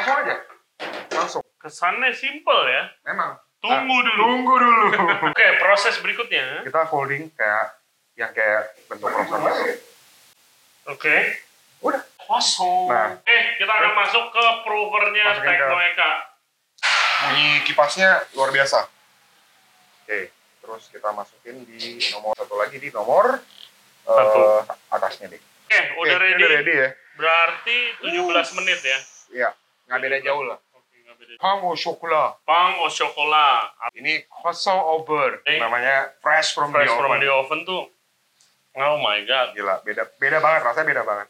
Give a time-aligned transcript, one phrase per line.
[0.00, 0.36] Langsung aja.
[1.12, 1.42] Langsung.
[1.60, 2.88] Kesannya simple ya.
[3.04, 3.36] Memang.
[3.60, 4.22] Tunggu Nah, dulu.
[4.24, 4.84] Tunggu dulu.
[5.28, 6.64] Oke, proses berikutnya.
[6.64, 7.76] Kita folding kayak
[8.16, 9.36] yang kayak bentuk gitu.
[10.88, 11.16] Oke.
[11.84, 12.00] Udah.
[12.16, 12.88] Kosong.
[12.88, 13.20] Nah.
[13.22, 16.10] Eh, kita akan masuk ke provernya Teknoeka.
[17.20, 18.88] Bunyi kipasnya luar biasa.
[20.00, 20.32] Oke,
[20.64, 23.44] terus kita masukin di nomor satu lagi di nomor
[24.00, 24.40] Satu.
[24.40, 25.36] eh, atasnya deh.
[25.36, 26.40] Oke, udah Oke, ini ready.
[26.40, 26.88] Udah ready ya?
[27.20, 27.76] Berarti
[28.08, 28.98] 17 menit ya.
[29.30, 29.48] Iya,
[29.90, 30.58] nggak beda jauh lah.
[31.36, 32.38] Pang au chocolat.
[32.44, 33.74] Pang au chocolat.
[33.92, 35.40] Ini croissant au beurre.
[35.44, 35.58] Eh.
[35.58, 37.20] Namanya fresh from Fresh the from oven.
[37.20, 37.84] the oven tuh.
[38.72, 39.50] Oh my god.
[39.52, 41.28] Gila, beda beda banget rasanya beda banget.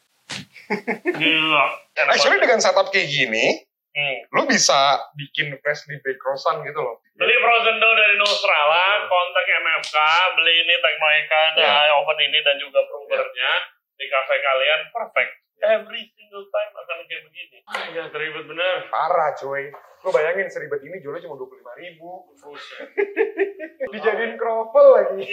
[1.21, 1.65] Gila.
[1.97, 2.45] Enak Actually banget.
[2.45, 3.47] dengan setup kayak gini,
[3.91, 4.23] Hmm.
[4.31, 4.79] lo bisa
[5.19, 7.03] bikin freshly baked croissant gitu loh.
[7.13, 9.97] Beli frozen dough dari Nostrala, kontak MFK,
[10.33, 11.67] beli ini Teknoeka, Iya.
[11.67, 13.51] ada oven ini dan juga provernya
[13.99, 15.33] di kafe kalian, perfect.
[15.61, 17.59] Every single time akan kayak begini.
[17.69, 18.89] Ah, ya teribet bener.
[18.89, 19.69] Parah cuy.
[20.01, 22.33] Lo bayangin seribet ini jualnya cuma 25 ribu.
[22.33, 22.89] Buset.
[23.93, 25.29] Dijadiin kroffel lagi.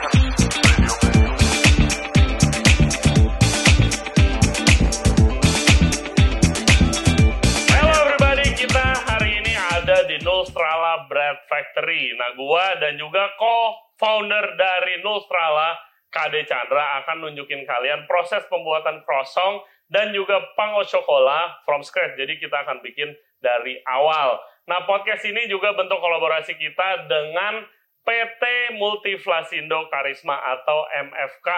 [0.00, 0.29] Hello
[10.20, 12.14] Nostrala Bread Factory.
[12.16, 15.76] Nah, gua dan juga co-founder dari Nostrala,
[16.10, 22.18] KD Chandra akan nunjukin kalian proses pembuatan croissant dan juga pang au chocolat from scratch.
[22.18, 24.38] Jadi kita akan bikin dari awal.
[24.66, 27.66] Nah, podcast ini juga bentuk kolaborasi kita dengan
[28.06, 31.48] PT Multiflasindo Karisma atau MFK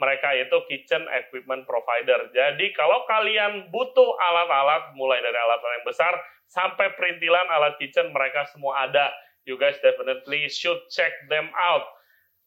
[0.00, 2.32] mereka itu kitchen equipment provider.
[2.32, 6.12] Jadi kalau kalian butuh alat-alat, mulai dari alat yang besar
[6.50, 9.14] sampai perintilan alat kitchen, mereka semua ada.
[9.46, 11.86] You guys definitely should check them out.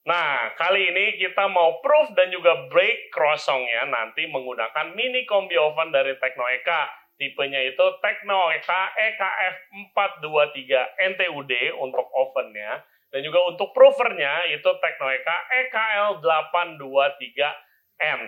[0.03, 5.95] Nah, kali ini kita mau proof dan juga break croissantnya nanti menggunakan mini combi oven
[5.95, 6.91] dari Teknoeka.
[7.15, 9.55] Tipenya itu Teknoeka E EKF
[9.95, 12.83] 423 NTUD untuk ovennya.
[13.13, 18.21] Dan juga untuk provernya itu Teknoeka E EKL 823N.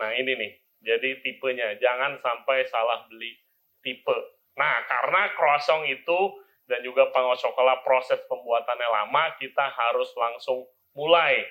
[0.00, 1.76] Nah ini nih, jadi tipenya.
[1.76, 3.36] Jangan sampai salah beli
[3.84, 4.37] tipe.
[4.58, 6.18] Nah karena croissant itu
[6.68, 11.46] dan juga pangau coklat proses pembuatannya lama, kita harus langsung mulai.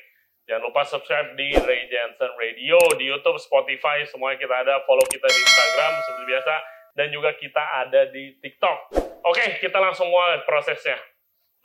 [0.48, 4.84] Jangan lupa subscribe di Ray Jensen Radio, di YouTube, Spotify, semuanya kita ada.
[4.88, 6.54] Follow kita di Instagram seperti biasa.
[6.98, 8.96] Dan juga kita ada di TikTok.
[9.28, 10.98] Oke, kita langsung mulai prosesnya.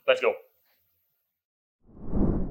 [0.03, 0.35] Let's go.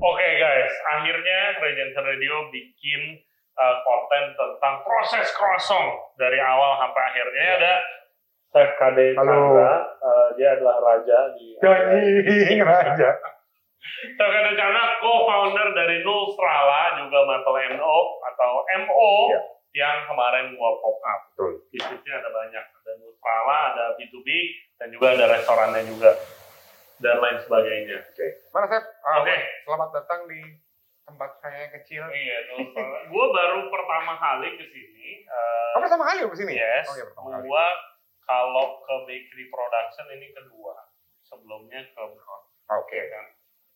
[0.03, 3.22] Oke guys, akhirnya Regency Radio bikin
[3.54, 7.38] uh, konten tentang proses croissant dari awal sampai akhirnya.
[7.38, 7.74] Ini ada
[8.53, 9.33] Chef KD Halo.
[9.33, 13.11] Chandra, uh, dia adalah raja di Ganying raja.
[14.13, 18.53] Chef KD Chandra, co-founder dari Nulstrala, juga Mantel MO atau
[18.83, 19.41] MO Ya.
[19.75, 21.21] yang kemarin gua pop up.
[21.33, 21.65] Betul.
[21.73, 24.29] Bisnisnya ada banyak, ada Nulstrala, ada B2B,
[24.77, 26.13] dan juga ada restorannya juga
[26.99, 27.99] dan lain sebagainya.
[28.05, 28.27] Oke.
[28.53, 28.84] Mana Chef?
[29.01, 29.37] Ah, Oke.
[29.65, 30.41] Selamat datang di
[31.03, 32.05] tempat saya yang kecil.
[32.05, 32.37] Iya,
[33.03, 35.25] gue baru pertama kali ke sini.
[35.25, 36.53] eh, Kamu pertama kali ke sini?
[36.53, 37.49] yes, Oh iya pertama kali.
[38.32, 40.72] Kalau ke bakery production ini kedua.
[41.20, 42.43] Sebelumnya ke Brown.
[42.72, 42.97] Oke.
[42.97, 43.26] ya kan?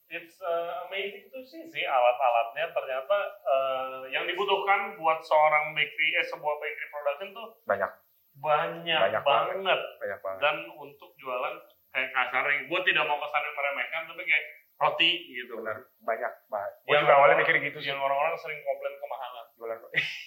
[0.07, 6.25] It's uh, amazing to see sih alat-alatnya ternyata eh, yang dibutuhkan buat seorang bakery eh
[6.25, 7.91] sebuah bakery production tuh Banyak.
[8.39, 9.57] banyak, Banyak banget.
[9.67, 9.81] banget.
[9.99, 10.41] Banyak banget.
[10.47, 11.55] dan untuk jualan
[11.91, 14.45] kayak kasarnya gue tidak mau kesannya meremehkan tapi kayak
[14.77, 15.89] roti gitu Benar.
[15.99, 16.33] Banyak.
[16.47, 16.73] banget.
[16.83, 17.89] Gue Yang juga awalnya orang- mikir gitu sih.
[17.89, 19.79] yang orang-orang sering komplain kemahalan Jualan.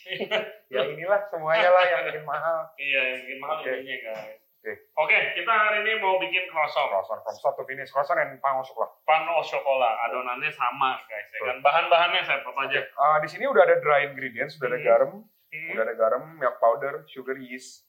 [0.73, 2.59] ya inilah semuanya lah yang bikin mahal.
[2.75, 3.69] iya yang bikin mahal Oke.
[3.71, 4.73] ininya guys Oke.
[4.97, 7.87] oke kita hari ini mau bikin croissant Croissant from start to finish.
[7.87, 8.91] Croissant and pang au chocolat.
[9.03, 13.45] pan au chocolat adonannya sama guys ya kan bahan-bahannya saya apa aja Ah, di sini
[13.45, 14.85] udah ada dry ingredients, udah ada Hmm.
[14.85, 15.11] garam,
[15.49, 17.87] Hmm, udah ada garam, milk powder, sugar, yeast,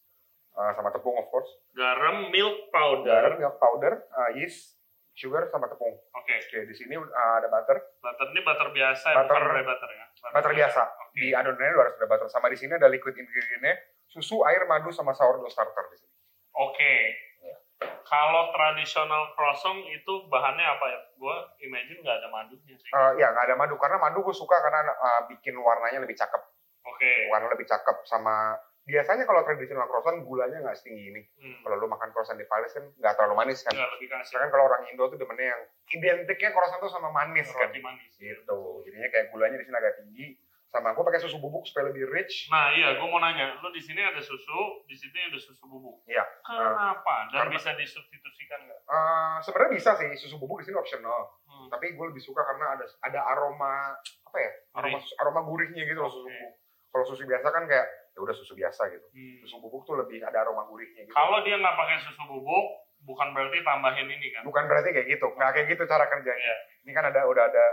[0.55, 1.49] ah, sama tepung of course.
[1.71, 4.80] garam milk powder Garam, milk powder, ah, yeast,
[5.21, 5.93] sugar, sama tepung.
[5.93, 6.35] oke.
[6.41, 9.91] Oke, di sini ah, ada butter, butter ini butter biasa ya Butter- bukan red butter
[9.93, 10.05] ya?
[10.33, 10.81] Butter biasa.
[11.13, 12.27] Di adonannya harus ada butter.
[12.27, 13.77] Sama di sini ada liquid ingredientnya,
[14.09, 16.15] susu, air, madu, sama sourdough starter di sini.
[16.51, 16.95] oke.
[17.41, 17.57] Iya.
[18.05, 21.01] kalau tradisional croissant itu bahannya apa ya?
[21.17, 22.91] Gue imagine nggak ada madunya sih.
[22.93, 23.81] Ah, ya nggak ada madu.
[23.81, 26.43] Karena madu gue suka karena ah, bikin warnanya lebih cakep,
[26.85, 27.13] oke.
[27.33, 28.57] Warna lebih cakep sama
[28.91, 31.23] biasanya kalau tradisional croissant gulanya nggak setinggi ini.
[31.39, 31.59] Hmm.
[31.63, 33.73] Kalau lu makan croissant di Paris kan nggak terlalu manis kan.
[33.73, 37.67] Lebih kasih Sedangkan kalau orang Indo tuh demennya yang identiknya croissant tuh sama manis kan.
[37.67, 38.61] roti manis Gitu.
[38.85, 40.27] Jadinya kayak gulanya di sini agak tinggi.
[40.67, 42.47] Sama gue pakai susu bubuk supaya lebih rich.
[42.47, 46.07] Nah iya, gue mau nanya, lu di sini ada susu, di situ ada susu bubuk.
[46.07, 46.23] Iya.
[46.45, 47.27] Kenapa?
[47.27, 48.79] Dan karena- bisa disubstitusikan nggak?
[48.81, 51.27] Eh, Sebenarnya bisa sih susu bubuk di sini optional.
[51.43, 51.67] Hmm.
[51.69, 54.51] Tapi gue lebih suka karena ada ada aroma apa ya?
[54.79, 55.19] Aroma Gurih.
[55.19, 56.31] aroma gurihnya gitu loh susu Oke.
[56.33, 56.53] bubuk.
[56.91, 57.87] Kalau susu biasa kan kayak
[58.21, 59.07] ya udah susu biasa gitu.
[59.17, 59.37] Hmm.
[59.49, 61.17] Susu bubuk tuh lebih ada aroma gurihnya gitu.
[61.17, 62.67] Kalau dia nggak pakai susu bubuk,
[63.09, 64.45] bukan berarti tambahin ini kan?
[64.45, 66.37] Bukan berarti kayak gitu, nggak kayak gitu cara kerjanya.
[66.37, 66.57] Iya.
[66.85, 67.67] Ini kan ada udah ada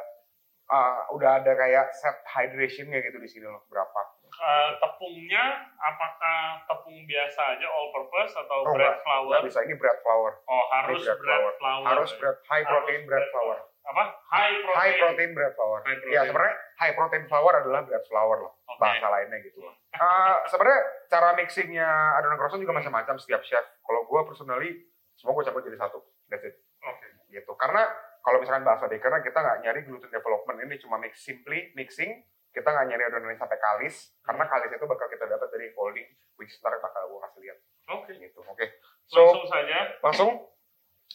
[0.72, 4.16] uh, udah ada kayak set hydrationnya gitu di sini loh berapa.
[4.28, 9.32] Eh, tepungnya apakah tepung biasa aja all purpose atau Oh, bread flour?
[9.34, 10.32] Nggak bisa ini bread flour.
[10.46, 11.52] Oh harus bread bread, flour.
[11.58, 11.86] flour.
[11.90, 13.58] Harus bread high Harus protein bread bread flour.
[13.88, 14.04] Apa?
[14.28, 14.76] High protein.
[14.78, 15.80] High protein bread flour.
[15.82, 16.14] High protein.
[16.14, 18.54] Ya sebenarnya high protein flour adalah bread flour loh.
[18.66, 18.80] Oke.
[18.80, 19.60] Bahasa lainnya gitu.
[19.64, 21.90] Uh, sebenarnya cara mixingnya
[22.20, 23.64] adonan croissant juga macam-macam setiap chef.
[23.80, 24.72] Kalau gue personally
[25.16, 26.04] semua gue campur jadi satu.
[26.28, 26.60] That's it.
[26.84, 27.08] Oke.
[27.28, 27.52] Gitu.
[27.56, 27.88] Karena
[28.20, 32.12] kalau misalkan bahasa bakernya kita nggak nyari gluten development ini cuma mix simply mixing
[32.52, 34.52] kita nggak nyari adonan yang sampai kalis karena Hmm.
[34.52, 37.58] kalis itu bakal kita dapat dari folding which ntar bakal gue kasih lihat
[37.88, 38.12] Oke.
[38.18, 38.66] gitu oke
[39.06, 39.78] so Langsung saja.
[40.02, 40.30] langsung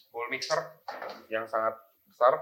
[0.08, 0.56] bowl mixer
[1.28, 1.76] yang sangat
[2.06, 2.32] besar.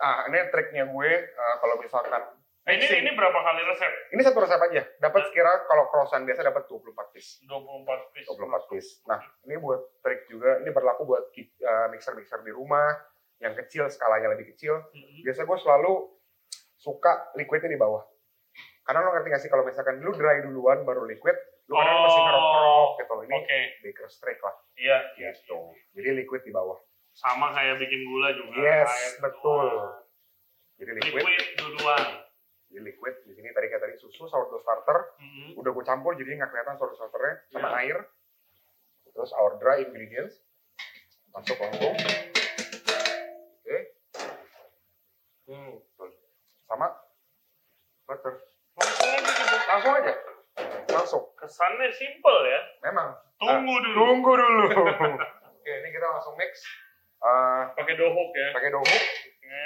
[0.00, 2.22] Ah ini triknya gue uh, kalau misalkan
[2.60, 3.92] Eh, ini ini berapa kali resep?
[4.12, 8.28] ini satu resep aja dapat sekira kalau croissant biasa dapat 24 piece 24 piece.
[8.28, 13.00] 24 piece nah ini buat trik juga ini berlaku buat uh, mixer-mixer di rumah
[13.38, 15.24] yang kecil skalanya lebih kecil Mhm.
[15.24, 15.92] biasa gue selalu
[16.76, 18.00] suka liquidnya di bawah.
[18.80, 21.36] Karena lo ngerti gak sih kalau misalkan lu dry duluan baru liquid,
[21.68, 22.02] lu kadang Oh.
[22.02, 23.22] masih ngerok gitu loh.
[23.22, 23.60] Ini Oke.
[23.84, 24.98] baker's trick lah Iya.
[25.14, 25.76] gitu.
[25.92, 26.80] Jadi liquid di bawah.
[27.20, 28.56] Sama kayak bikin gula juga.
[28.56, 29.68] Yes, Air betul.
[30.74, 32.04] Jadi liquid, Liquid duluan.
[32.66, 35.52] jadi liquid di sini tadi kayak tadi susu sourdough starter, Mhm.
[35.54, 37.76] udah gue campur jadi nggak kelihatan sourdough starternya sama Ya.
[37.84, 37.98] air.
[39.10, 40.40] Terus our dry ingredients
[41.30, 41.92] masuk langsung.
[43.52, 43.76] Oke,
[45.44, 45.76] Hmm.
[46.64, 46.88] sama
[48.06, 48.34] butter.
[48.72, 49.56] Langsung aja gitu.
[49.68, 50.14] Langsung aja,
[50.88, 51.24] langsung.
[51.36, 52.60] Kesannya simple ya.
[52.82, 53.96] Memang Tunggu Ah, dulu.
[53.98, 54.64] Tunggu dulu.
[55.50, 56.60] Oke, ini kita langsung mix.
[57.20, 58.48] Eh, Pakai dohuk ya.
[58.50, 59.60] pakai dohu, Oke.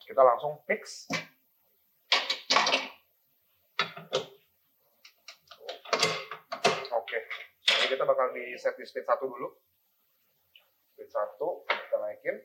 [0.00, 1.10] kita langsung mix.
[6.90, 7.18] Oke,
[7.78, 9.48] ini kita bakal di set di speed 1 dulu.
[10.90, 12.36] Speed 1, kita naikin.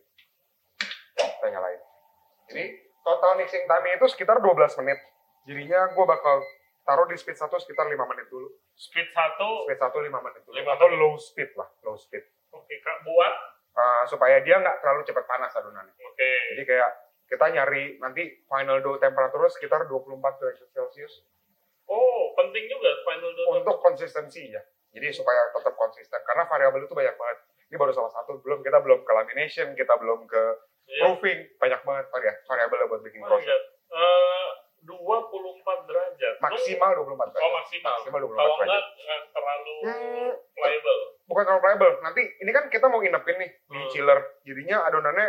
[1.17, 1.81] Kita nyalain.
[2.47, 2.63] Jadi
[3.01, 4.47] total mixing time itu sekitar 12
[4.79, 4.99] menit.
[5.43, 6.39] Jadinya gue bakal
[6.83, 8.47] taruh di speed 1 sekitar 5 menit dulu.
[8.73, 9.67] Speed 1.
[9.67, 10.53] Speed 1 5 menit dulu.
[10.55, 10.99] Lima Atau menit.
[10.99, 12.23] low speed lah, low speed.
[12.49, 13.03] Oke, Kak.
[13.03, 13.33] Buat.
[13.73, 15.97] Uh, supaya dia nggak terlalu cepat panas adonannya.
[15.97, 16.31] Oke.
[16.53, 16.89] Jadi kayak
[17.25, 21.25] kita nyari nanti final dough temperaturnya sekitar 24 derajat Celcius
[21.83, 23.57] Oh, penting juga final dough.
[23.57, 24.61] untuk konsistensi ya.
[24.89, 27.37] Jadi supaya tetap konsisten karena variabel itu banyak banget.
[27.65, 30.43] Ini baru salah satu, belum kita belum ke lamination, kita belum ke
[30.85, 30.99] Iya.
[31.01, 33.49] proofing, banyak banget varia- variabel buat bikin Oh, croissant.
[33.49, 33.57] iya.
[34.83, 36.35] Eh, 24 derajat.
[36.37, 37.53] Maksimal 24 Oh, derajat.
[37.55, 37.91] maksimal.
[37.95, 38.83] Maksimal 24 Kalau derajat.
[38.83, 41.01] enggak nggak terlalu Hmm, pliable.
[41.23, 41.91] bukan terlalu variabel.
[42.01, 43.89] Nanti ini kan kita mau nginepin nih di Hmm.
[43.89, 44.19] chiller.
[44.43, 45.27] Jadinya adonannya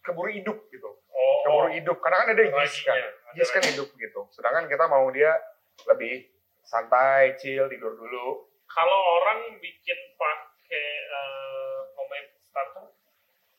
[0.00, 0.90] keburu hidup gitu.
[1.06, 1.72] Oh, Keburu oh.
[1.72, 2.98] hidup karena kan ada yeast kan.
[3.32, 4.20] Yeast kan hidup gitu.
[4.30, 5.38] Sedangkan kita mau dia
[5.86, 6.26] lebih
[6.60, 8.50] santai, chill, tidur dulu.
[8.66, 12.84] Kalau orang bikin pakai eh, homemade starter,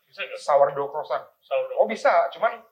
[0.03, 0.39] bisa nggak?
[0.39, 1.23] Sourdough croissant.
[1.39, 1.77] Sourdough.
[1.77, 2.63] Oh bisa, cuman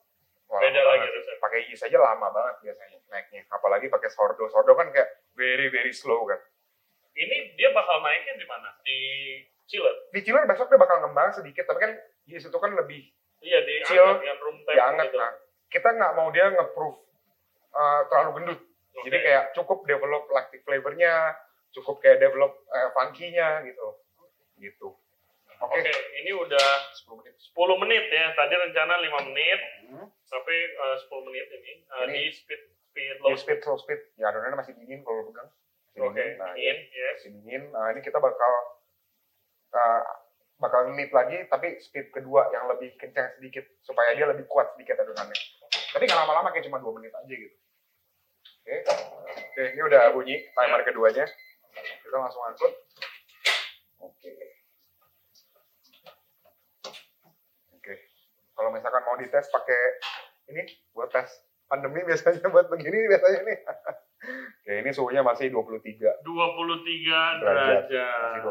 [0.49, 1.39] wah, Beda lagi rasanya.
[1.39, 3.41] Pakai yeast aja lama banget biasanya naiknya.
[3.47, 4.49] Apalagi pakai sourdough.
[4.49, 6.41] Sourdough kan kayak very very slow kan.
[7.13, 8.69] Ini dia bakal naiknya di mana?
[8.81, 8.99] Di
[9.69, 9.95] chiller.
[10.09, 11.91] Di chiller besok dia bakal ngembang sedikit, tapi kan
[12.25, 13.05] yeast itu kan lebih
[13.39, 14.19] Iya di Chill.
[14.19, 15.07] dengan room temp dianget.
[15.07, 15.17] gitu.
[15.19, 15.31] Nah,
[15.71, 16.95] kita nggak mau dia nge-proof
[17.71, 18.59] uh, terlalu gendut.
[18.59, 19.03] Oke.
[19.07, 21.39] Jadi kayak cukup develop lactic flavornya,
[21.71, 23.87] cukup kayak develop uh, funky-nya gitu.
[24.59, 24.87] Gitu.
[25.59, 25.75] Oke.
[25.75, 27.35] Oke, ini udah 10 menit.
[27.35, 28.31] 10 menit ya.
[28.31, 30.07] Tadi rencana 5 menit, Hmm.
[30.25, 33.37] tapi eh, 10 menit ini, Eh, Ini- di speed speed Low low.
[33.37, 33.99] speed, slow speed.
[34.15, 35.49] Ya adonannya masih dingin kalau pegang.
[35.91, 36.29] Oke, dingin.
[36.37, 37.15] Nah, dingin, yes.
[37.19, 37.63] masih dingin.
[37.69, 38.51] Nah, ini kita bakal
[39.69, 40.01] uh,
[40.57, 44.97] bakal nit lagi, tapi speed kedua yang lebih kencang sedikit supaya dia lebih kuat sedikit
[44.97, 45.37] adonannya.
[45.91, 47.55] Tapi nggak lama-lama kayak cuma dua menit aja gitu.
[48.59, 48.75] Oke,
[49.29, 51.25] oke ini udah bunyi timer keduanya.
[51.73, 52.73] Kita langsung angkut.
[53.99, 54.29] Oke.
[54.29, 54.38] Oke.
[58.59, 59.81] Kalau misalkan mau dites pakai
[60.51, 61.31] ini buat tes
[61.71, 63.57] pandemi biasanya buat begini biasanya nih.
[64.59, 67.87] Oke, ini suhunya masih 23 23 derajat.
[67.87, 68.35] derajat.
[68.35, 68.43] Masih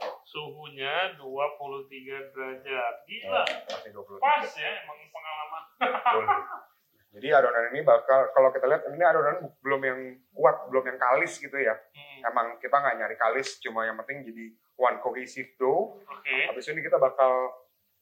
[0.00, 0.24] 23.
[0.24, 2.94] Suhunya 23 derajat.
[3.04, 3.44] Gila.
[3.68, 4.24] Masih 23.
[4.24, 5.62] Pas ya emang pengalaman.
[7.20, 10.00] Jadi adonan ini bakal kalau kita lihat ini adonan belum yang
[10.32, 11.76] kuat, belum yang kalis gitu ya.
[11.92, 16.00] Hmm, Emang kita nggak nyari kalis, cuma yang penting jadi one cohesive dough.
[16.08, 16.48] Oke.
[16.48, 17.50] Habis ini kita bakal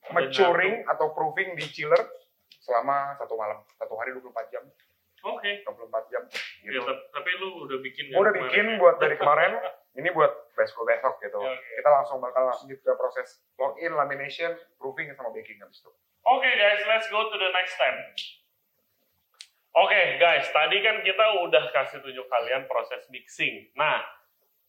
[0.09, 2.01] maturing atau proofing di chiller
[2.63, 4.65] selama satu malam, satu hari 24 jam,
[5.25, 5.65] Oke.
[5.65, 6.23] 24 jam
[6.63, 6.85] Ya, gitu.
[6.85, 8.77] tapi, tapi lu udah bikin udah kemarin bikin ya?
[8.77, 9.53] buat dari kemarin,
[9.99, 11.39] ini buat besok besok gitu.
[11.39, 11.55] Oke.
[11.81, 15.91] Kita langsung bakal lanjut ke proses login, lamination, proofing sama baking habis itu.
[16.29, 17.95] Oke guys, let's go to the next step.
[19.79, 23.71] Oke guys, tadi kan kita udah kasih tunjuk kalian proses mixing.
[23.79, 24.03] Nah,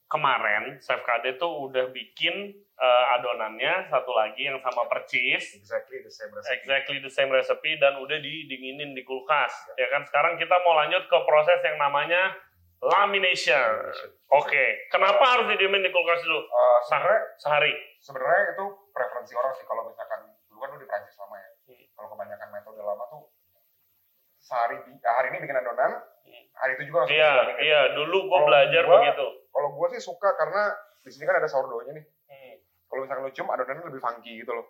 [0.10, 5.56] kemarin Chef KD tuh udah bikin eh, adonannya satu lagi yang sama percis.
[5.56, 6.54] Exactly the same recipe.
[6.58, 9.54] Exactly the same recipe dan udah didinginin di kulkas.
[9.78, 12.34] Ya kan sekarang kita mau lanjut ke proses yang namanya
[12.82, 13.94] lamination.
[14.34, 16.42] Oke, kenapa harus didiemin di kulkas dulu?
[16.42, 17.74] Eh, sebenarnya Sehari.
[18.02, 21.50] sebenarnya itu preferensi orang sih kalau misalkan dulu kan lu di Prancis lama ya.
[21.70, 21.86] Hmm.
[21.94, 23.24] Kalau kebanyakan metode lama tuh
[24.40, 26.02] sehari eh, hari ini bikin adonan,
[26.60, 26.62] Hmm.
[26.62, 27.82] hari itu juga langsung Iya, iya.
[27.96, 29.28] Dulu Kalau belajar gua- begitu.
[29.50, 30.64] Kalau gue sih suka karena
[31.00, 32.06] di sini kan ada sourdough-nya nih.
[32.26, 32.54] Hmm.
[32.86, 34.68] Kalau misalkan lu cium adonannya lebih funky gitu loh.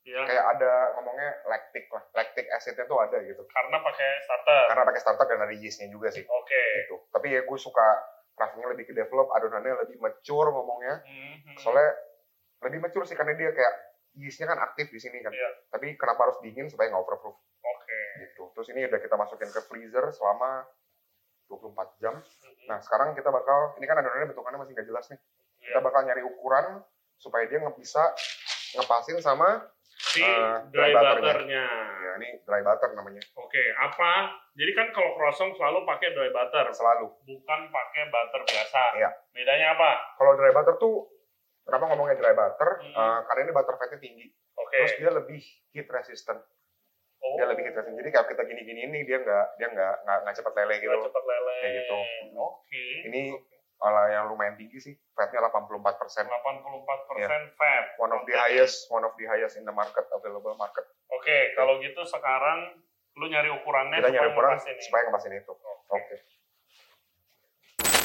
[0.00, 0.20] Iya.
[0.22, 2.02] Kayak ada ngomongnya lactic lah.
[2.14, 3.40] Lactic acid-nya tuh ada gitu.
[3.46, 4.64] Karena pakai starter.
[4.68, 6.24] Karena pakai starter dan ada yeast-nya juga sih.
[6.24, 6.62] Oke.
[6.84, 6.96] Gitu.
[7.08, 7.88] Tapi ya gue suka
[8.32, 11.04] rasanya lebih ke develop, adonannya lebih mature ngomongnya.
[11.04, 11.56] Mhm.
[11.56, 11.92] Soalnya
[12.62, 13.74] lebih mature sih karena dia kayak
[14.14, 15.30] yeast-nya kan aktif di sini kan.
[15.30, 15.48] Iya.
[15.68, 18.00] Tapi kenapa harus dingin supaya nggak overproof Oke.
[18.18, 18.42] gitu.
[18.52, 20.64] Terus ini udah kita masukin ke freezer selama
[21.50, 22.14] 24 jam.
[22.70, 25.18] Nah sekarang kita bakal, ini kan adonannya bentukannya masih nggak jelas nih.
[25.18, 25.66] Iya.
[25.74, 26.66] Kita bakal nyari ukuran
[27.18, 28.14] supaya dia nggak bisa
[28.78, 31.18] ngepasin sama, si eh, dry dry butternya.
[31.20, 31.64] butternya.
[32.00, 33.22] ya ini dry butter namanya.
[33.36, 34.40] Oke, apa?
[34.56, 37.06] Jadi kan kalau croissant selalu pakai dry butter, Selalu.
[37.26, 38.82] bukan pakai butter biasa.
[38.96, 39.10] Iya.
[39.34, 39.90] Bedanya apa?
[40.16, 41.10] Kalau dry butter tuh,
[41.66, 42.70] kenapa ngomongnya dry butter?
[42.80, 42.94] Hmm.
[42.94, 44.26] Eh, karena ini butter fatnya tinggi.
[44.56, 44.78] Oke.
[44.78, 45.40] Terus dia lebih
[45.74, 46.40] heat resistant.
[47.20, 47.94] Oh, Dia lebih resistant.
[47.94, 50.90] Jadi kalau kita gini-gini ini dia nggak dia nggak nggak nggak cepet lele gitu.
[50.90, 51.54] nggak cepat lele.
[51.56, 51.98] Kayak gitu.
[52.34, 52.84] Oke.
[53.06, 53.22] Ini
[53.76, 54.94] malah yang lumayan tinggi sih.
[55.12, 56.24] Fatnya 84 persen.
[56.28, 57.84] 84% fat.
[57.96, 58.40] One of the Oke.
[58.42, 60.84] highest, one of the highest in the market, available market.
[61.10, 62.76] Oke, kalau gitu sekarang
[63.16, 64.76] lu nyari ukurannya Kita nyari supaya ukuran nih.
[64.80, 65.52] supaya ngepasin itu.
[65.88, 66.14] Oke.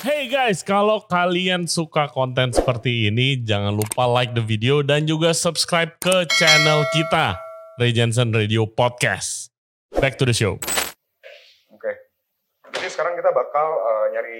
[0.01, 5.33] Hey guys, kalau kalian suka konten seperti ini, jangan lupa like the video dan juga
[5.33, 7.33] subscribe ke channel kita,
[7.75, 9.51] Ray Jensen Radio Podcast.
[9.91, 10.55] Back to the show.
[11.67, 11.91] Oke.
[12.71, 14.39] Jadi sekarang kita bakal eh, nyari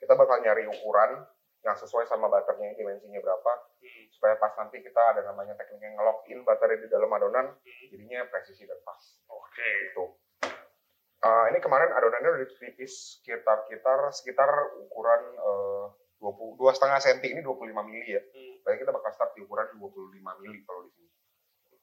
[0.00, 1.28] kita bakal nyari ukuran
[1.60, 5.94] yang sesuai sama butternya dimensinya berapa Hmm, supaya pas nanti kita ada namanya teknik yang
[5.94, 7.86] nge-lock in butternya di dalam adonan hmm.
[7.94, 8.98] jadinya presisi dan pas
[9.30, 9.70] Oke.
[9.86, 10.18] gitu.
[11.18, 14.50] Eh, ini kemarin adonannya udah ditipis sekitar sekitar sekitar
[14.88, 15.86] ukuran eh,
[16.18, 18.22] 20 dua setengah senti ini 25 mili ya.
[18.24, 18.54] Hmm.
[18.66, 21.07] Berarti kita bakal start di ukuran 25 mili kalau di sini.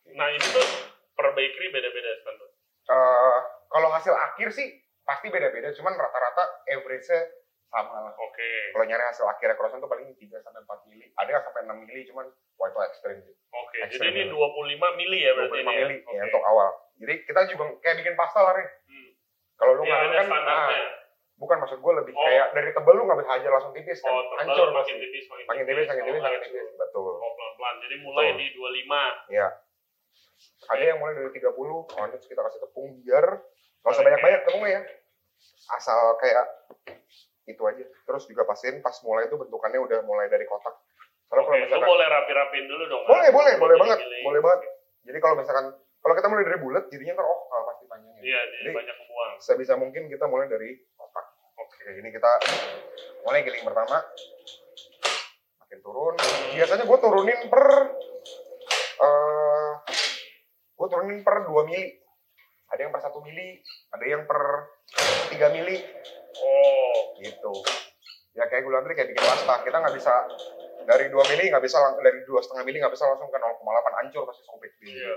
[0.07, 0.65] Nah, itu tuh
[1.11, 2.49] per bakery beda-beda standar.
[2.85, 4.67] Eh, kalau hasil akhir sih
[5.01, 7.19] pasti beda-beda, cuman rata-rata average-nya
[7.67, 8.13] sama lah.
[8.15, 8.49] Oke.
[8.71, 11.09] Kalau nyari hasil akhirnya croissant tuh paling 3 sampai 4 mili.
[11.11, 13.35] Ada yang sampai 6 mili, cuman wah itu ekstrim sih.
[13.51, 14.93] Oke, Ekstrim jadi ini banget.
[14.93, 16.05] 25 mili ya berarti 25 ini mili ya.
[16.05, 16.27] ya Oke.
[16.29, 16.69] untuk awal.
[16.95, 18.67] Jadi kita juga kayak bikin pasta lah, Rin.
[18.85, 19.09] Hmm.
[19.55, 20.77] Kalau lu ada kan, standarnya.
[20.77, 20.87] ah,
[21.35, 22.23] bukan maksud gue lebih Oh.
[22.23, 24.11] kayak dari tebel lu nggak bisa hajar langsung tipis kan.
[24.11, 24.93] Oh, Hancur makin pasti.
[25.01, 26.53] tipis, makin, Makin tipis, makin Kalau tipis, makin hancur.
[26.53, 26.69] tipis.
[26.77, 27.13] Betul.
[27.13, 27.75] Oh, pelan-pelan.
[27.81, 28.39] Jadi mulai Betul.
[28.39, 29.03] di 25.
[29.27, 29.47] Iya.
[30.65, 33.25] Ada yang mulai dari 30, oh, terus kita kasih tepung biar
[33.85, 34.81] nggak usah banyak-banyak tepungnya ya.
[35.77, 36.45] Asal kayak
[37.45, 37.85] itu aja.
[37.85, 40.73] Terus juga pastiin pas mulai itu bentukannya udah mulai dari kotak.
[41.29, 43.03] Kalau lu misalkan boleh rapi-rapiin dulu dong.
[43.05, 44.61] boleh, boleh, boleh banget, boleh banget.
[45.05, 45.65] Jadi kalau misalkan
[46.01, 48.21] kalau kita mulai dari bulat, jadinya ntar oh pasti panjangnya.
[48.21, 49.31] Iya, jadi Jadi banyak kebuang.
[49.41, 51.25] sebisa mungkin kita mulai dari kotak.
[51.61, 52.31] Oke, ini kita
[53.25, 53.97] mulai giling pertama.
[55.65, 56.13] Makin turun.
[56.53, 57.65] Biasanya gue turunin per
[58.95, 59.44] eh
[60.75, 61.95] gue turunin per 2 mili.
[62.65, 63.47] Ada yang per 1 mili,
[63.93, 64.41] ada yang per
[65.31, 65.77] 3 mili
[66.35, 67.53] Oh, gitu.
[68.35, 70.13] Ya kayak gue bilang tadi kayak bikin pasta, kita nggak bisa
[70.83, 74.23] dari 2 mili nggak bisa dari dua setengah mili nggak bisa langsung ke 0,8 hancur
[74.27, 75.15] pasti sobek di iya.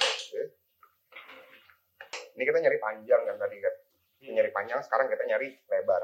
[0.00, 0.42] Oke.
[2.36, 3.74] Ini kita nyari panjang kan tadi kan.
[4.24, 6.02] Ini nyari panjang, sekarang kita nyari lebar.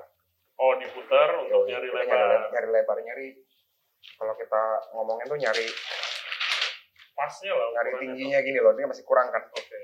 [0.61, 2.13] Oh, diputar untuk Yoi, nyari lebar.
[2.13, 3.27] Nyari, nyari lebar, nyari
[4.23, 4.63] kalau kita
[4.95, 5.67] ngomongin tuh nyari
[7.13, 7.69] Pasnya lah.
[7.75, 9.43] nyari tingginya gini loh, ini masih kurang kan.
[9.45, 9.79] Oke.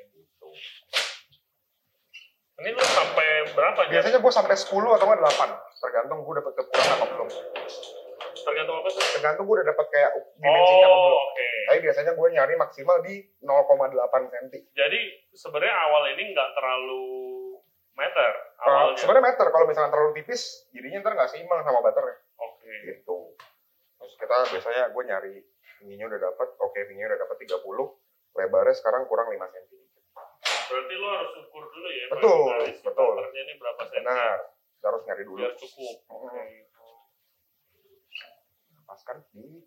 [2.59, 3.79] Ini lu sampai berapa?
[3.87, 7.29] Biasanya gue sampai 10 atau nggak 8, tergantung gue dapet kekurangan apa belum.
[8.35, 9.03] Tergantung apa sih?
[9.13, 11.21] Tergantung gue udah dapet kayak dimensinya apa Oh, belum.
[11.21, 11.49] oke.
[11.69, 14.47] Tapi biasanya gue nyari maksimal di 0,8 cm.
[14.73, 17.03] Jadi sebenarnya awal ini nggak terlalu
[17.95, 22.19] meter Uh, sebenarnya meter kalau misalnya terlalu tipis, jadinya ntar nggak seimbang sama butternya.
[22.43, 22.67] Oke.
[22.85, 23.28] gitu.
[24.09, 25.35] Terus kita biasanya gue nyari
[25.85, 27.61] tingginya udah dapat, oke tingginya udah dapat 30,
[28.41, 29.85] lebarnya sekarang kurang 5 cm.
[30.41, 32.07] Berarti lo harus ukur dulu ya.
[32.09, 32.57] Betul,
[32.89, 33.15] betul.
[33.37, 34.01] ini berapa senti.
[34.01, 35.41] Benar, kita harus nyari dulu.
[35.45, 35.97] Biar cukup.
[36.09, 36.49] Hmm.
[38.89, 39.61] Paskan di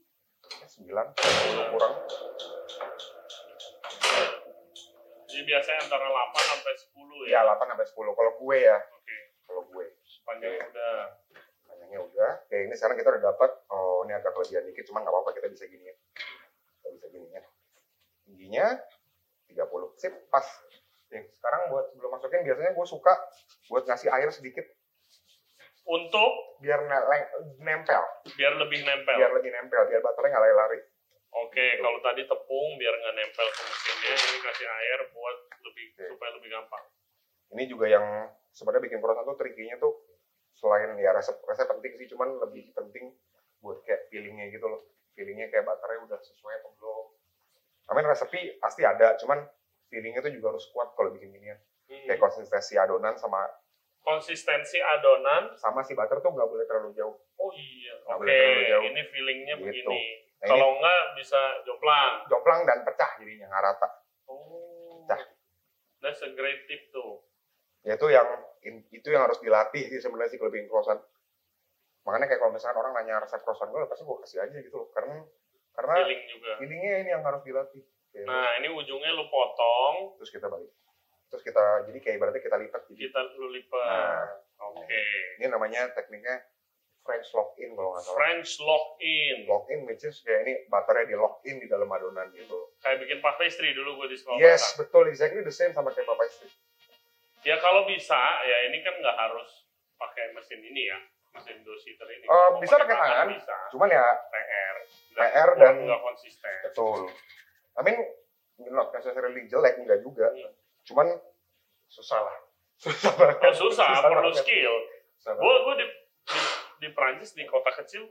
[0.50, 1.94] 9, 10 kurang.
[5.30, 7.54] Jadi biasanya antara 8 sampai 10 Ya ya.
[7.54, 9.18] 8 sampai 10 kalau gue ya, Oke.
[9.46, 9.86] kalau gue.
[10.26, 10.66] Panjang Oke.
[10.74, 11.21] udah.
[11.92, 12.32] Panjangnya udah.
[12.48, 13.52] Oke, ini sekarang kita udah dapat.
[13.68, 15.96] Oh, ini agak kelebihan dikit, cuman nggak apa-apa kita bisa gini ya.
[16.80, 17.44] Kita bisa gini ya.
[18.24, 18.68] tingginya
[19.52, 20.48] 30 sip pas
[21.04, 23.12] Oke, sekarang buat sebelum masukin biasanya gue suka
[23.68, 24.64] buat ngasih air sedikit
[25.84, 26.32] Untuk
[26.64, 27.08] biar ne-
[27.60, 28.00] nempel
[28.32, 29.18] biar lebih nempel.
[29.20, 30.80] biar lebih nempel biar baterainya nggak lari-lari
[31.34, 36.06] Oke, kalau tadi tepung biar nggak nempel ke mesinnya, ini kasih air buat lebih Oke.
[36.16, 36.84] supaya lebih gampang.
[37.52, 38.06] ini juga yang
[38.56, 39.92] sebenarnya bikin croissant tuh trikinya tuh
[40.62, 43.18] selain ya resep resep penting sih cuman lebih penting
[43.60, 47.06] buat kayak feelingnya gitu loh feelingnya kayak baterai udah sesuai atau belum
[47.92, 49.42] mean resepi pasti ada cuman
[49.90, 52.08] feelingnya tuh juga harus kuat kalau bikin ginian Hmm.
[52.08, 53.44] kayak konsistensi adonan sama
[54.00, 55.52] Konsistensi adonan.
[55.54, 58.24] sama si butter tuh nggak boleh terlalu jauh Oh iya, oke.
[58.24, 58.84] jauh.
[58.88, 59.66] Ini feelingnya Gitu.
[59.84, 60.02] begini.
[60.40, 62.26] Nah, Kalau nggak bisa jomplang.
[62.26, 63.88] jomplang dan pecah jadinya nggak rata
[64.26, 65.04] Oh.
[65.06, 65.20] Dah.
[66.00, 67.22] That's a great tip tuh.
[67.84, 68.30] ya itu yang
[68.64, 71.02] itu yang harus dilatih sih sebenarnya sih kalau bikin croissant
[72.02, 74.90] makanya kayak kalau misalkan orang nanya resep croissant gue pasti gue kasih aja gitu loh
[74.90, 75.22] karena
[75.72, 76.52] karena Feeling juga.
[76.58, 80.68] feelingnya ini yang harus dilatih Kayak Nah, ini ujungnya lu potong, terus kita balik
[81.32, 83.88] terus kita jadi kayak ibaratnya kita lipat jadi kita lu lipat.
[83.88, 84.28] Nah.
[84.68, 85.00] Oke.
[85.40, 86.44] ini namanya tekniknya
[87.02, 89.48] French lock in kalau nggak salah French lock in.
[89.48, 93.00] lock in which is kayak ini butternya di lock in di dalam adonan gitu Kayak
[93.02, 94.38] bikin puff pastry dulu gue di sekolah.
[94.38, 96.52] yes betul exactly the same sama kayak papa istri
[97.42, 100.98] Ya kalau bisa, ya ini kan nggak harus pakai mesin ini ya,
[101.32, 102.26] mesin dosimeter ini.
[102.26, 103.28] Mau bisa pakai tangan.
[103.32, 103.58] Bisa.
[103.70, 104.76] cuman ya PR.
[105.12, 106.56] PR dan- nggak konsisten.
[106.64, 107.08] betul
[107.72, 107.98] I mean
[108.70, 110.52] not necessarily jelek enggak juga Iya.
[110.84, 111.08] cuman
[111.88, 112.38] susah lah
[112.84, 114.38] susah banget Oh, susah, perlu banget.
[114.38, 114.74] skill.
[115.16, 115.86] Susah Gue gue di,
[116.26, 116.40] di
[116.78, 118.10] di Prancis di kota kecil,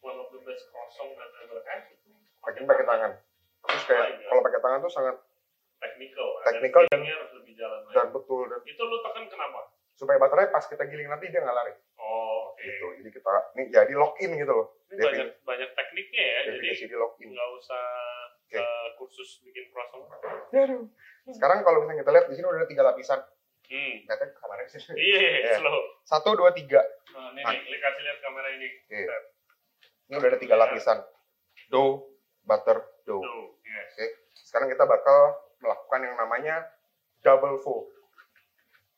[0.00, 1.82] one of the best kosong dan ever had.
[2.40, 3.12] pakai pakai tangan
[3.60, 4.26] terus kayak God.
[4.26, 5.16] kalau pakai tangan tuh sangat
[5.78, 6.28] Technical.
[6.44, 7.94] Technical dan harus lebih jalan lagi.
[7.94, 9.60] dan betul dan Itu lu tekan kenapa?
[9.92, 12.62] supaya baterai pas kita giling nanti dia nggak lari Oh, oke.
[12.62, 16.54] gitu jadi kita ini jadi lock in gitu loh Ini banyak banyak tekniknya ya, jadi
[16.56, 17.84] definisi di lock in nggak usah
[18.40, 18.56] Oke.
[18.56, 20.06] eh, kursus bikin croissant.
[20.48, 20.86] Aduh.
[21.28, 23.20] sekarang kalau misalnya kita lihat di sini udah ada tiga lapisan
[23.68, 24.00] Hmm.
[24.02, 25.54] Katanya kamarnya sih Iya, Iya.
[25.58, 25.76] slow.
[26.02, 28.68] satu dua tiga Nah, ini nih, Li kasih lihat kamera ini.
[28.80, 29.02] Oke.
[30.06, 30.98] ini udah ada tiga lapisan
[31.68, 32.08] dough
[32.40, 33.92] butter dough Tuh, yes.
[33.92, 34.06] Oke.
[34.40, 35.36] sekarang kita bakal
[35.68, 36.56] melakukan yang namanya
[37.20, 37.92] double fold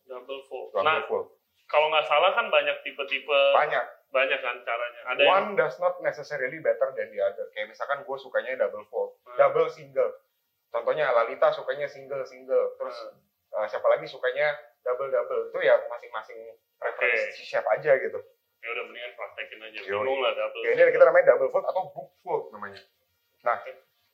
[0.04, 0.70] Double fold.
[0.72, 1.26] double Nah, fold
[1.66, 5.00] kalau nggak salah kan banyak tipe-tipe, banyak banyak kan caranya.
[5.06, 8.82] Ada yang one does not necessarily better than the other kayak misalkan gue sukanya double
[8.84, 9.34] fold Hmm.
[9.36, 10.10] double single
[10.68, 13.22] contohnya Lalita sukanya single single terus Hmm.
[13.56, 16.38] uh, siapa lagi sukanya double double itu ya masing-masing
[16.74, 17.44] preferensi Oke.
[17.44, 18.18] chef aja gitu
[18.60, 19.78] ya udah mendingan praktekin aja.
[19.80, 20.60] Bingung lah double.
[20.60, 22.82] ya, ini kita namanya double fold atau book fold namanya
[23.40, 23.56] nah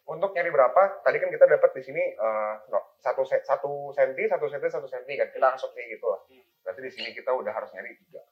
[0.07, 4.23] untuk nyari berapa tadi kan kita dapat di sini uh, no, satu se- satu senti
[4.25, 6.43] satu senti satu senti kan kita langsung kayak gitu lah Hmm.
[6.63, 8.23] berarti di sini kita udah harus nyari tiga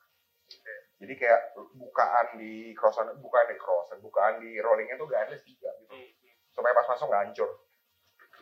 [0.96, 1.40] jadi kayak
[1.74, 6.10] bukaan di croissant bukaan di croissant bukaan di rollingnya tuh gak ada tiga gitu Hmm.
[6.50, 7.50] supaya pas masuk nggak hancur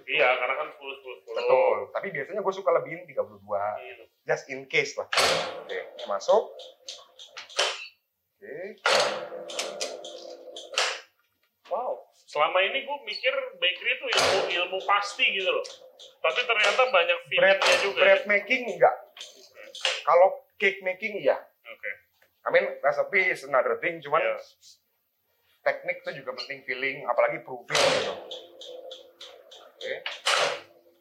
[0.03, 1.37] Iya, karena kan 10 10 10.
[1.37, 3.39] betul tapi biasanya gue suka lebihin 32
[3.79, 4.05] Gitu.
[4.25, 5.07] just in case lah
[5.59, 6.43] oke ini masuk
[8.35, 9.92] oke Wow.
[12.33, 15.65] Selama ini gue mikir bakery itu ilmu ilmu pasti gitu loh.
[16.19, 18.01] Tapi ternyata banyak feelingnya juga.
[18.01, 18.29] bread ya.
[18.31, 18.97] making enggak
[20.03, 21.91] kalau cake making iya Oke.
[22.43, 24.37] I mean recipe is another thing cuman Iya.
[25.63, 28.13] teknik itu juga penting feeling apalagi proving gitu
[29.63, 29.95] oke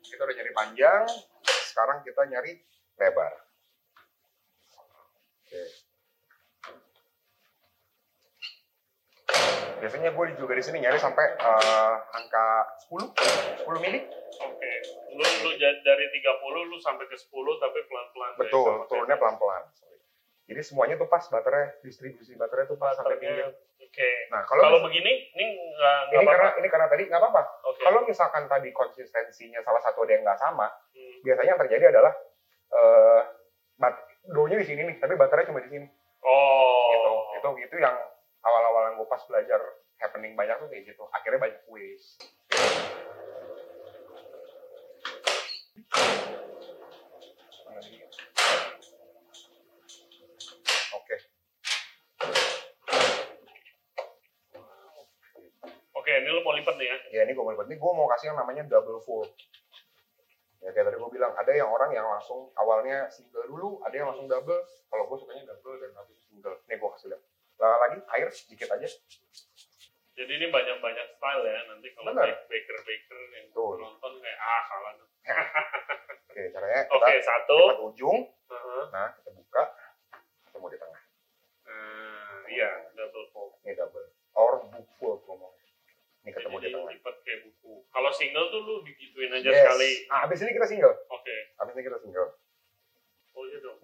[0.01, 1.03] kita udah nyari panjang
[1.65, 2.51] sekarang kita nyari
[2.95, 3.33] lebar
[9.81, 12.45] biasanya gue juga di sini nyari sampai eh, angka
[12.87, 13.99] 10 10 mili
[14.41, 14.71] Oke.
[15.11, 16.21] Lu lu ja- dari 30
[16.63, 18.31] lu sampai ke 10 tapi pelan-pelan.
[18.37, 19.97] betul turunnya pelan-pelan Sorry.
[20.45, 23.49] jadi semuanya tuh pas baterai distribusi baterai tuh pas sampai pinggir
[23.81, 24.11] Oke.
[24.29, 26.31] nah Kalau kalau begini ini nggak ini apa-apa.
[26.31, 27.81] karena ini karena tadi nggak apa-apa Oke.
[27.81, 31.17] kalau misalkan tadi konsistensinya salah satu ada yang nggak sama Hmm.
[31.23, 32.13] biasanya yang terjadi adalah
[32.71, 33.21] eh
[33.75, 33.95] bat
[34.27, 35.87] doughnya di sini nih tapi baterainya cuma di sini
[36.21, 36.87] Oh.
[36.93, 37.95] gitu itu gitu yang
[39.01, 39.57] gue pas belajar
[39.97, 41.03] happening banyak tuh kayak gitu.
[41.09, 42.21] Akhirnya banyak waste
[50.93, 51.15] oke.
[55.97, 56.97] Oke, ini lu mau lipat nih ya.
[57.09, 59.33] ya ini gue mau ini gue mau kasih yang namanya double fold.
[60.61, 64.13] Ya kayak tadi gue bilang ada yang orang yang langsung awalnya single dulu ada yang
[64.13, 64.61] langsung double.
[64.61, 66.53] Kalau gue sukanya double dan habis single.
[66.69, 67.30] Nih gue kasih lihat
[67.61, 68.87] Lah, lagi air sedikit aja
[70.11, 71.59] Jadi ini banyak-banyak style ya.
[71.67, 72.27] Nanti kalau Benar.
[72.43, 73.75] baker-baker yang Betul.
[73.79, 74.91] nonton kayak ah salah.
[76.25, 77.57] oke caranya kita Oke, satu.
[77.61, 78.83] lipat ujung Heeh.
[78.89, 79.61] nah kita buka
[80.41, 81.01] ketemu di tengah
[81.63, 83.53] Nah, iya, double fold.
[83.61, 85.53] ini double or book fold ngomong
[86.19, 87.73] ini ketemu di Jadi tengah lipat kayak buku.
[87.87, 89.61] Kalau single tuh lu digituin aja Yes.
[89.61, 89.91] sekali.
[90.07, 90.95] Nah, abis ini kita single.
[91.07, 91.35] Oke.
[91.55, 92.29] Abis ini kita single.
[93.31, 93.77] Oh iya dong.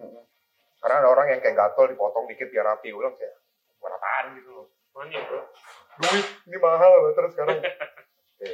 [0.78, 2.90] Karena ada orang yang kayak gatel dipotong dikit biar rapi.
[2.90, 3.34] Gue bilang kayak,
[3.78, 4.66] buat apaan gitu loh.
[4.92, 5.40] Mana bro?
[5.98, 7.58] Duit, ini mahal banget terus sekarang.
[8.38, 8.50] Oke,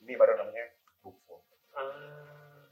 [0.00, 0.64] ini baru namanya
[1.00, 1.44] book fold.
[1.72, 2.68] Ah,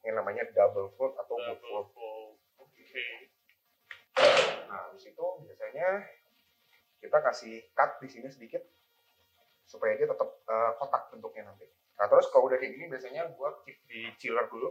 [0.00, 1.86] Ini namanya double fold atau book double fold.
[1.92, 2.36] fold.
[2.60, 2.84] Oke.
[4.66, 6.04] Nah, di situ biasanya
[6.96, 8.64] kita kasih cut di sini sedikit
[9.66, 11.66] supaya dia tetap eh, kotak bentuknya nanti.
[11.96, 14.68] Nah, terus kalau udah kayak gini biasanya gua keep di chiller dulu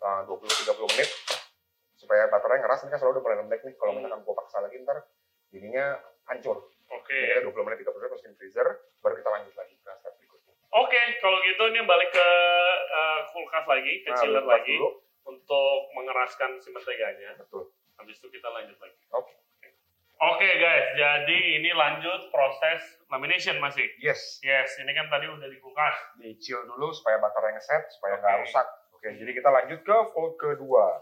[0.00, 1.10] eh, 20-30 menit
[1.96, 2.84] supaya baterainya ngeras.
[2.84, 3.74] Ini kan selalu udah mulai lembek nih.
[3.76, 5.04] Kalau misalkan gua paksa lagi ntar
[5.50, 6.56] jadinya hancur.
[6.90, 7.14] Oke.
[7.14, 8.66] Jadi kita 20 menit, 30 menit masukin freezer,
[8.98, 10.54] baru kita lanjut lagi ke step berikutnya.
[10.72, 12.28] Oke, kalau gitu ini balik ke
[12.90, 14.90] eh, kulkas lagi, ke Nah, chiller lagi dulu.
[15.28, 17.34] untuk mengeraskan si menteganya.
[17.36, 17.70] Betul.
[17.94, 18.98] Habis itu kita lanjut lagi.
[19.12, 19.34] Oke.
[20.20, 23.88] Oke guys, jadi ini lanjut proses lamination masih.
[23.96, 25.96] Yes, Yes, ini kan tadi udah di kulkas.
[26.14, 28.42] di chill dulu supaya baterainya ngeset, supaya nggak Oke.
[28.44, 28.66] rusak.
[28.92, 31.00] Oke, jadi kita lanjut ke fold kedua.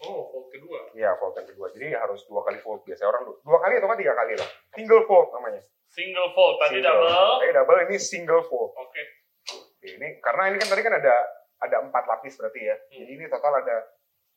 [0.00, 0.80] Oh, fold kedua.
[0.92, 1.66] Iya, fold yang kedua.
[1.70, 2.80] Jadi harus dua kali fold.
[2.82, 4.48] Biasanya orang du- dua kali atau nggak tiga kali lah.
[4.72, 5.60] Single fold namanya.
[5.86, 6.88] Single fold, tadi Single.
[7.04, 7.34] double.
[7.36, 8.70] Tadi double, ini single fold.
[8.74, 9.02] Oke.
[9.50, 11.14] Oke, Ini karena ini kan tadi kan ada
[11.60, 12.76] ada empat lapis berarti ya.
[12.76, 12.96] Hmm.
[12.96, 13.76] Jadi ini total ada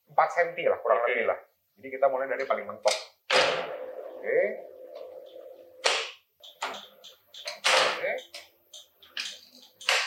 [0.06, 1.08] 4 senti lah kurang Oke.
[1.10, 1.40] lebih lah.
[1.74, 2.96] Jadi kita mulai dari paling mentok.
[4.14, 4.40] Oke.
[7.64, 8.12] Oke.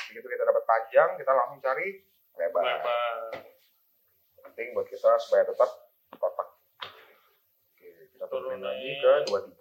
[0.07, 1.87] Begitu kita dapat panjang, kita langsung cari
[2.35, 2.63] lebar.
[2.63, 3.26] Lebar.
[4.57, 5.69] Penting buat kita supaya tetap
[6.17, 6.49] kotak.
[7.77, 9.53] Oke, kita turunin lagi ke 23.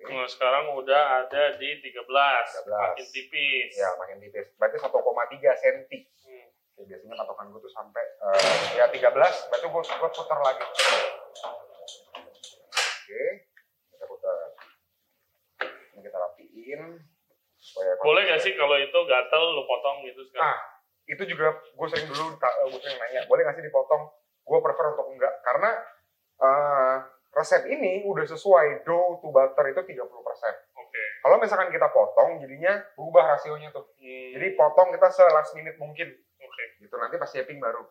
[0.00, 0.16] Oke.
[0.16, 1.92] Nah, sekarang udah ada di 13.
[1.92, 2.72] 13.
[2.72, 3.76] Makin tipis.
[3.76, 4.48] Ya, makin tipis.
[4.56, 5.92] Berarti 1,3 cm.
[6.24, 6.48] Hmm.
[6.72, 10.64] Oke, biasanya patokan gue tuh sampai eh, ya 13, berarti gue, gue putar lagi.
[12.96, 13.24] Oke,
[13.92, 14.56] kita putar.
[15.68, 17.11] Ini kita rapiin
[17.72, 20.52] supaya Boleh gak sih kalau itu gatel lu potong gitu sekarang?
[20.52, 20.58] Nah,
[21.08, 24.12] itu juga gue sering dulu eh, gue sering nanya, boleh nggak sih dipotong?
[24.44, 25.70] Gue prefer untuk enggak karena
[26.44, 26.96] eh,
[27.32, 30.04] resep ini udah sesuai dough to butter itu 30%.
[30.76, 31.04] Oke.
[31.24, 33.88] Kalau misalkan kita potong, jadinya berubah rasionya tuh.
[33.96, 34.30] Hmm.
[34.36, 36.12] Jadi potong kita se last minute mungkin.
[36.44, 36.64] Oke.
[36.76, 37.88] Gitu nanti pas shaping baru.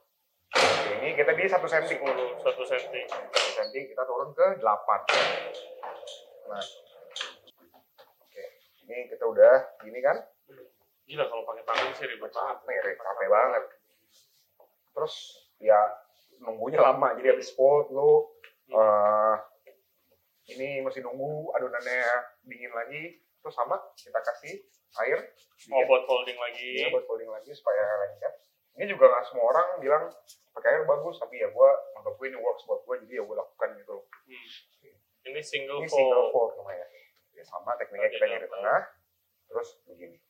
[0.51, 1.97] Oke, ini kita di satu senti.
[1.97, 2.05] 10
[2.37, 3.01] satu senti.
[3.09, 4.61] Satu senti kita turun ke 8.
[6.51, 6.90] Nah.
[8.91, 10.19] Ini kita udah gini kan?
[11.07, 12.57] Gila kalau pakai tangan sih ribet banget.
[12.59, 13.63] capek, capek banget.
[14.91, 15.13] Terus
[15.63, 15.79] ya
[16.43, 18.27] nunggunya lama, jadi habis fold lu
[18.67, 19.35] eh,
[20.51, 22.03] ini masih nunggu adonannya
[22.43, 24.59] dingin lagi, terus sama kita kasih
[25.07, 25.19] air
[25.71, 26.83] Oh, dikit buat folding lagi.
[26.83, 28.33] ya, buat folding lagi supaya lengket.
[28.75, 30.03] Ini juga nggak semua orang bilang
[30.51, 33.39] pakai air bagus, tapi ya gua menurut gue ini works buat gua, jadi ya gua
[33.39, 33.91] lakukan gitu.
[33.95, 34.03] loh.
[34.03, 34.47] Hmm.
[35.31, 35.95] Ini single Ini fold.
[35.95, 36.85] single fold namanya.
[37.41, 38.81] Ya, sama tekniknya kita nyari tengah,
[39.49, 40.21] terus begini.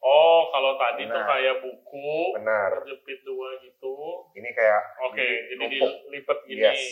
[0.00, 1.28] Oh, kalau tadi tuh Nah.
[1.28, 2.82] kayak buku, Benar.
[2.82, 4.26] jepit dua gitu.
[4.34, 5.92] Ini kayak Oke, jadi numpuk.
[6.02, 6.66] dilipat gini.
[6.66, 6.82] Yes.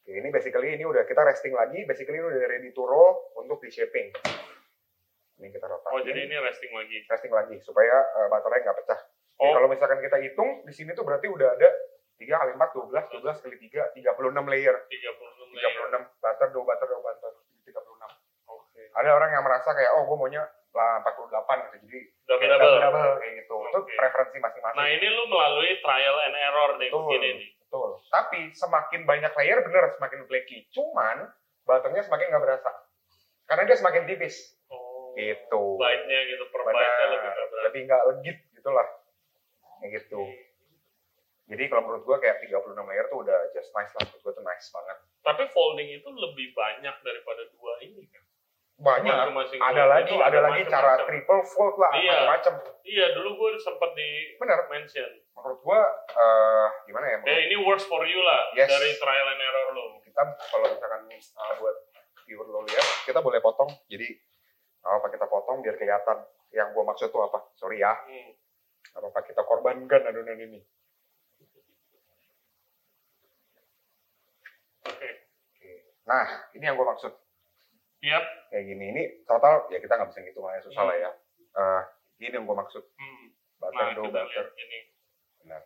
[0.00, 3.60] Oke, ini basically ini udah kita resting lagi, basically ini udah ready to roll untuk
[3.60, 4.08] di shaping.
[5.36, 5.92] Ini kita rotakin.
[5.92, 7.04] Oh, jadi ini resting lagi.
[7.04, 8.96] resting lagi supaya uh, baterai nggak pecah.
[8.96, 9.52] Jadi Oh.
[9.52, 11.68] kalau misalkan kita hitung di sini tuh berarti udah ada
[12.20, 14.76] 3 kali 4, 12, 12 kali 3, 36 layer.
[14.90, 15.72] 36 layer.
[15.88, 17.32] 36 butter, dough butter, dough butter.
[17.66, 17.78] 36.
[18.50, 18.82] Oke.
[18.94, 21.76] Ada orang yang merasa kayak, oh gue maunya lah 48 gitu.
[21.84, 22.80] Jadi Double kayak double.
[22.80, 23.56] double kayak gitu.
[23.60, 23.92] Itu Oke.
[23.96, 24.78] preferensi masing-masing.
[24.80, 27.02] Nah, ini lu melalui trial and error nih Betul.
[27.04, 27.48] begini nih.
[27.60, 27.90] Betul.
[28.08, 30.58] Tapi semakin banyak layer bener semakin flaky.
[30.72, 31.28] Cuman
[31.68, 32.70] butternya semakin nggak berasa.
[33.44, 34.36] Karena dia semakin tipis.
[34.72, 35.12] Oh.
[35.12, 35.62] Gitu.
[35.76, 36.72] Bite-nya gitu, per Benar.
[36.72, 37.64] bite-nya lebih nggak berat.
[37.68, 38.86] Lebih nggak legit gitu lah.
[39.80, 40.20] Kayak gitu.
[41.52, 44.02] Jadi kalau menurut gua kayak 36 layer tuh udah just nice lah.
[44.02, 44.96] Menurut gua tuh nice banget.
[45.20, 48.24] Tapi folding itu lebih banyak daripada dua ini kan.
[48.74, 49.14] Banyak.
[49.30, 51.06] Cuma single Ada lagi, itu ada lagi cara macam-macam.
[51.06, 52.12] triple fold lah, Iya.
[52.18, 52.54] macam-macam.
[52.82, 54.58] Iya, dulu gue sempat di Bener.
[54.66, 55.10] mention.
[55.32, 57.12] Menurut gua eh, gimana ya?
[57.12, 58.66] Ya menurut ini works for you lah Yes.
[58.66, 59.84] dari trial and error lo.
[60.02, 61.20] kita kalau misalkan eh,
[61.56, 61.76] buat
[62.22, 63.70] viewer lo lihat, kita boleh potong.
[63.86, 64.08] Jadi
[64.82, 66.18] apa kita potong biar kelihatan.
[66.50, 67.38] Yang gua maksud tuh apa?
[67.54, 67.92] Sorry ya.
[67.94, 68.34] Hmm.
[68.98, 70.60] Apa kita korbankan adonan ini?
[74.88, 75.10] Oke.
[76.02, 77.12] Nah, ini yang gua maksud.
[78.02, 78.24] Yap.
[78.50, 78.84] Kayak gini.
[78.90, 81.10] Ini total ya kita nggak bisa ngitung lah ya susah lah ya.
[81.52, 81.82] Eh,
[82.26, 82.82] ini yang gua maksud.
[82.98, 83.30] Hmm.
[83.62, 84.46] Butter Nah, dough, butter.
[84.58, 84.80] ini.
[85.38, 85.62] Benar.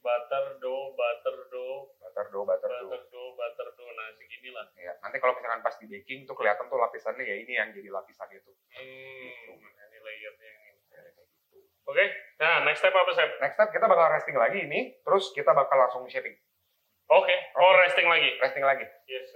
[0.00, 2.88] Butter dough, butter dough, Butter dough, butter dough.
[2.88, 3.90] butter dough, butter dough.
[3.96, 4.64] Nah, segini lah.
[4.76, 7.88] Ya, nanti kalau misalkan pas di baking tuh kelihatan tuh lapisannya ya ini yang jadi
[7.88, 8.52] lapisan itu.
[8.76, 9.56] Hmm.
[9.60, 10.80] Nah, ini layernya ini.
[11.84, 12.04] Oke.
[12.40, 13.30] Nah, next step apa, Sep?
[13.40, 16.36] Next step kita bakal resting lagi ini, terus kita bakal langsung shaping.
[17.10, 17.34] Oke.
[17.54, 18.30] Oh, resting lagi.
[18.38, 18.86] resting lagi.
[19.04, 19.26] Yes.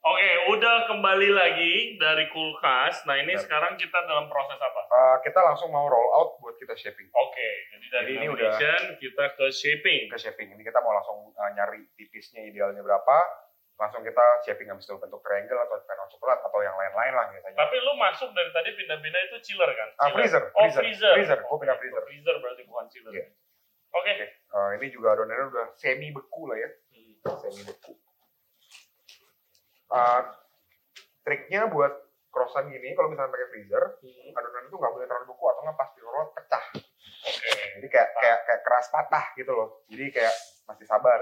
[0.00, 3.04] Oke, udah kembali lagi dari kulkas.
[3.04, 3.44] Nah, ini Benar.
[3.44, 4.80] sekarang kita dalam proses apa?
[4.82, 7.12] Eh, kita langsung mau roll out buat kita shaping.
[7.12, 10.08] Oke, jadi dari Jadi ini lamination kita ke shaping.
[10.08, 13.16] Ke shaping ini kita mau langsung eh, nyari tipisnya idealnya berapa,
[13.76, 17.56] langsung kita shaping habis itu bentuk triangle atau panel coklat atau yang lain-lain lah biasanya.
[17.60, 19.88] Tapi lu masuk dari tadi pindah-pindah itu chiller kan?
[19.94, 20.16] Ah, Chiller.
[20.16, 21.12] freezer, Oh, freezer, freezer.
[21.12, 21.38] freezer.
[21.44, 22.02] Gua Oke, pindah freezer.
[22.08, 23.12] Freezer berarti bukan chiller.
[23.12, 23.26] Iya.
[23.90, 24.10] Oke.
[24.10, 27.38] Oke, eh, ini juga adonannya udah semi beku lah ya, Hmm.
[27.42, 27.92] semi beku.
[29.90, 30.22] Eh,
[31.20, 31.90] triknya buat
[32.30, 34.38] crossan gini, kalau misalnya pakai freezer, Hmm.
[34.38, 36.64] adonan itu nggak boleh terlalu beku atau nggak pas di roll pecah.
[37.20, 37.50] Oke.
[37.76, 39.82] Jadi kayak kayak kayak keras patah gitu loh.
[39.90, 41.20] Jadi kayak masih sabar.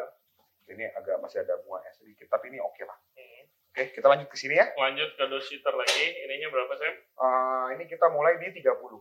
[0.68, 2.98] Ini agak masih ada bunga es sedikit, tapi ini oke lah.
[3.16, 3.42] Hmm.
[3.72, 4.68] Oke, kita lanjut ke sini ya.
[4.76, 6.07] Lanjut ke dos sheeter lagi.
[6.28, 6.92] Ininya berapa, Sam?
[6.92, 9.00] Eh, ini kita mulai di 30.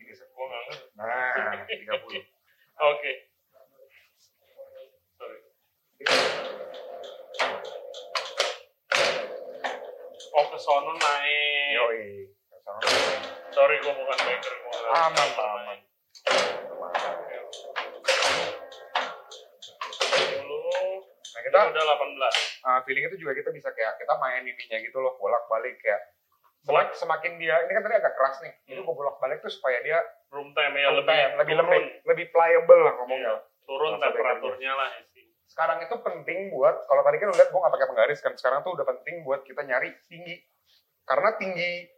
[0.00, 0.76] Ini, ngerti.
[0.96, 2.37] Nah, 30.
[2.78, 3.12] Oke.
[5.18, 5.38] Sorry.
[10.30, 11.74] Oh, ke sono naik.
[11.74, 12.30] Yoi.
[13.50, 14.54] Sorry, gua bukan baker.
[14.62, 15.78] Gua Aman, aman.
[20.38, 20.58] Dulu,
[21.28, 22.34] Nah, kita kita udah 18.
[22.62, 25.98] uh, feeling itu juga kita bisa kayak kita main ininya gitu loh, bolak-balik kayak
[26.68, 28.52] semak- semakin dia ini kan tadi agak keras nih.
[28.68, 28.84] Hmm.
[28.84, 31.64] gue bolak-balik tuh supaya dia Room time ya lebih lebih lebih turun.
[31.72, 33.32] lembek, lebih pliable lah ngomongnya.
[33.32, 35.24] Iya, turun temperaturnya lah isi.
[35.48, 38.76] sekarang itu penting buat kalau tadi kan lihat gue nggak pakai penggaris kan sekarang tuh
[38.76, 40.36] udah penting buat kita nyari tinggi
[41.02, 41.88] karena tinggi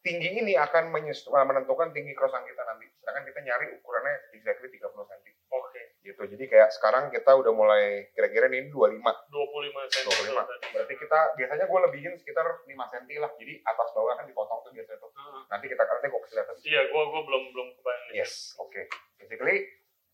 [0.00, 5.36] tinggi ini akan menentukan tinggi crossan kita nanti sedangkan kita nyari ukurannya exactly 30 cm
[5.48, 10.66] Oke, gitu jadi kayak sekarang kita udah mulai kira-kira ini 25 25 cm 25 tadi.
[10.72, 14.70] berarti kita biasanya gue lebihin sekitar 5 cm lah jadi atas bawah kan dipotong tuh
[14.70, 15.42] biasanya tuh Heeh.
[15.50, 16.48] nanti kita nanti gue kasih lihat.
[16.58, 18.10] Iya, gua gua belum belum kebayang.
[18.14, 18.80] yes oke
[19.18, 19.66] basically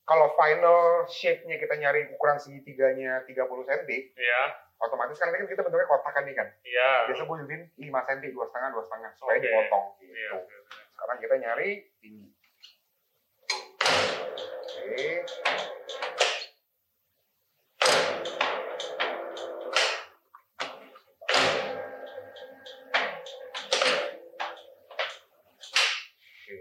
[0.05, 4.40] kalau final shape-nya kita nyari ukuran segitiganya 30 cm Iya,
[4.77, 6.49] otomatis kan ini kan kita bentuknya kotakan nih kan.
[6.61, 7.09] iya.
[7.09, 10.12] Biasa gue jadiin 5 cm, dua setengah, dua setengah supaya dipotong gitu.
[10.12, 10.31] Iya.
[10.37, 10.77] oke, oke.
[10.92, 11.70] Sekarang kita nyari
[12.05, 12.34] tinggi.
[14.85, 15.25] Oke.
[26.20, 26.57] Oke.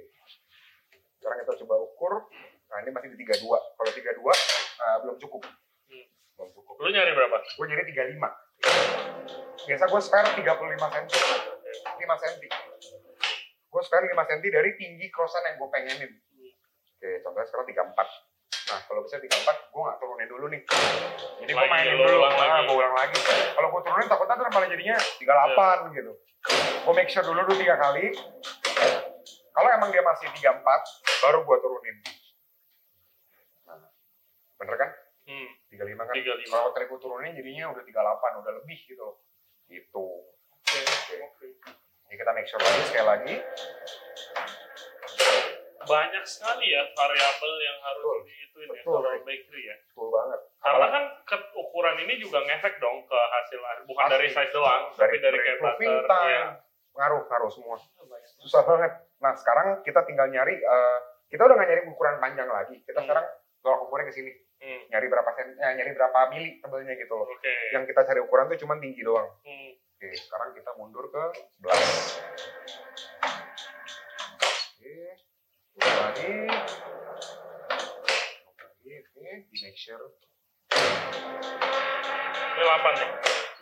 [1.20, 2.14] Sekarang kita coba ukur.
[2.72, 3.44] Nah ini masih di 32.
[3.44, 5.44] Kalau 32 uh, belum cukup.
[5.92, 6.08] Hmm.
[6.40, 6.80] Belum cukup.
[6.80, 7.44] Lu nyari berapa?
[7.44, 8.24] Gue nyari 35.
[9.68, 10.48] Biasa gue spare 35
[10.80, 11.08] cm.
[11.12, 12.44] 5 cm.
[13.68, 16.24] Gue spare 5 cm dari tinggi crossan yang gue pengenin.
[17.04, 18.00] Oke, contohnya sekarang 34.
[18.72, 19.28] Nah, kalau bisa 34,
[19.76, 20.62] gue nggak turunin dulu nih.
[21.44, 22.64] Jadi gue mainin lu dulu, ulang ah, lagi.
[22.64, 23.18] gue ulang lagi.
[23.52, 26.12] Kalau gue turunin takutnya ntar malah jadinya 38 gitu.
[26.88, 28.16] Gue make sure dulu dulu tiga kali.
[29.52, 30.64] Kalau emang dia masih 34,
[31.28, 31.98] baru gue turunin.
[33.68, 33.84] Nah,
[34.64, 34.90] bener kan?
[35.28, 35.50] Hmm.
[35.76, 36.14] 35 kan?
[36.16, 36.56] 35.
[36.56, 39.08] Kalau tadi gue turunin jadinya udah 38, udah lebih gitu.
[39.68, 40.08] Gitu.
[40.56, 40.80] Oke,
[41.20, 41.48] oke.
[42.08, 43.36] Ini kita make sure lagi sekali lagi.
[45.84, 48.18] Banyak sekali ya variabel yang harus Betul.
[48.24, 49.76] diituin ya Betul, kalau bakery ya.
[49.84, 50.40] Betul banget.
[50.58, 53.84] Karena kan ke ukuran ini juga ngefek dong ke hasil akhir.
[53.84, 54.14] Bukan Pasti.
[54.14, 56.08] dari size doang, tapi dari kayak proofing butter.
[56.08, 56.44] time, Iya.
[56.94, 57.76] ngaruh, ngaruh semua.
[58.38, 58.92] Susah banget.
[59.18, 62.76] Nah, sekarang kita tinggal nyari, eh, kita udah nggak nyari ukuran panjang lagi.
[62.80, 63.06] Kita Hmm.
[63.06, 63.26] sekarang
[63.60, 64.32] tolak ukurnya ke sini.
[64.58, 64.82] Hmm.
[64.90, 67.28] Nyari berapa sen, eh, nyari berapa mili tebelnya gitu loh.
[67.28, 67.54] Oke.
[67.72, 69.28] Yang kita cari ukuran tuh cuma tinggi doang.
[69.42, 69.72] Hmm.
[69.94, 71.24] Oke, sekarang kita mundur ke
[71.58, 72.20] 11.
[74.74, 74.96] Oke,
[75.74, 76.32] turun lagi.
[78.84, 78.94] Oke,
[79.50, 80.06] di make sure.
[82.54, 83.10] Ini 8 nih.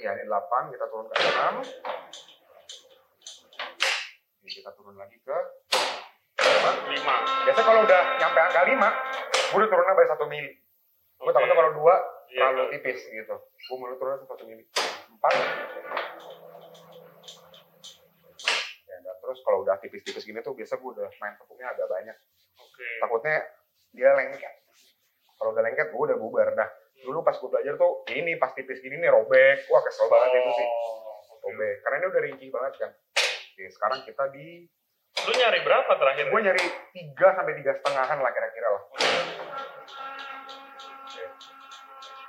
[0.01, 1.61] Ya, ini 8, kita turun ke 6.
[4.41, 5.37] Oke, kita turun lagi ke
[6.41, 6.89] 5.
[6.89, 7.45] 5.
[7.47, 8.91] Biasanya kalau udah nyampe angka 5,
[9.51, 10.51] gue udah turunnya by 1 mili.
[11.15, 11.35] Gue Oke.
[11.37, 11.95] takutnya kalau 2
[12.31, 12.71] Iya, terlalu kan.
[12.73, 13.35] tipis gitu.
[13.39, 14.63] Gue mulai turunnya ke 1 mili.
[14.65, 15.31] 4.
[18.81, 22.17] Ya, dan terus kalau udah tipis-tipis gini tuh biasa gue udah main tepungnya agak banyak.
[22.59, 22.87] Oke.
[22.99, 23.47] Takutnya
[23.95, 24.55] dia lengket.
[25.39, 26.53] Kalau udah lengket, gue udah bubar.
[26.53, 26.69] Nah,
[27.01, 29.65] dulu pas gue belajar tuh, ini pas tipis gini nih robek.
[29.73, 30.67] Wah, kesel banget itu sih.
[30.67, 31.49] Oh, oke.
[31.49, 31.81] Robek.
[31.81, 32.91] Karena ini udah rinci banget kan.
[32.93, 34.69] Oke, sekarang kita di...
[35.11, 36.29] Lu nyari berapa terakhir?
[36.29, 38.83] Gue nyari 3 sampai tiga setengahan lah kira-kira lah.
[38.85, 39.07] Oke.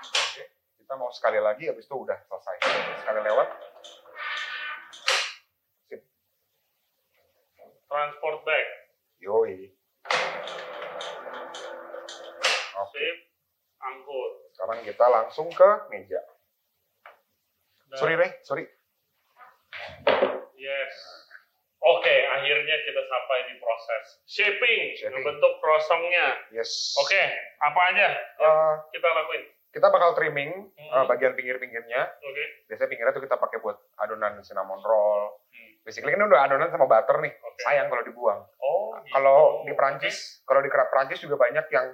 [0.08, 0.42] Oke,
[0.80, 2.56] Kita mau sekali lagi, habis itu udah selesai.
[3.04, 3.48] Sekali lewat.
[5.92, 6.00] Sip.
[7.92, 8.66] Transport bag.
[9.20, 9.68] Yoi.
[12.72, 13.16] Oke, Sip.
[13.78, 14.32] Angkut.
[14.50, 16.16] sekarang kita langsung ke meja.
[17.84, 18.32] Dan- Sorry, Ray.
[18.40, 18.64] Sorry.
[20.56, 20.94] Yes.
[21.78, 25.12] Oke, akhirnya kita sampai di proses shaping, Shaping.
[25.12, 26.48] ngebentuk krosongnya.
[26.48, 26.96] Yes.
[26.96, 27.20] Oke,
[27.60, 29.42] apa aja yang Eh, kita lakuin?
[29.68, 30.90] kita bakal trimming Hmm.
[30.94, 32.08] uh, bagian pinggir-pinggirnya.
[32.16, 32.44] Oke.
[32.64, 35.42] Biasanya pinggirnya tuh kita pakai buat adonan cinnamon roll.
[35.50, 35.71] Hmm.
[35.82, 37.32] Basically kan udah adonan sama butter nih.
[37.34, 37.60] Oke.
[37.62, 38.40] Sayang kalau dibuang.
[38.58, 39.12] Oh, gitu.
[39.12, 41.86] Kalau di Prancis, kalau di Prancis juga banyak yang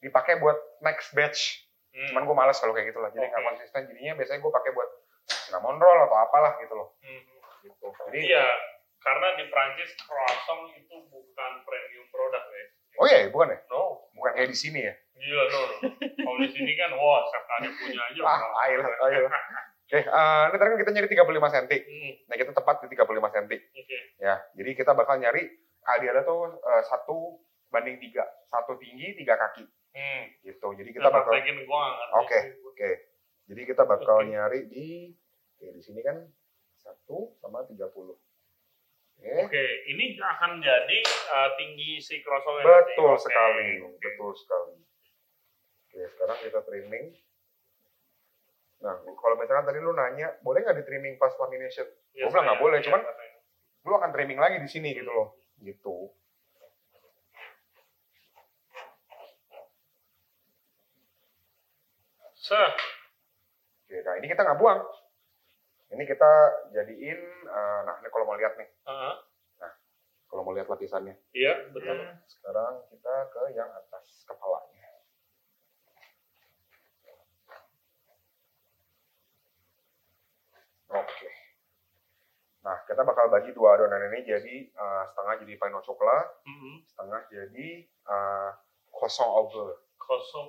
[0.00, 1.60] dipakai buat next batch.
[1.92, 2.10] Hmm.
[2.10, 3.12] Cuman gue males kalau kayak gitu lah.
[3.12, 3.48] Jadi nggak Oke.
[3.52, 3.80] konsisten.
[3.86, 4.88] Jadinya biasanya gue pakai buat
[5.24, 6.88] cinnamon roll atau apalah gitu loh.
[7.04, 7.20] Hmm.
[7.60, 7.86] Gitu.
[8.08, 8.46] Jadi, Iya,
[8.98, 12.64] karena di Prancis croissant itu bukan premium produk ya.
[12.94, 13.58] oh iya, bukan ya?
[13.68, 14.94] No, Bukan kayak di sini ya?
[15.14, 15.60] gila no.
[15.62, 15.76] no.
[16.00, 18.20] Kalau di sini kan, wah, sekali punya aja.
[18.28, 18.90] Ah, ayo lah,
[19.86, 20.04] ayo lah.
[20.04, 21.66] Oke, eh, ini tadi kan kita nyari 35 cm.
[21.68, 23.46] Hmm, Nah, kita tepat di 35 cm.
[23.52, 23.98] Oke.
[24.18, 25.42] Ya, jadi kita bakal nyari
[25.92, 30.22] idealnya tuh eh, satu banding tiga, satu tinggi, tiga kaki, Hmm.
[30.42, 30.68] gitu.
[30.72, 31.32] Jadi Kita kita bakal,
[32.16, 32.40] Oke.
[32.64, 32.90] oke.
[33.44, 34.30] Jadi kita bakal Oke.
[34.30, 35.12] nyari di,
[35.52, 36.16] oke di sini kan
[36.74, 38.16] satu sama 30.
[39.14, 40.98] Oke, Oke, ini akan jadi
[41.30, 42.66] uh, tinggi si nanti.
[42.66, 43.96] betul Oke, sekali, oke.
[43.96, 44.74] betul sekali.
[45.86, 47.06] Oke, sekarang kita trimming.
[48.82, 51.86] Nah, kalau misalkan tadi lu nanya, boleh nggak di trimming pas lamination?
[52.12, 53.38] Iya, Gua bilang nggak boleh, iya, cuman- saya.
[53.84, 55.28] Lu akan trimming lagi di sini gitu loh,
[55.60, 56.10] gitu.
[62.34, 62.72] Sah.
[63.84, 64.80] Oke, nah ini kita nggak buang.
[65.94, 66.30] Ini kita
[66.74, 69.16] jadiin, eh, nah ini kalau mau lihat nih, Ah,
[70.26, 71.14] kalau mau lihat lapisannya.
[71.30, 71.94] Iya, betul.
[72.26, 74.83] Sekarang kita ke yang atas kepalanya.
[80.90, 81.30] Oke.
[82.60, 86.72] Nah, kita bakal bagi dua adonan ini jadi eh, setengah jadi pain au chocolat, Mhm.
[86.84, 87.68] setengah jadi
[88.08, 88.50] uh,
[88.88, 89.76] croissant au beurre.
[89.96, 90.48] Kosong.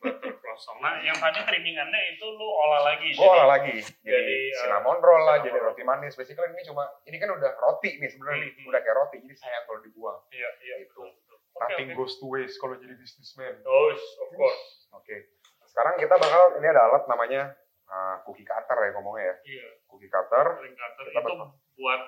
[0.00, 0.80] Butter croissant.
[0.80, 3.12] Nah, yang tadi trimmingannya itu lu olah lagi.
[3.12, 6.14] Gue jadi- olah lagi, jadi, jadi, eh, cinnamon roll lah, cinnamon jadi roti manis.
[6.16, 8.52] Basically ini cuma, ini kan udah roti nih sebenarnya, nih.
[8.56, 8.68] Hmm.
[8.72, 10.20] udah kayak roti, jadi sayang kalau dibuang.
[10.28, 10.74] Iya, iya.
[10.84, 10.96] Gitu.
[10.96, 11.36] betul, betul.
[11.52, 13.60] Oke, Nothing goes to waste kalau jadi businessman.
[13.64, 14.88] Oh, of course.
[14.96, 15.16] Oke.
[15.64, 17.52] Sekarang kita bakal ini ada alat namanya
[17.92, 19.34] uh, cookie cutter ya ngomongnya ya.
[19.44, 20.46] Iya, Cookie cutter.
[20.58, 22.02] ring cutter Kita itu bakal- buat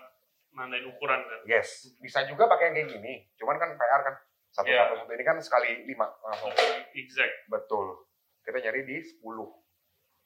[0.55, 1.41] nandain ukuran kan.
[1.45, 1.93] Yes.
[1.99, 3.13] Bisa juga pakai yang kayak gini.
[3.37, 4.15] Cuman kan PR kan
[4.51, 4.87] satu Iya.
[4.87, 6.55] satu satu ini kan sekali lima langsung.
[6.95, 7.47] Exact.
[7.47, 8.07] Betul.
[8.41, 9.51] Kita nyari di 10.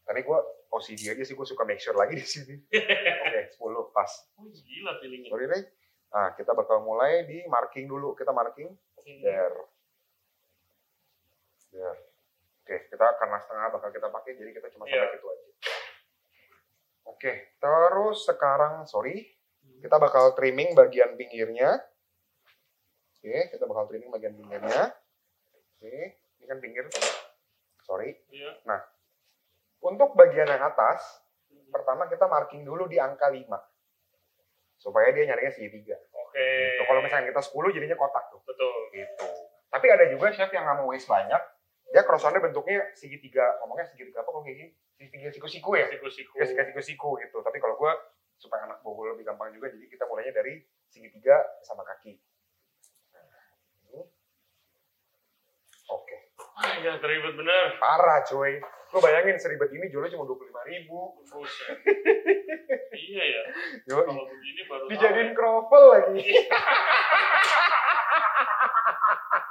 [0.04, 2.54] Tadi gua OCD aja sih gua suka make sure lagi di sini.
[3.24, 3.56] Oke, 10
[3.88, 4.10] pas.
[4.36, 5.28] Oh, gila feelingnya.
[5.28, 5.62] Sorry nih.
[6.08, 8.12] Nah, kita bakal mulai di marking dulu.
[8.12, 8.68] Kita marking
[8.98, 9.20] Hmm.
[9.22, 9.56] there.
[11.70, 11.96] There.
[12.60, 15.12] Oke, kita karena setengah bakal kita pakai, jadi kita cuma sampai Iya.
[15.14, 15.47] situ aja.
[17.08, 19.24] Oke, terus sekarang, sorry,
[19.80, 21.80] kita bakal trimming bagian pinggirnya.
[23.18, 24.94] Oke, kita bakal trimming bagian pinggirnya.
[25.78, 26.84] Oke, ini kan pinggir.
[27.82, 28.14] Sorry.
[28.30, 28.60] Iya.
[29.82, 31.22] Untuk bagian yang atas,
[31.70, 33.48] pertama kita marking dulu di angka 5.
[34.78, 35.98] Supaya dia nyarinya segitiga.
[36.14, 36.38] Oke.
[36.38, 36.82] Gitu.
[36.86, 38.40] Kalau misalnya kita 10 jadinya kotak tuh.
[38.46, 38.74] betul.
[38.94, 39.26] gitu.
[39.68, 41.42] Tapi ada juga chef yang nggak mau waste banyak,
[41.88, 44.70] dia croissantnya bentuknya segitiga, ngomongnya segitiga apa kok kayak gini?
[44.92, 45.86] Segitiga siku-siku ya?
[45.88, 46.32] Siku-siku.
[46.36, 47.38] Ya segitiga siku-siku gitu.
[47.40, 47.92] Tapi kalau gue
[48.36, 52.20] supaya anak gue lebih gampang juga, jadi kita mulainya dari segitiga sama kaki.
[53.10, 54.04] Nah.
[55.88, 56.16] Oke,
[56.54, 57.78] Ah, ya teribet bener.
[57.78, 58.60] parah cuy.
[58.88, 61.20] Lu bayangin seribet ini jualnya cuma 25 ribu.
[61.22, 61.76] Buset.
[63.08, 63.42] iya ya.
[63.84, 65.36] Yo, Kalau begini baru dijadiin ya.
[65.36, 66.20] kroffel lagi.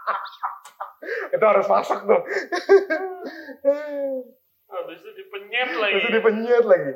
[1.35, 2.21] Itu harus masak tuh.
[4.67, 5.95] Habis itu dipenyet lagi.
[6.03, 6.91] Terus dipenyet lagi.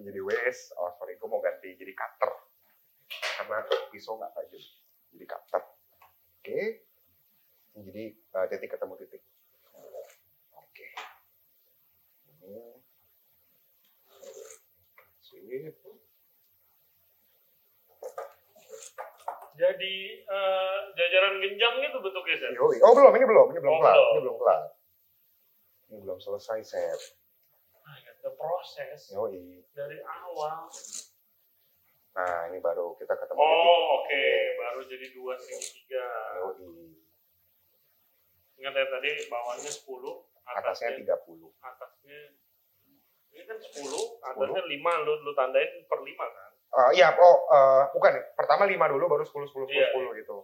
[0.00, 0.74] Jadi waste.
[0.74, 2.30] Oh sorry, gue mau ganti jadi cutter.
[3.10, 3.58] Karena
[3.94, 4.62] pisau nggak tajam.
[5.14, 5.62] Jadi cutter.
[6.40, 6.62] Oke.
[7.70, 9.22] Ini jadi uh, titik ketemu titik.
[10.58, 10.88] Oke.
[12.42, 12.58] Ini.
[15.22, 15.89] Sip.
[19.60, 19.94] Jadi
[20.24, 22.56] eh, jajaran genjang itu bentuknya Seth?
[22.56, 22.80] Yoi.
[22.80, 24.08] Oh belum, ini belum, ini belum Oh, kelar, belum.
[24.08, 24.62] ini belum kelar.
[25.84, 27.00] Ini belum selesai set.
[27.76, 29.60] Nah, the proses Yoi.
[29.70, 30.72] dari awal.
[32.10, 34.24] Nah ini baru kita ketemu Oh, oke.
[34.56, 36.08] Baru jadi dua segitiga.
[36.40, 36.96] Yoi.
[38.56, 39.88] Ingat ya tadi bawahnya 10,
[40.44, 41.48] Atasnya atasnya 30.
[41.60, 42.18] atasnya
[43.30, 43.88] ini kan 10,
[44.20, 46.49] atasnya 5 lu lu tandain per 5 kan.
[46.70, 48.14] Uh, iya, oh uh, bukan.
[48.34, 50.36] Pertama 5 dulu, baru 10, 10, 10, Iya, 10 gitu.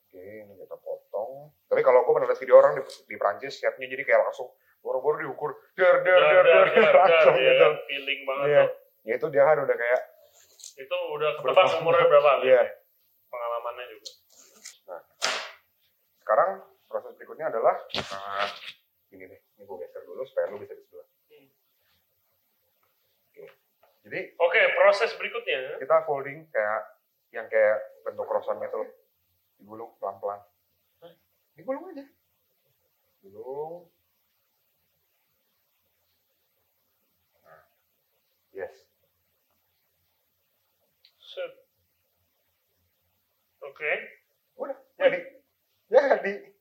[0.00, 1.50] Oke, ini kita potong.
[1.66, 5.18] Tapi kalau gue pernah lihat video orang di, di Prancis, chefnya jadi kayak langsung boro-boro
[5.18, 5.50] diukur.
[5.74, 7.66] Der, der, der, der, der, langsung ya, gitu.
[7.86, 8.62] feeling banget Iya.
[8.62, 8.74] tuh.
[9.00, 10.00] Ya itu dia kan udah kayak,
[10.76, 11.80] Itu udah ketebak Bertahun.
[11.82, 12.30] umurnya berapa?
[12.42, 12.62] Iya.
[13.26, 14.10] Pengalamannya juga.
[16.20, 16.50] sekarang
[16.86, 18.46] proses berikutnya adalah, nah,
[19.10, 21.06] ini deh, ini gue geser dulu supaya lu bisa di sebelah.
[21.26, 21.48] Hmm.
[23.26, 23.44] Oke,
[24.10, 25.78] jadi Oke, proses berikutnya.
[25.78, 26.80] kita folding kayak
[27.30, 28.82] yang kayak bentuk croissant gitu
[29.62, 30.42] digulung pelan-pelan
[31.54, 32.02] digulung aja
[33.20, 33.84] Gulung.
[37.44, 37.62] Nah,
[38.56, 38.72] yes.
[41.20, 41.52] Set.
[43.60, 43.92] Oke.
[44.56, 45.20] Udah, jadi.
[45.92, 46.59] Jadi.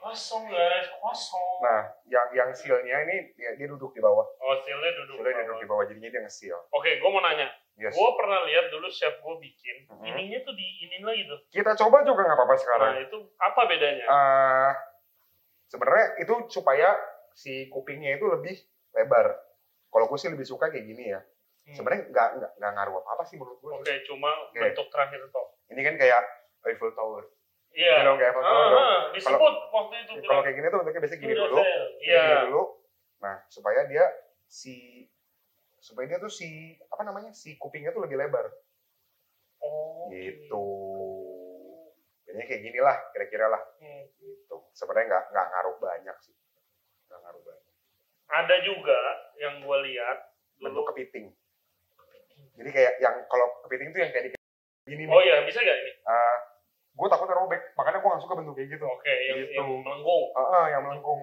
[0.00, 1.60] Kosong guys, kosong.
[1.60, 4.24] Nah, yang yang sealnya ini dia, dia duduk di bawah.
[4.40, 5.20] Oh, sealnya duduk.
[5.20, 6.56] Sealnya dia duduk di bawah, jadinya dia nge-seal.
[6.72, 7.52] Oke, gue mau nanya.
[7.76, 7.92] Yes.
[7.92, 10.04] Gue pernah lihat dulu chef gue bikin, Mhm.
[10.04, 11.38] ininya tuh di ini lagi tuh.
[11.52, 12.92] Kita coba juga nggak apa-apa sekarang.
[12.96, 14.04] Nah, itu apa bedanya?
[14.08, 14.70] Eh,
[15.68, 16.96] sebenarnya itu supaya
[17.36, 18.56] si kupingnya itu lebih
[18.96, 19.36] lebar.
[19.92, 21.20] Kalau gue sih lebih suka kayak gini ya.
[21.20, 21.76] Hmm.
[21.76, 23.72] Sebenarnya nggak nggak ngaruh apa apa sih menurut gue.
[23.76, 24.60] Oke, cuma Oke.
[24.64, 25.60] bentuk terakhir toh.
[25.68, 26.20] Ini kan kayak
[26.64, 27.24] Eiffel Tower.
[27.70, 27.94] Iya.
[27.96, 28.32] Ini dong kayak.
[28.34, 30.12] Ah, ah, disebut waktu itu.
[30.22, 31.56] Kalau kayak gini tuh bentuknya biasanya gini dulu.
[31.56, 31.82] fail.
[31.96, 32.26] Gini Iya.
[32.44, 32.62] dulu.
[33.20, 34.04] Nah, supaya dia
[34.44, 35.06] si
[35.78, 36.48] supaya dia tuh si
[36.84, 38.46] apa namanya si kupingnya tuh lebih lebar
[39.60, 40.10] Oh.
[40.10, 40.66] gitu.
[42.24, 44.04] Jadinya kayak gini lah kira-kira lah Hmm.
[44.16, 44.56] gitu.
[44.70, 46.34] Sebenarnya nggak nggak ngaruh banyak sih.
[47.06, 47.74] Nggak ngaruh banyak.
[48.30, 48.98] Ada juga
[49.36, 50.18] yang gue lihat
[50.56, 50.88] Bentuk dulu.
[50.92, 51.26] kepiting.
[52.54, 54.30] Jadi kayak yang kalau kepiting tuh yang kayak di
[54.86, 55.04] gini.
[55.06, 55.92] Oh iya, bisa gak ini?
[56.90, 58.84] Gue takutnya robek, makanya gue gak suka bentuk kayak gitu.
[58.84, 59.54] Oke, yang, Gitu.
[59.56, 60.24] yang melengkung.
[60.34, 61.20] Ah, ah, yang melengkung.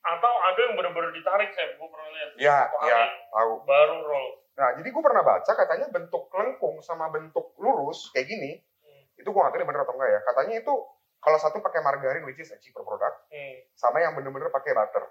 [0.00, 2.28] Atau ada yang benar-benar ditarik, saya gue pernah lihat.
[2.40, 2.58] Ya,
[2.88, 3.52] ya, tahu.
[3.64, 4.28] Baru roll.
[4.56, 9.02] Nah, jadi gue pernah baca katanya bentuk lengkung sama bentuk lurus kayak gini, Hmm.
[9.14, 10.20] itu gue gak tahu ini bener atau enggak ya.
[10.24, 10.74] Katanya itu
[11.20, 13.56] kalau satu pakai margarin which is a cheaper product, Hmm.
[13.74, 15.04] sama yang bener-bener pakai butter.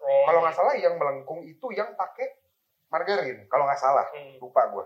[0.00, 2.32] Oh, Kalau nggak salah yang melengkung itu yang pakai
[2.88, 4.40] margarin, kalau nggak salah, Hmm.
[4.40, 4.84] lupa gue.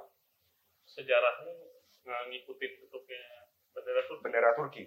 [0.84, 1.54] Sejarahnya
[2.02, 3.22] nggak ngikutin bentuknya
[3.74, 4.16] bendera tuh.
[4.22, 4.84] Bendera Turki.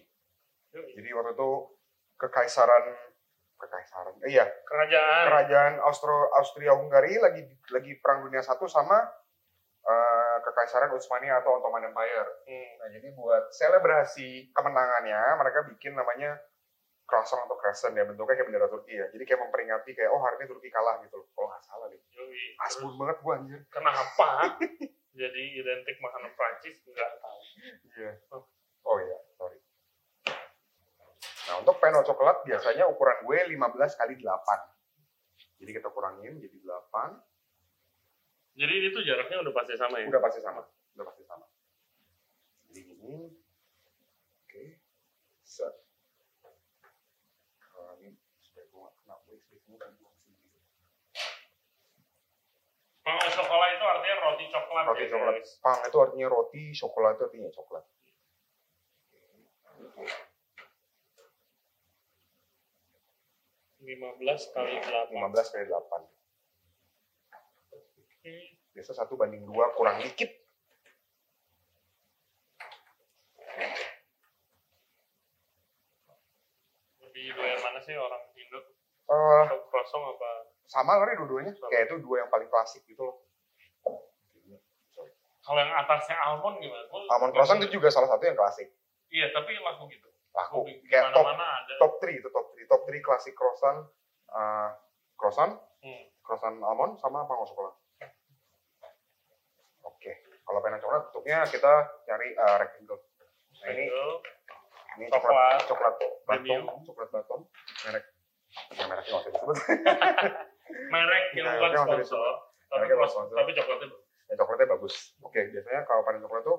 [0.71, 1.49] Jadi waktu itu
[2.17, 2.85] kekaisaran
[3.57, 5.25] kekaisaran, eh, iya Kerajaan.
[5.33, 7.41] kerajaan Austro Austria Hungari lagi
[7.73, 9.01] lagi perang dunia satu sama
[9.81, 12.29] eh, kekaisaran Utsmania atau Ottoman Empire.
[12.45, 12.71] Hmm.
[12.77, 16.37] Nah jadi buat selebrasi kemenangannya mereka bikin namanya
[17.07, 19.07] croissant atau crescent ya bentuknya kayak bendera Turki ya.
[19.09, 21.27] Jadi kayak memperingati kayak oh hari ini Turki kalah gitu loh.
[21.33, 22.01] Kalau nggak salah deh.
[22.61, 23.59] Asbun banget gua anjir.
[23.73, 24.29] Kenapa?
[25.21, 27.39] Jadi identik makanan Prancis nggak tahu.
[27.97, 28.11] Iya.
[28.37, 28.45] Oh
[29.03, 29.59] iya, sorry.
[31.47, 35.59] Nah untuk peno coklat biasanya ukuran gue 15 kali 8.
[35.63, 37.19] Jadi kita kurangin jadi 8.
[38.57, 40.07] Jadi ini tuh jaraknya udah pasti sama ya.
[40.09, 40.61] Udah pasti sama.
[40.97, 41.45] Udah pasti sama.
[42.71, 43.31] Jadi gini.
[44.43, 44.81] Oke.
[45.45, 45.73] Set.
[46.43, 46.55] Kan.
[53.07, 54.83] Pang coklat itu artinya roti coklat.
[54.83, 55.33] Roti ya, coklat.
[55.63, 57.83] Pang itu artinya roti, coklat itu artinya coklat.
[63.87, 65.31] Lima belas kali delapan.
[65.31, 66.03] 15 kali 8.
[67.71, 68.35] Oke.
[68.75, 70.27] Biasa satu banding dua kurang dikit.
[76.99, 78.59] Lebih doyan mana sih orang Indo?
[79.07, 80.31] Eh, Kosong apa?
[80.67, 81.55] sama nih dua-duanya.
[81.71, 83.23] Kayak itu dua yang paling klasik gitu loh.
[85.47, 86.83] Kalau yang atasnya almond gimana?
[86.91, 88.67] Almond croissant itu juga salah satu yang klasik.
[89.09, 90.07] Iya, tapi laku gitu.
[90.31, 90.59] Laku.
[90.63, 91.73] Di Kayak top ada.
[91.79, 92.67] top 3 itu top 3.
[92.67, 93.79] Top 3 klasik croissant
[94.27, 94.69] eh,
[95.15, 96.03] croissant, Hmm.
[96.19, 97.75] croissant almond sama pangos coklat.
[99.83, 100.11] Oke.
[100.41, 102.99] Kalau pengen coklat bentuknya kita cari eh, rectangle.
[103.57, 103.85] Nah, ini
[104.97, 105.65] ini Coklat.
[105.65, 107.41] coklat batom, coklat batom
[107.83, 108.05] merek
[108.73, 109.57] ya mereknya nggak usah disebut.
[110.93, 112.33] merek yang bukan sponsor,
[112.67, 112.89] tapi,
[113.37, 114.01] tapi coklatnya bagus.
[114.27, 114.95] ya, coklatnya bagus.
[115.21, 116.57] Oke, biasanya kalau panen coklat tuh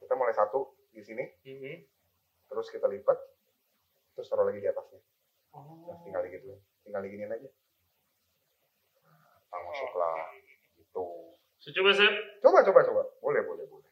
[0.00, 0.72] kita mulai satu
[1.04, 1.74] di sini, Mhm.
[2.48, 3.18] terus kita lipat,
[4.16, 5.04] terus taruh lagi di atasnya.
[5.52, 5.92] Oh.
[5.92, 7.50] Nah, tinggal digituin, tinggal diginiin aja.
[9.52, 10.32] Pangos coklat
[10.80, 11.04] gitu.
[11.60, 12.40] Secoba Sep.
[12.40, 13.02] Coba, coba, coba.
[13.20, 13.90] Boleh, boleh, boleh.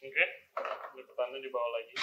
[0.00, 0.24] Oke.
[0.96, 1.96] Lipatannya di bawah lagi.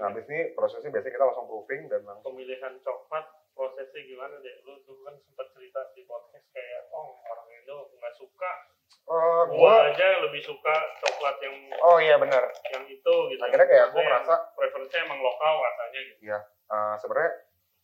[0.00, 3.26] Nah, habis ini prosesnya biasanya kita langsung proofing dan langsung Pemilihan coklat
[3.60, 4.54] prosesnya gimana deh?
[4.64, 8.52] Lu tuh kan sempat cerita di podcast kayak oh orang Indo nggak suka.
[8.90, 12.48] Eh, Gua gua aja lebih suka coklat yang Oh iya benar.
[12.72, 13.42] yang itu gitu.
[13.44, 16.20] Akhirnya kayak gua merasa preferensinya emang lokal rasanya gitu.
[16.32, 17.32] eh, sebenarnya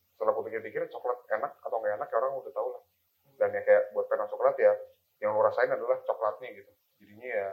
[0.09, 2.83] setelah aku pikir-pikir coklat enak atau nggak enak ya orang udah tahu lah.
[3.37, 4.73] Dan ya kayak buat pengen coklat ya
[5.21, 6.71] yang lu rasain adalah coklatnya gitu.
[6.97, 7.47] Jadinya ya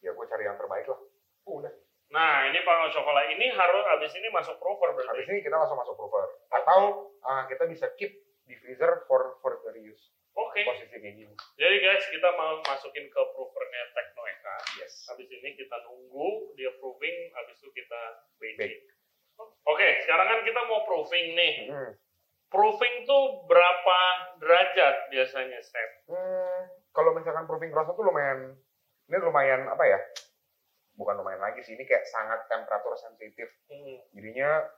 [0.00, 1.00] ya gue cari yang terbaik lah.
[1.48, 1.72] Udah.
[2.10, 5.30] Nah, ini panggung coklat ini harus abis ini masuk Habis berarti.
[5.30, 6.26] ini kita langsung masuk prover.
[6.50, 6.80] Atau
[7.22, 8.10] eh, kita bisa keep
[8.44, 10.10] di freezer for for reuse.
[10.34, 10.62] Oke.
[10.66, 11.34] Posisi kayak gini.
[11.54, 14.56] Jadi guys, kita mau masukin ke provernya Teknoeka.
[14.78, 15.06] Yes.
[15.06, 18.00] Habis ini kita nunggu dia proving, habis itu kita
[18.38, 18.58] Bake.
[18.58, 18.78] bake.
[19.66, 21.54] Oke, sekarang kan kita mau proving nih.
[21.70, 21.92] Hmm.
[22.50, 23.98] Proving tuh berapa
[24.42, 25.90] derajat biasanya, Step?
[26.10, 28.58] Hmm, kalau misalkan proofing croissant tuh lumayan,
[29.06, 29.98] ini lumayan apa ya?
[31.00, 33.96] Bukan lumayan lagi sih ini kayak sangat temperatur sensitif Hmm.
[34.12, 34.68] jadinya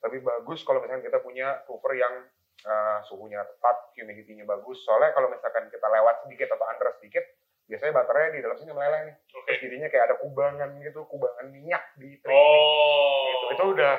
[0.00, 2.28] lebih bagus kalau misalkan kita punya prover yang
[2.62, 4.84] uh, suhunya tepat, humidity-nya bagus.
[4.84, 7.24] Soalnya kalau misalkan kita lewat sedikit atau under sedikit,
[7.64, 9.16] biasanya baterainya di dalam sini meleleh nih.
[9.24, 12.36] Terus jadinya kayak ada kubangan gitu, kubangan minyak di tray.
[12.36, 13.24] Oh.
[13.24, 13.46] Gitu.
[13.56, 13.96] Itu udah-.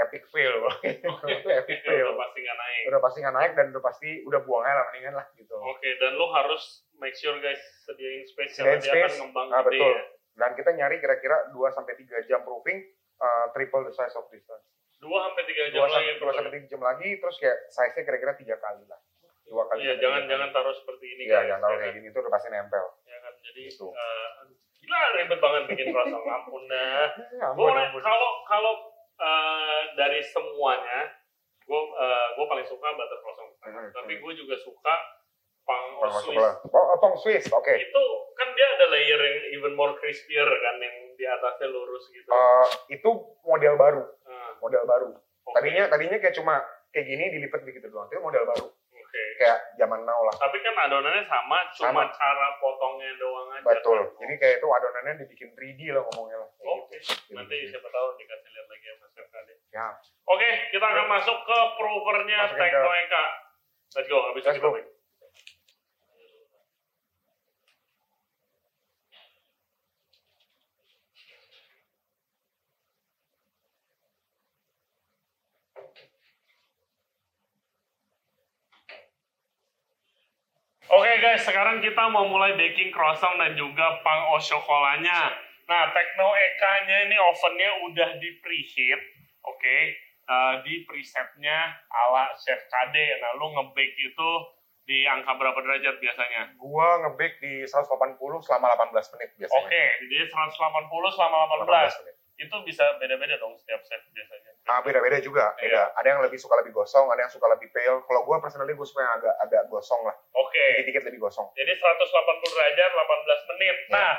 [0.00, 0.54] Epic fail.
[1.30, 2.06] itu epic fail.
[2.10, 2.82] udah pasti nggak naik.
[2.88, 5.54] Udah pasti nggak naik dan udah pasti udah buang aja lah mendingan lah gitu.
[5.60, 6.62] Oke, dan lo harus
[6.96, 9.92] make sure guys sediain space Sediain karena dia akan ngembang Ah, gede betul.
[9.94, 10.02] ya.
[10.40, 12.80] Dan kita nyari kira-kira 2 sampai 3 jam proofing
[13.18, 14.64] uh, triple the size of distance.
[14.96, 15.92] Dua sampai tiga jam 2 lagi.
[15.92, 19.00] sampai, dua sampai 3 jam lagi terus kayak size-nya kira-kira 3 kali lah.
[19.44, 19.78] Dua kali.
[19.82, 20.30] Iya, jangan tiga kali.
[20.30, 21.96] jangan taruh seperti ini Iya, jangan taruh Ya kayak kan?
[21.96, 22.86] gini itu udah pasti nempel.
[23.04, 23.32] Ya kan?
[23.42, 23.86] Jadi Gitu.
[23.86, 24.28] eh,
[24.80, 27.06] gila ribet banget bikin croissant ampun dah.
[27.30, 28.00] Ya, ampun.
[28.00, 28.72] kalau kalau
[29.18, 30.98] eh, dari semuanya,
[31.60, 31.80] gue
[32.32, 33.50] gue paling suka butter croissant.
[33.60, 34.94] Hmm, Tapi gue juga suka
[35.70, 36.26] pang Pang Swiss.
[36.26, 36.54] sebelah.
[36.66, 37.70] Oh, pang Swiss, oke.
[37.70, 38.02] Itu
[38.34, 42.26] kan dia ada layer yang even more crispier kan yang di atasnya lurus gitu.
[42.26, 43.10] Eh, itu
[43.40, 45.08] model baru, Nah, model baru.
[45.14, 45.54] oke.
[45.54, 46.58] Tadinya tadinya kayak cuma
[46.90, 48.08] kayak gini dilipat begitu doang.
[48.08, 49.22] Itu model baru, Oke.
[49.36, 50.34] kayak zaman now lah.
[50.34, 52.02] Tapi kan adonannya sama, cuma Sama.
[52.10, 53.62] cara potongnya doang aja.
[53.68, 53.98] Betul.
[54.00, 54.18] kan?
[54.18, 56.48] Jadi kayak itu adonannya dibikin 3D lah ngomongnya lah.
[56.66, 56.96] Oke.
[56.96, 57.14] gitu.
[57.28, 57.70] Jadi Nanti gitu.
[57.70, 59.54] siapa tahu dikasih lihat lagi sama Chef Kade.
[59.70, 59.86] Ya.
[60.26, 63.24] Oke, kita akan masuk ke provernya Tekno Eka.
[63.90, 64.70] Let's go, habis itu kita
[80.90, 84.38] Oke guys, sekarang kita mau mulai baking croissant dan juga pang au.
[85.70, 88.98] Nah, Tekno Eka-nya ini ovennya udah di preheat,
[89.46, 89.78] oke,
[90.30, 92.94] Eh, di presetnya ala Chef KD.
[93.18, 94.30] Nah, lu nge-bake itu
[94.86, 96.54] di angka berapa derajat biasanya?
[96.54, 99.58] Gua nge-bake di 180 selama 18 menit biasanya.
[99.58, 101.98] Oke, jadi 180 selama 18.
[101.98, 102.16] menit.
[102.40, 104.50] Itu bisa beda-beda dong setiap chef biasanya.
[104.64, 105.52] Ah, beda-beda juga.
[105.60, 105.68] Iya.
[105.68, 105.82] Beda.
[106.00, 108.00] Ada yang lebih suka lebih gosong, ada yang suka lebih pale.
[108.00, 110.16] Kalau gua personally gue suka yang agak agak gosong lah.
[110.32, 111.52] Oke, Dikit-dikit lebih gosong.
[111.52, 112.00] jadi 180
[112.56, 113.76] derajat 18 menit.
[113.76, 113.92] Ya.
[113.92, 114.12] Nah,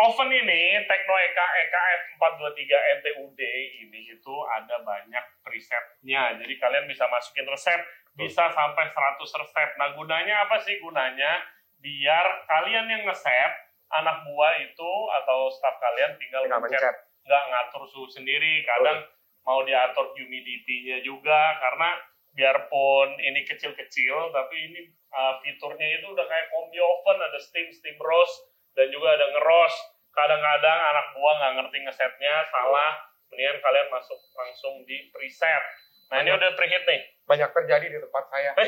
[0.00, 3.40] oven ini Tekno Eka EKF 423 NTUD
[3.84, 6.40] ini itu ada banyak presetnya.
[6.40, 7.80] Jadi kalian bisa masukin resep,
[8.16, 9.68] bisa sampai 100 resep.
[9.76, 11.44] Nah, gunanya apa sih gunanya?
[11.80, 13.52] Biar kalian yang nge-set,
[13.90, 14.90] anak buah itu
[15.20, 16.96] atau staff kalian tinggal, Tinggal mencet, mencet.
[17.30, 18.66] Nggak ngatur suhu sendiri.
[18.66, 19.06] Kadang
[19.46, 21.94] mau diatur humidity-nya juga, karena
[22.34, 24.80] biarpun ini kecil-kecil, tapi ini
[25.14, 29.74] uh, fiturnya itu udah kayak combi oven, ada steam, steam roast, dan juga ada ngeros.
[30.10, 32.92] Kadang-kadang anak buah nggak ngerti ngesetnya, salah,
[33.30, 35.62] mendingan kalian masuk langsung di preset.
[36.10, 38.50] Nah ini udah preheat nih, Banyak terjadi di tempat saya.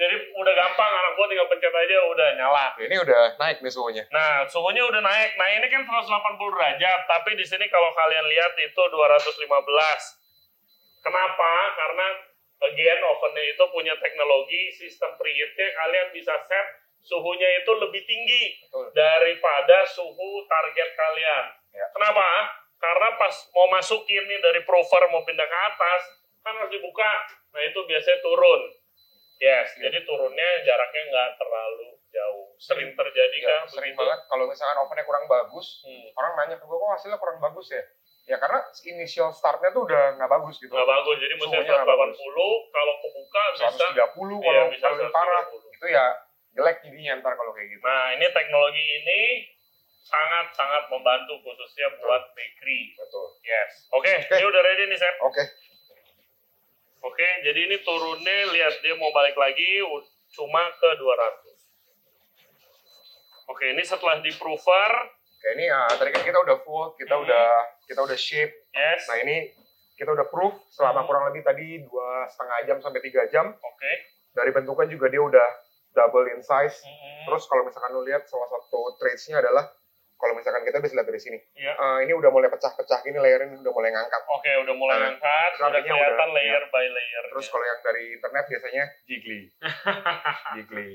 [0.00, 2.66] jadi udah gampang, anak buah tinggal pencet aja udah nyala.
[2.78, 4.04] Ini udah naik nih suhunya.
[4.14, 5.34] Nah, suhunya udah naik.
[5.34, 9.44] Nah, ini kan 180 derajat, tapi di sini kalau kalian lihat itu 215.
[11.04, 11.52] Kenapa?
[11.76, 12.06] Karena
[12.64, 16.66] again ovennya itu punya teknologi sistem preheatnya kalian bisa set
[17.04, 18.88] suhunya itu lebih tinggi Betul.
[18.96, 21.44] daripada suhu target kalian.
[21.76, 21.86] Ya.
[21.92, 22.24] Kenapa?
[22.80, 26.02] Karena pas mau masukin nih dari prover mau pindah ke atas,
[26.40, 27.12] kan harus dibuka.
[27.52, 28.60] Nah, itu biasanya turun.
[29.44, 29.80] Yes, Ya.
[29.84, 32.46] jadi turunnya jaraknya nggak terlalu jauh.
[32.56, 33.62] Sering terjadi Ya, kan?
[33.68, 34.00] sering begitu?
[34.00, 36.08] banget kalau misalkan ovennya kurang bagus, Hmm.
[36.14, 37.82] orang nanya ke gue kok hasilnya kurang bagus ya.
[38.24, 38.56] Ya karena
[38.88, 40.72] initial startnya tuh udah nggak bagus gitu.
[40.72, 43.92] nggak bagus jadi mesti Suhunya nggak 180 kalau kebuka bisa 130
[44.34, 45.68] Iya, kalau bisa kalau yang parah 130.
[45.70, 46.06] itu ya
[46.54, 47.82] jelek jadinya ntar kalau kayak gitu.
[47.82, 49.20] nah ini teknologi ini
[50.00, 53.26] sangat sangat membantu khususnya buat bakery Betul.
[53.42, 54.32] yes oke Oke.
[54.32, 55.42] ini udah ready nih Sep Oke.
[57.04, 59.84] Oke jadi ini turunnya lihat dia mau balik lagi
[60.30, 61.54] cuma ke 200
[63.46, 64.92] oke ini setelah di prover
[65.34, 67.28] Oke ini ya tadi kan kita udah full, kita Hmm.
[67.28, 67.46] udah
[67.84, 68.48] kita udah shape.
[68.72, 69.52] yes Nah ini
[69.92, 71.08] kita udah proof selama Hmm.
[71.12, 73.52] kurang lebih tadi dua setengah jam sampai tiga jam.
[73.52, 73.92] oke
[74.32, 75.48] Dari bentukan juga dia udah
[75.92, 76.80] double in size.
[76.80, 77.28] Hmm.
[77.28, 79.68] Terus kalau misalkan lu lihat salah satu traits-nya adalah
[80.14, 81.72] kalau misalkan kita bisa lihat dari sini, Iya.
[81.74, 84.22] Eh, ini udah mulai pecah-pecah gini layernya udah mulai ngangkat.
[84.24, 88.04] oke udah mulai Nah, ngangkat artinya kelihatan udah- layer by layer Terus kalau yang dari
[88.12, 89.40] internet biasanya jiggly,
[90.56, 90.92] jiggly.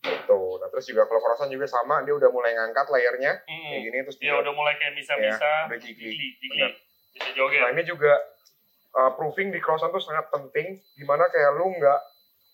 [0.00, 0.40] Gitu.
[0.56, 4.16] Nah terus juga kalau croissant juga sama, dia udah mulai ngangkat layernya kayak gini terus
[4.16, 6.10] ya dia udah mulai kayak bisa-bisa Ya, udah jiggly.
[6.40, 6.72] Benar.
[7.10, 8.12] bisa joget Nah ini juga
[8.92, 12.00] uh, proofing di croissant tuh sangat penting, di mana kayak lu nggak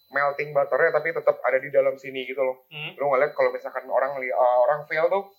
[0.09, 2.66] melting butternya tapi tetap ada di dalam sini gitu loh.
[2.66, 2.95] Hmm.
[2.95, 5.30] Lu ngeliat kalau misalkan orang uh, orang fail tuh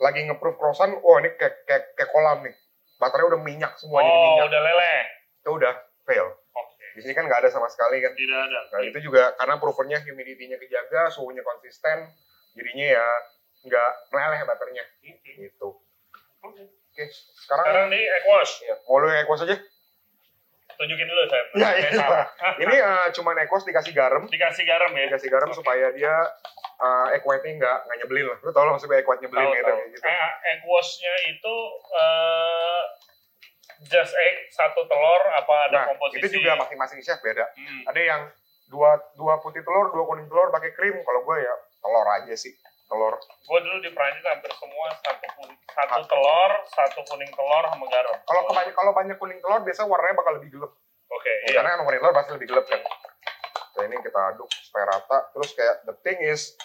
[0.00, 2.54] lagi nge-proof croissant, wah ini kayak, kayak, kayak kolam nih.
[2.96, 4.46] Butternya udah minyak semua jadi oh minyak.
[4.48, 5.00] udah leleh
[5.40, 5.74] Itu udah
[6.04, 6.26] fail.
[6.50, 8.12] oke Di sini kan nggak ada sama sekali kan.
[8.12, 12.08] tidak ada Nah itu juga karena provernya humidity-nya kejaga, suhunya konsisten,
[12.52, 13.06] jadinya ya
[13.62, 14.84] nggak meleleh baterainya
[15.24, 15.76] gitu.
[16.40, 16.64] Oke.
[16.90, 17.04] Oke,
[17.38, 18.50] sekarang, Sekarang nih Equos.
[18.60, 19.56] ya, mau lu Equos aja?
[20.80, 21.44] Tunjukin dulu saya.
[21.52, 21.90] Ya, iya.
[21.92, 22.24] salah.
[22.64, 25.04] Ini eh, cuman Equos dikasih garam, Dikasih garam ya.
[25.06, 25.60] dikasih garam Oke.
[25.60, 26.08] supaya dia
[26.80, 28.38] uh, equate-nya nggak nggak nyebelin lah.
[28.40, 30.02] Lu tau lah maksudnya equate nyebelin Tahu, gitu, kayak gitu.
[30.02, 31.54] Eh, Equosnya itu
[31.92, 32.82] eh
[33.84, 36.20] just egg satu telur apa ada Nah, komposisi?
[36.22, 37.44] itu juga masing-masing chef beda.
[37.52, 37.82] Hmm.
[37.84, 38.22] Ada yang
[38.68, 40.96] dua dua putih telur, dua kuning telur pakai krim.
[40.96, 42.56] Kalau gue ya telur aja sih,
[42.90, 43.14] telur.
[43.46, 48.16] Gue dulu di Prancis hampir semua satu kuning, satu telur, satu kuning telur sama garam.
[48.26, 50.72] Kalau kebanyak kalau banyak kuning telur biasanya warnanya bakal lebih gelap.
[51.10, 51.56] Oke, Ya, iya.
[51.62, 52.80] Karena kan kuning telur pasti lebih gelap kan.
[53.70, 55.18] Nah, ini kita aduk supaya rata.
[55.30, 56.58] Terus kayak the thing is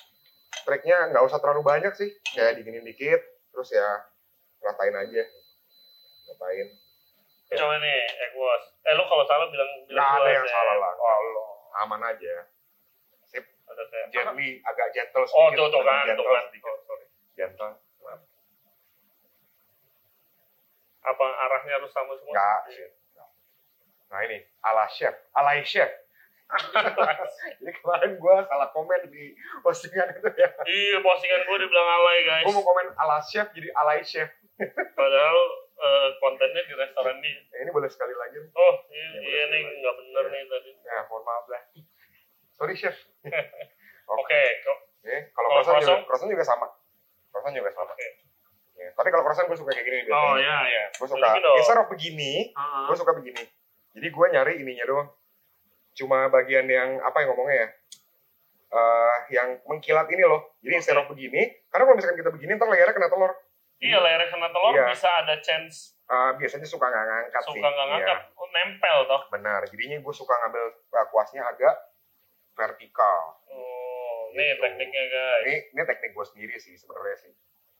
[0.66, 2.10] triknya nggak usah terlalu banyak sih.
[2.34, 3.22] Kayak diginin dikit,
[3.54, 3.86] terus ya
[4.66, 5.24] ratain aja.
[6.34, 6.68] Ratain.
[7.46, 8.64] Coba nih, Equos.
[8.90, 10.94] Eh, lu kalau salah bilang bilang Nggak ada yang salah lah.
[10.98, 11.86] Oh.
[11.86, 12.36] Aman aja.
[13.76, 14.08] Ada kayak.
[14.10, 15.58] Gently, agak gentle Oh, sedikit.
[15.60, 16.44] tuh, tuh kan, Gentle tuh kan.
[16.64, 17.06] Oh, sorry.
[17.36, 17.74] Gentle.
[21.06, 22.34] Apa arahnya harus sama semua?
[22.34, 22.60] Enggak.
[24.06, 25.92] Nah ini, ala chef, alay chef.
[27.58, 30.50] Jadi kemarin gue salah komen di postingan itu ya.
[30.64, 32.46] Iya, postingan gue dibilang alay, guys.
[32.46, 34.30] Gue mau komen ala chef jadi alay chef.
[34.94, 35.38] Padahal
[35.76, 37.42] eh, kontennya di restoran dia.
[37.50, 38.38] Ya, ini boleh sekali lagi.
[38.48, 40.32] Oh, iya, Ya, iya nih, nggak bener Iya.
[40.32, 40.70] nih tadi.
[40.80, 41.62] Ya, mohon maaf lah.
[42.56, 42.96] Sorry chef.
[44.16, 44.78] Oke, kok.
[45.02, 46.30] Oke, kalau croissant juga, croissant?
[46.30, 46.68] juga sama.
[47.30, 47.92] Croissant juga sama.
[47.92, 48.08] Oke.
[48.76, 50.30] Ya, tapi kalau croissant gue suka kayak gini biasanya.
[50.30, 50.84] Oh, iya, iya.
[50.92, 51.28] Gue suka,
[51.80, 53.44] of begini, Ah, gue suka begini.
[53.96, 55.10] Jadi gue nyari ininya doang.
[55.96, 57.70] Cuma bagian yang apa yang ngomongnya ya?
[58.68, 60.58] Eh, yang mengkilat ini loh.
[60.60, 63.32] Jadi instead of begini, karena kalau misalkan kita begini, ntar layarnya kena telur.
[63.80, 64.86] Iya, layarnya kena telur Iya.
[64.90, 67.58] bisa ada chance Eh, biasanya suka nggak ngangkat sih.
[67.58, 69.22] suka nggak Iya, ngangkat, oh, nempel toh.
[69.34, 69.62] benar.
[69.66, 71.74] Jadinya gue suka ngambil uh, kuasnya agak
[72.56, 73.22] vertikal.
[73.46, 74.62] Oh, nih Gitu.
[74.64, 75.44] tekniknya guys.
[75.46, 77.34] Ini, ini teknik gue sendiri sih sebenarnya sih.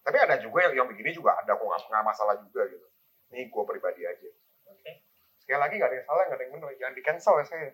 [0.06, 2.88] Tapi ada juga yang, yang begini juga ada kok nggak masalah juga gitu.
[3.34, 4.30] Ini gue pribadi aja.
[4.70, 4.92] Oke.
[5.42, 6.70] Sekali lagi nggak ada yang salah, nggak ada yang benar.
[6.78, 7.70] Jangan di cancel ya saya.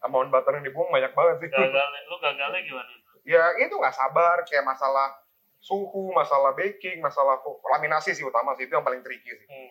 [0.00, 1.48] Amount butter yang dibuang banyak banget sih.
[1.52, 2.92] Gagalnya, lu gagalnya gimana?
[3.20, 5.12] ya itu nggak sabar kayak masalah
[5.60, 7.36] suhu, masalah baking, masalah
[7.68, 9.44] laminasi sih utama sih itu yang paling tricky sih.
[9.44, 9.70] Hmm.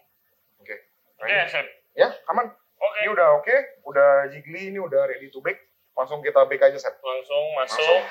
[0.61, 0.75] Oke.
[1.17, 1.65] Nah, Oke, Chef.
[1.97, 2.45] ya aman.
[2.79, 3.55] Oke, Ini udah oke,
[3.91, 5.59] udah jiggly, ini udah ready to bake.
[5.99, 6.95] Langsung kita bake aja set.
[7.03, 7.75] langsung masuk.
[7.75, 8.03] Langsung.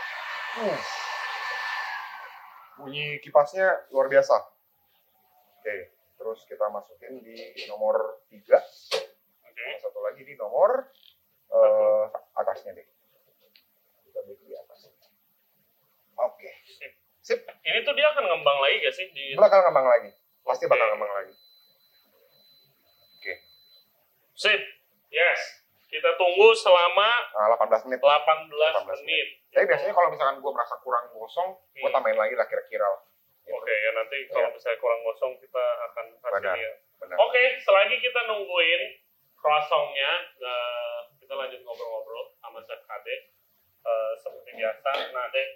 [0.60, 0.78] Uh.
[2.84, 4.36] Bunyi kipasnya luar biasa.
[5.58, 8.44] Oke, terus kita masukin di nomor 3.
[9.48, 9.66] Oke.
[9.80, 10.92] Satu lagi di nomor
[11.48, 12.04] eh,
[12.36, 12.86] atasnya deh.
[14.04, 14.92] Kita bake di atas.
[16.20, 16.50] Oke.
[16.68, 16.92] Sip.
[17.24, 17.40] Sip.
[17.64, 20.10] Ini tuh dia akan ngembang lagi gak sih di Bakal ngembang lagi.
[20.44, 20.92] Pasti bakal Oke.
[20.92, 21.34] ngembang lagi.
[24.38, 24.62] Sip.
[25.10, 25.40] Yes.
[25.90, 27.98] Kita tunggu selama Nah, 18 menit.
[27.98, 28.46] 18,
[28.86, 29.26] 18 menit.
[29.50, 31.90] Tapi biasanya kalau misalkan gue merasa kurang gosong, gue Hmm.
[31.90, 32.86] tambahin lagi lah kira-kira.
[33.42, 33.50] Gitu.
[33.50, 34.54] Oke, ya nanti kalau Ya.
[34.54, 36.70] misalnya kurang gosong kita akan kasih.
[37.02, 37.16] Benar.
[37.18, 38.82] Oke, selagi kita nungguin
[39.34, 43.16] croissantnya, eh, kita lanjut ngobrol-ngobrol sama Chef Kade.
[43.80, 45.48] Eh, seperti biasa, nah Dek,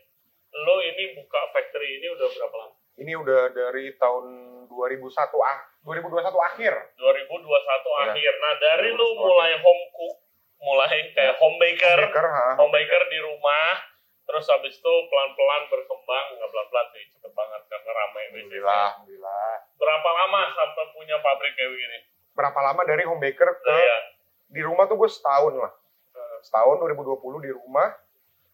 [0.56, 2.74] lo ini buka factory ini udah berapa lama?
[2.96, 4.26] Ini udah dari tahun
[4.66, 6.72] 2001 ah 2021 akhir.
[6.94, 8.02] 2021 Ya.
[8.08, 8.32] akhir.
[8.38, 10.16] Nah, dari lu 2021 mulai home cook,
[10.58, 13.82] mulai kayak home baker, Baker, ha, home baker di rumah,
[14.24, 18.22] terus habis itu pelan-pelan berkembang, nggak pelan-pelan sih, cepet banget karena ramai.
[18.28, 19.52] Alhamdulillah, alhamdulillah.
[19.74, 21.98] Berapa lama sampai punya pabrik kayak begini?
[22.32, 24.02] Berapa lama dari home baker ke Nah,
[24.48, 25.72] di rumah tuh gue setahun lah.
[26.12, 27.90] Eh, Setahun 2020 di rumah.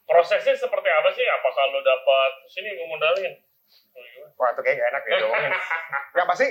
[0.09, 1.21] prosesnya seperti apa sih?
[1.21, 3.29] Apakah lo dapat sini gue modalin?
[3.93, 4.33] Oh, gimana?
[4.35, 5.33] Wah itu kayak gak enak ya dong.
[6.17, 6.49] ya pasti,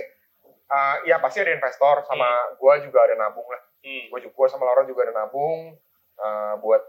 [0.71, 3.61] uh, ya pasti ada investor sama gue juga ada nabung lah.
[3.83, 4.11] Hmm.
[4.11, 5.75] Gue juga sama Laura juga ada nabung
[6.19, 6.83] uh, buat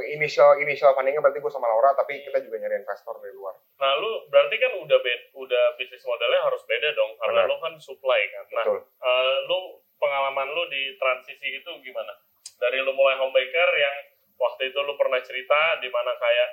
[0.00, 3.58] initial initial fundingnya berarti gue sama Laura tapi kita juga nyari investor dari luar.
[3.82, 7.50] Nah, lu berarti kan udah be- udah bisnis modelnya harus beda dong karena Benar.
[7.50, 8.44] lu kan supply kan.
[8.54, 8.78] Nah, Betul.
[8.86, 9.58] eh, lu
[9.98, 12.14] pengalaman lu di transisi itu gimana?
[12.62, 13.96] Dari lu mulai home baker yang
[14.38, 16.48] waktu itu lu pernah cerita di mana kayak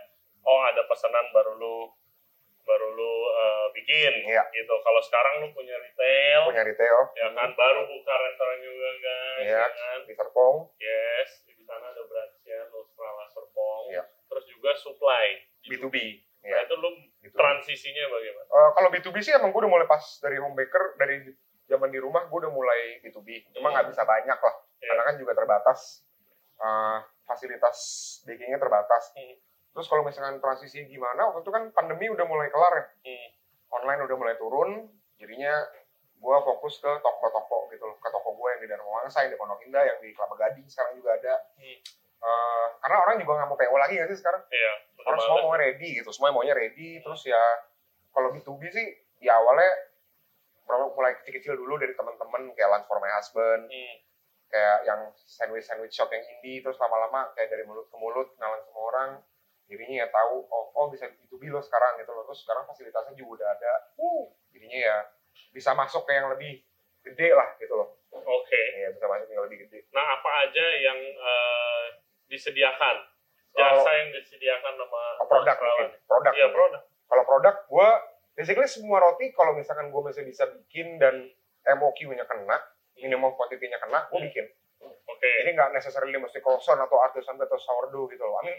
[0.48, 1.94] oh ada pesanan baru lu
[2.68, 4.44] baru lu eh, bikin Iya.
[4.52, 4.74] gitu.
[4.78, 9.58] Kalau sekarang lu punya retail Punya retail ya kan baru buka restoran juga guys Iya.
[9.58, 9.98] ya kan.
[10.04, 10.56] di Serpong.
[10.78, 13.84] Yes, di sana ada branchnya Nustrala Serpong.
[13.90, 14.04] Iya.
[14.28, 15.28] Terus juga supply.
[15.64, 15.96] B2B.
[16.38, 16.90] Nah, Ya, itu lu
[17.20, 17.36] gitu.
[17.36, 18.48] transisinya bagaimana?
[18.48, 21.28] Eh, kalau B2B sih emang gue udah mulai pas dari home baker dari
[21.66, 23.52] zaman di rumah gue udah mulai B2B.
[23.52, 23.74] Cuma Hmm.
[23.74, 24.56] nggak bisa banyak lah.
[24.78, 24.88] Iya.
[24.88, 26.04] Karena kan juga terbatas
[26.58, 27.78] eh, fasilitas
[28.24, 29.12] bakingnya terbatas.
[29.14, 29.36] Hmm.
[29.78, 32.86] Terus kalau misalkan transisi gimana, waktu itu kan pandemi udah mulai kelar ya.
[33.06, 33.28] Hmm.
[33.70, 35.54] Online udah mulai turun, jadinya
[36.18, 37.94] gue fokus ke toko-toko gitu loh.
[38.02, 40.66] Ke toko gue yang di Dharma Wangsa, yang di Pondok Indah, yang di Kelapa Gading
[40.66, 41.34] sekarang juga ada.
[41.56, 41.78] Hmm.
[42.18, 44.74] eh, karena orang juga nggak mau PO lagi nggak sih sekarang Iya.
[45.06, 47.38] orang semua mau ready gitu semua maunya ready terus ya
[48.10, 48.90] kalau B2B sih
[49.22, 49.70] ya awalnya
[50.66, 53.96] mulai- mulai kecil-kecil dulu dari teman-teman kayak lunch for my husband Hmm.
[54.50, 58.66] kayak yang sandwich sandwich shop yang indie terus lama-lama kayak dari mulut ke mulut kenalan
[58.66, 59.10] semua orang
[59.68, 63.44] jadinya ya tahu oh oh bisa B2B lo sekarang gitu loh terus sekarang fasilitasnya juga
[63.44, 63.74] udah ada
[64.50, 64.98] jadinya ya
[65.52, 66.64] bisa masuk ke yang lebih
[67.04, 68.62] gede lah gitu loh Oke.
[68.76, 71.86] ya bisa masuk ke yang lebih gede Nah, apa aja yang eh,
[72.28, 72.96] disediakan?
[73.52, 76.82] Jasa yang disediakan sama oh, produk mungkin produk Iya, produk.
[77.10, 77.90] kalau produk gue
[78.34, 81.26] basically semua roti kalau misalkan gue masih bisa bikin dan
[81.66, 82.58] MOQ-nya kena
[82.96, 84.28] minimum quantity-nya kena gue Hmm.
[84.30, 84.46] bikin
[85.10, 85.30] Oke.
[85.42, 88.58] jadi nggak necessarily mesti croissant atau artisan atau sourdough gitu loh I mean,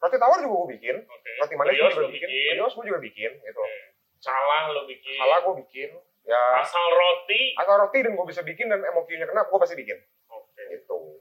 [0.00, 1.30] roti tawar juga gue bikin Oke.
[1.38, 3.72] roti manis gue juga bikin brioche gue juga bikin gitu loh
[4.18, 5.16] Salah lo bikin.
[5.16, 5.90] salah gue bikin
[6.22, 7.42] ya Asal roti.
[7.54, 9.96] atau roti dan gue bisa bikin dan MOQ-nya kena gue pasti bikin
[10.26, 10.62] Oke.
[10.70, 11.20] gitu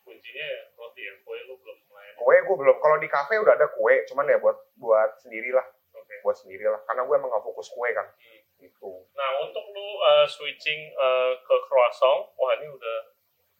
[0.00, 1.14] Kuncinya ya roti ya.
[1.20, 2.16] Kue lo belum melayani.
[2.16, 5.62] kue gue belum kalau di cafe udah ada kue cuman ya buat buat sendiri lah
[5.92, 6.14] Oke.
[6.20, 8.40] buat sendiri lah karena gue emang gak fokus kue kan Hmm.
[8.60, 12.96] gitu Nah, untuk lu eh, switching eh, ke croissant, wah ini udah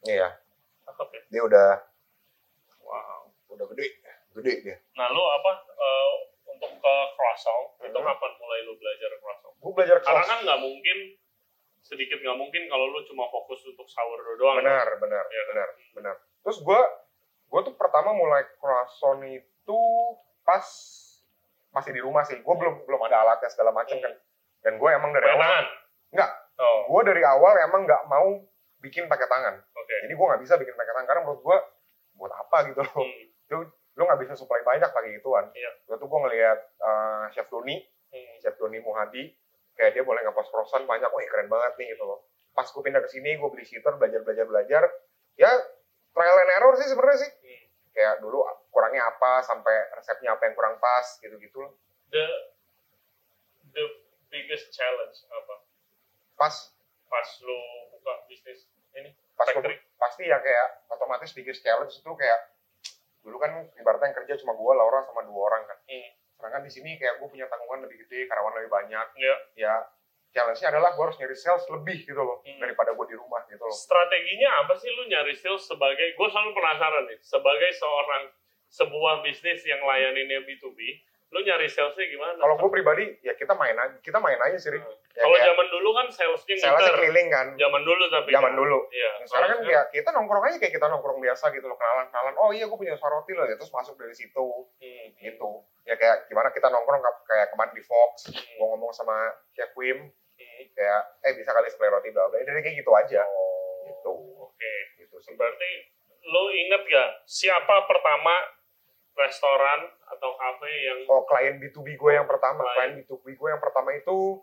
[0.05, 0.27] iya
[0.81, 1.21] cakep ya.
[1.29, 1.69] dia udah
[2.79, 3.31] Wow.
[3.49, 3.87] udah gede
[4.33, 6.11] gede dia Nah, lu apa eh,
[6.45, 8.05] untuk ke croissant, itu Hmm.
[8.05, 9.53] kapan mulai lu belajar croissant?
[9.55, 10.97] gue belajar Karena kelas kan nggak mungkin
[11.79, 14.57] sedikit nggak mungkin kalau lu cuma fokus untuk sourdough doang.
[14.57, 15.49] benar benar Iya kan?
[15.49, 16.81] benar benar terus gue
[17.45, 19.79] gue tuh pertama mulai croissant itu
[20.41, 20.65] pas
[21.69, 24.03] masih di rumah sih gue belum belum ada alatnya segala macam Hmm.
[24.03, 24.13] kan
[24.61, 25.65] dan gue emang dari awal Tangan.
[26.09, 26.31] Enggak.
[26.55, 28.29] Oh, gue dari awal emang nggak mau
[28.79, 29.95] bikin pakai tangan oke.
[30.01, 31.57] jadi gue nggak bisa bikin pakai tangan karena menurut gue
[32.13, 33.65] buat apa gitu loh Hmm.
[33.93, 35.71] Lu nggak bisa supply banyak pakai gituan Iya.
[35.85, 37.77] waktu itu gue ngelihat uh, chef Doni
[38.09, 38.37] Hmm.
[38.39, 39.33] chef Doni Muhadi
[39.73, 42.21] kayak dia boleh ngepost croissant banyak wah keren banget nih gitu loh
[42.51, 44.83] pas gue pindah ke sini gue beli sitter belajar belajar belajar
[45.33, 45.49] ya
[46.11, 47.63] trial and error sih sebenarnya sih Hmm.
[47.89, 51.73] kayak dulu kurangnya apa sampai resepnya apa yang kurang pas gitu gitu loh
[52.07, 52.25] The
[53.71, 53.85] the
[54.27, 55.55] biggest challenge apa?
[56.35, 56.53] pas
[57.05, 57.57] Pas lu
[57.91, 59.77] buka bisnis ini pas factory.
[59.95, 62.37] pasti ya kayak otomatis biggest challenge itu kayak
[63.23, 66.09] dulu kan ibaratnya yang kerja cuma gue Laura sama dua orang kan Hmm.
[66.33, 69.35] sedangkan di sini kayak gue punya tanggungan lebih gede karyawan lebih banyak Iya.
[69.57, 69.73] ya
[70.29, 72.59] challenge-nya adalah gue harus nyari sales lebih gitu loh Hmm.
[72.59, 76.51] daripada gue di rumah gitu loh Strateginya apa sih lu nyari sales sebagai gue selalu
[76.51, 78.23] penasaran nih sebagai seorang
[78.67, 80.79] sebuah bisnis yang layaninnya B2B
[81.29, 82.37] lu nyari salesnya gimana?
[82.37, 84.69] kalau gue pribadi ya kita main aja kita main aja sih.
[84.69, 84.85] Hmm.
[85.13, 86.93] Ya, Kalau kayak zaman dulu kan salesnya ngiter.
[86.95, 89.11] keliling kan Zaman dulu tapi zaman dulu Iya.
[89.23, 92.49] sekarang kan kayak kita nongkrong aja kayak kita nongkrong biasa gitu loh kenalan kenalan oh
[92.49, 94.45] iya gue punya usaha roti loh ya terus masuk dari situ
[94.75, 95.07] Hmm.
[95.15, 95.49] gitu
[95.83, 98.41] ya kayak gimana kita nongkrong kayak kemarin di Fox Hmm.
[98.55, 99.15] gue ngomong sama
[99.51, 100.63] Chef Wim Hmm.
[100.71, 103.85] kayak eh bisa kali supply roti bla bla dari kayak gitu aja Oh.
[103.85, 104.73] gitu Oke.
[104.97, 105.71] gitu sih Berarti
[106.23, 108.33] lu inget gak siapa pertama
[109.13, 112.73] restoran atau kafe yang oh klien B2B gue yang pertama Klien.
[112.73, 114.41] klien B2B gue yang pertama itu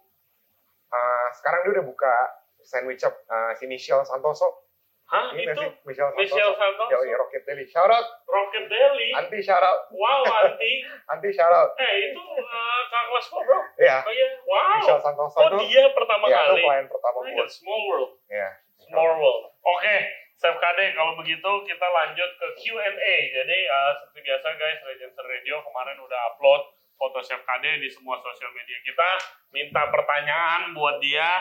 [0.90, 2.14] uh, sekarang dia udah buka
[2.60, 4.68] sandwich shop uh, si Michelle Santoso.
[5.10, 5.66] Hah ini itu?
[5.86, 6.22] Michelle Santoso.
[6.22, 8.06] Michelle Santos Yo, iya, Rocket Deli shout out.
[8.30, 9.90] Rocket Deli anti shout out.
[9.90, 10.72] Wow anti.
[11.16, 11.74] Anti shout out.
[11.82, 13.58] Eh itu uh, kak kelas kok bro?
[13.82, 14.28] Ya oh iya.
[14.46, 14.78] Wow.
[14.78, 16.62] Michelle Santoso oh tuh dia pertama ya itu kali.
[16.62, 18.10] klien pertama Oh my gue God, small world.
[18.30, 19.42] Ya small world.
[19.66, 19.96] Oke
[20.40, 23.14] Chef KD, kalau begitu kita lanjut ke Q&A.
[23.28, 28.20] Jadi uh, seperti biasa guys, Regency Radio kemarin udah upload foto Chef KD di semua
[28.20, 29.10] sosial media kita.
[29.56, 31.40] Minta pertanyaan buat dia.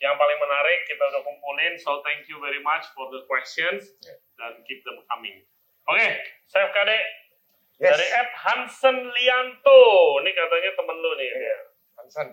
[0.00, 1.74] Yang paling menarik kita udah kumpulin.
[1.76, 3.90] So thank you very much for the questions
[4.38, 5.42] dan keep them coming.
[5.90, 6.08] Oke,
[6.46, 6.90] Chef KD
[7.82, 9.82] yes dari Ed Hansen Lianto.
[10.22, 11.30] Ini katanya temen lu nih.
[11.34, 11.58] Iya.
[12.00, 12.28] Hansen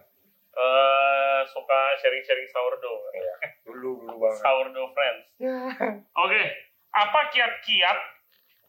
[0.57, 3.13] Eh, suka sharing-sharing sourdough.
[3.13, 3.35] Iya.
[3.61, 5.25] dulu dulu banget Sourdough friends.
[6.25, 6.41] Oke,
[6.97, 7.99] apa kiat-kiat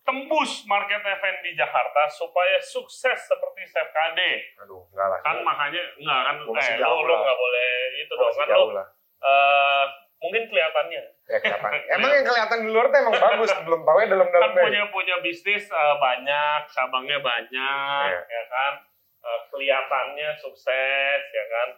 [0.08, 4.20] tembus market event di Jakarta supaya sukses seperti Chef KD?
[4.64, 8.24] aduh enggak lah Kan makanya enggak kan Gua eh lo lo enggak boleh itu Gua
[8.24, 8.86] dong kan lo lah
[9.20, 9.84] eh,
[10.18, 14.06] mungkin kelihatannya ya kelihatan emang yang kelihatan di luar tuh emang bagus belum tahu ya
[14.08, 18.20] dalam kan dalamnya punya punya bisnis eh, banyak, cabangnya banyak, Iya.
[18.24, 18.72] ya kan?
[19.18, 21.68] Eh, kelihatannya sukses, ya kan?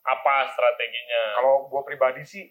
[0.00, 1.22] Apa strateginya?
[1.40, 2.44] kalau gue pribadi sih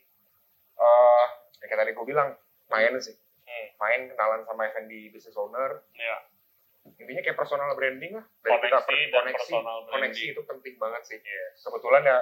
[0.79, 1.25] eh
[1.59, 2.33] ya kayak tadi gue bilang
[2.67, 3.13] main sih
[3.49, 5.81] Hmm, main kenalan sama F&B business owner.
[5.91, 6.17] Ya,
[6.95, 8.25] intinya kayak personal branding lah.
[8.39, 9.35] Dari kita koneksi per- dan koneksi.
[9.35, 10.29] personal koneksi branding.
[10.29, 11.17] itu penting banget sih.
[11.57, 12.17] Kebetulan ya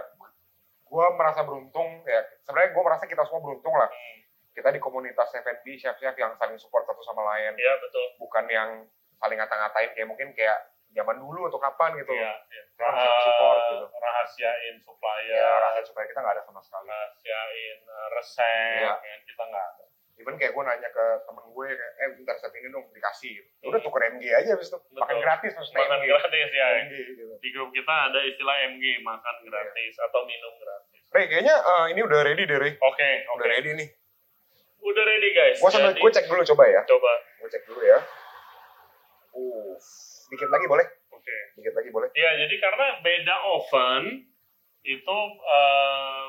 [0.81, 2.21] gue merasa beruntung ya.
[2.41, 3.85] Sebenarnya gue merasa kita semua beruntung lah.
[3.85, 4.17] Hmm,
[4.51, 7.53] kita di komunitas F&B chef-chef yang saling support satu sama lain.
[7.53, 8.07] Ya betul.
[8.17, 8.69] bukan yang
[9.13, 10.57] saling ngata-ngatain kayak mungkin kayak
[10.89, 12.63] zaman dulu atau kapan gitu Iya, iya.
[12.71, 13.85] Kita harus support Eh, gitu.
[13.93, 16.87] rahasiain supplier, ya rasa supaya kita nggak ada sama sekali.
[16.87, 19.85] Rahasiain eh, resep, ya, kita nggak ada.
[20.17, 23.49] Even kayak gue nanya ke temen gue kayak eh bentar set ini dong dikasih gitu.
[23.63, 25.21] Udah tuker MG aja abis itu makan Betul.
[25.21, 26.67] gratis terus Makan MG gratis ya.
[26.81, 27.23] MG gitu.
[27.37, 31.01] Di grup kita ada istilah MG, makan gratis atau minum gratis.
[31.07, 33.37] Ray kayaknya eh, ini udah ready deh Ray Oke, oke.
[33.37, 33.89] udah ready nih
[34.79, 35.57] Udah ready guys.
[35.57, 37.11] gue sambil gue cek dulu coba ya Coba.
[37.37, 37.99] gue cek dulu ya
[39.33, 39.73] uh
[40.27, 41.37] dikit lagi boleh Oke.
[41.55, 44.03] dikit lagi boleh Ya, jadi karena beda oven
[44.83, 46.25] itu eh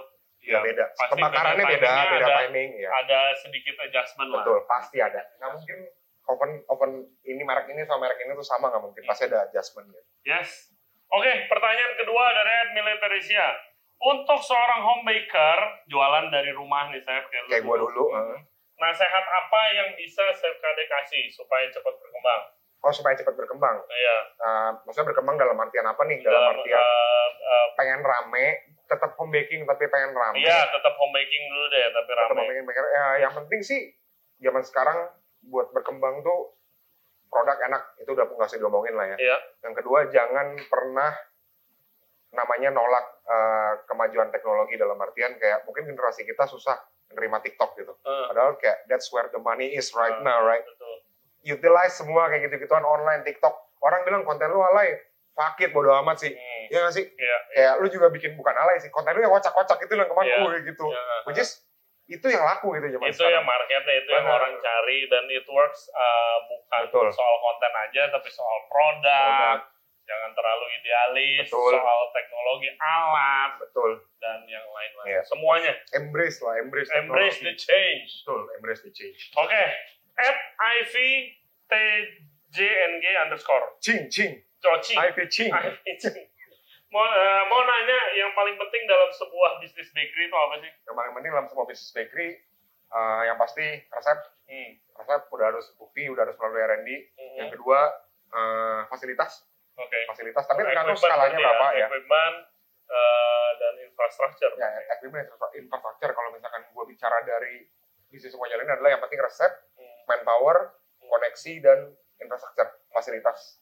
[0.48, 4.40] ya, beda pembakarannya beda beda ada, timing ya ada sedikit adjustment lah.
[4.40, 5.78] betul pasti ada nggak mungkin
[6.28, 6.92] oven oven
[7.24, 10.02] ini merek ini sama merek ini tuh sama nggak mungkin pasti ada adjustment ya.
[10.36, 10.68] Yes.
[11.08, 13.48] Oke, pertanyaan kedua dari Militerisia.
[13.98, 18.44] Untuk seorang homemaker, jualan dari rumah nih, saya kayak, kayak gue dulu eh.
[18.78, 22.42] Nasehat apa yang bisa KD kasih supaya cepat berkembang?
[22.78, 24.16] oh supaya cepat berkembang Iya.
[24.38, 28.46] Eh, maksudnya berkembang dalam artian apa nih dalam, Dalam, artian eh, eh, pengen rame
[28.88, 32.38] tetap home baking tapi pengen rame iya, tetap home baking dulu deh, tapi tetap rame.
[32.38, 33.80] home baking pengen- ya, yang penting sih
[34.38, 35.12] zaman sekarang
[35.44, 36.56] buat berkembang tuh
[37.26, 39.36] produk enak itu udah nggak usah diomongin lah ya Iya.
[39.62, 41.12] yang kedua jangan pernah
[42.30, 46.76] namanya nolak eh, kemajuan teknologi dalam artian kayak mungkin generasi kita susah
[47.08, 50.24] menerima TikTok gitu Eh, padahal kayak that's where the money is right Ah.
[50.26, 50.96] now right betul.
[51.46, 54.96] utilize semua kayak gitu-gituan online TikTok orang bilang konten lu alay
[55.38, 57.38] fuck it bodo amat sih Hmm, ya nggak sih Iya.
[57.48, 60.38] kayak lu juga bikin bukan alay sih konten lu yang kocak-kocak itu yang kemarin Iya.
[60.42, 61.16] gue gitu iya.
[61.24, 61.62] which is
[62.08, 64.36] itu yang laku gitu zaman itu yang sekarang marketnya itu yang Benar.
[64.36, 67.06] orang cari dan it works uh, bukan Betul.
[67.12, 69.60] soal konten aja tapi soal produk,
[70.02, 71.76] jangan terlalu idealis Betul.
[71.76, 75.20] soal teknologi alat betul dan yang lain-lain Iya.
[75.22, 77.68] semuanya embrace lah embrace embrace the teknologi.
[77.68, 79.52] change betul embrace the change oke
[80.18, 80.36] at
[81.68, 85.50] ivtjng underscore cing cing cocing IP cing
[86.94, 90.72] mau eh, mau nanya yang paling penting dalam sebuah bisnis bakery itu apa sih?
[90.88, 92.28] Yang paling penting dalam semua bisnis bakery
[92.88, 94.18] eh, yang pasti resep.
[94.48, 94.80] Hmm.
[94.96, 97.36] resep udah harus bukti udah harus melalui R&D Hmm.
[97.36, 97.92] yang kedua
[98.32, 99.44] eh, fasilitas.
[99.76, 100.08] Oke.
[100.08, 101.86] Fasilitas tapi tergantung skalanya berarti berapa ya.
[101.86, 102.36] equipment
[102.88, 106.10] eh, dan infrastructure ya equipment infrastructure.
[106.10, 107.68] Kalau misalkan gue bicara dari
[108.08, 110.00] bisnis semua jalan adalah yang penting resep Hmm.
[110.08, 111.78] manpower koneksi dan
[112.18, 113.38] infrastruktur fasilitas.
[113.48, 113.57] Ya,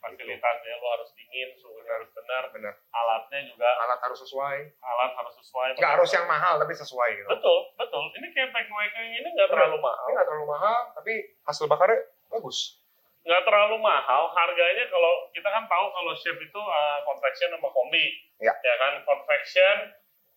[0.00, 2.74] fasilitasnya lo harus dingin suhunya harus benar benar.
[2.90, 4.58] Alatnya juga alat harus sesuai.
[4.80, 5.68] Alat harus sesuai.
[5.76, 7.28] Nggak harus yang mahal tapi sesuai gitu.
[7.28, 8.04] Betul betul.
[8.16, 8.50] Ini kayak
[8.96, 10.04] yang ini nggak terlalu mahal.
[10.08, 11.12] Ini nggak terlalu mahal tapi
[11.44, 12.00] hasil bakarnya
[12.32, 12.80] bagus.
[13.28, 14.22] Nggak terlalu mahal.
[14.32, 18.04] Harganya kalau kita kan tahu kalau chef itu uh, convection sama kombi.
[18.40, 18.56] Ya.
[18.56, 19.04] kan?
[19.04, 19.76] Convection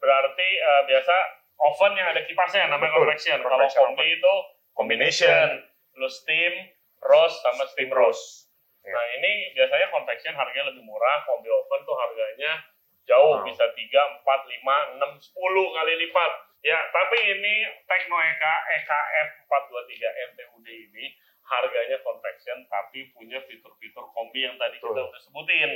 [0.04, 1.16] berarti uh, biasa
[1.64, 3.00] oven yang ada kipasnya namanya Betul.
[3.08, 4.34] convection kalau kombi itu
[4.76, 5.48] combination.
[5.94, 6.74] lu steam
[7.06, 8.50] roast sama steam roast
[8.84, 8.92] Ya.
[8.92, 12.52] nah ini biasanya convection harganya lebih murah kombi oven tuh harganya
[13.04, 13.48] jauh Wow.
[13.48, 16.32] bisa 3, 4, 5, 6, 10 kali lipat
[16.64, 17.54] ya tapi ini
[17.88, 18.44] Tekno EK
[18.84, 21.06] EKF 423 MTUD ini
[21.44, 25.12] harganya convection tapi punya fitur-fitur kombi yang tadi kita Betul.
[25.12, 25.72] udah sebutin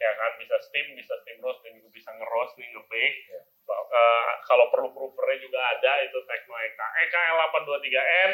[0.00, 3.40] ya kan bisa steam bisa steam roast dan juga bisa nge-roast nih nge-bake Ya.
[3.72, 8.30] Eh, kalau perlu provernya juga ada itu Tekno EK EKL 823N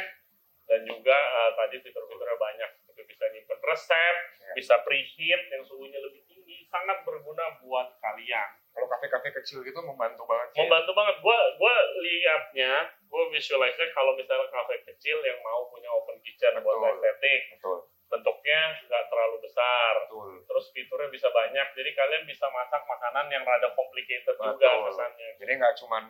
[0.71, 2.71] dan juga eh, tadi fitur-fiturnya banyak
[3.09, 4.53] bisa nyimpen resep Ya.
[4.57, 8.49] bisa preheat yang suhunya lebih tinggi sangat berguna buat kalian.
[8.73, 11.17] Kalau kafe-kafe kecil gitu membantu banget sih membantu banget.
[11.21, 12.73] Gua gua liatnya
[13.13, 16.93] gua visualize kalau misalnya kafe kecil yang mau punya open kitchen buat Betul.
[16.97, 17.79] estetik betul.
[18.09, 19.93] bentuknya nggak terlalu besar.
[20.09, 20.41] Betul.
[20.49, 21.67] Terus fiturnya bisa banyak.
[21.77, 24.87] Jadi kalian bisa masak makanan yang rada complicated juga Betul.
[24.89, 25.29] kesannya.
[25.45, 26.03] Jadi nggak cuman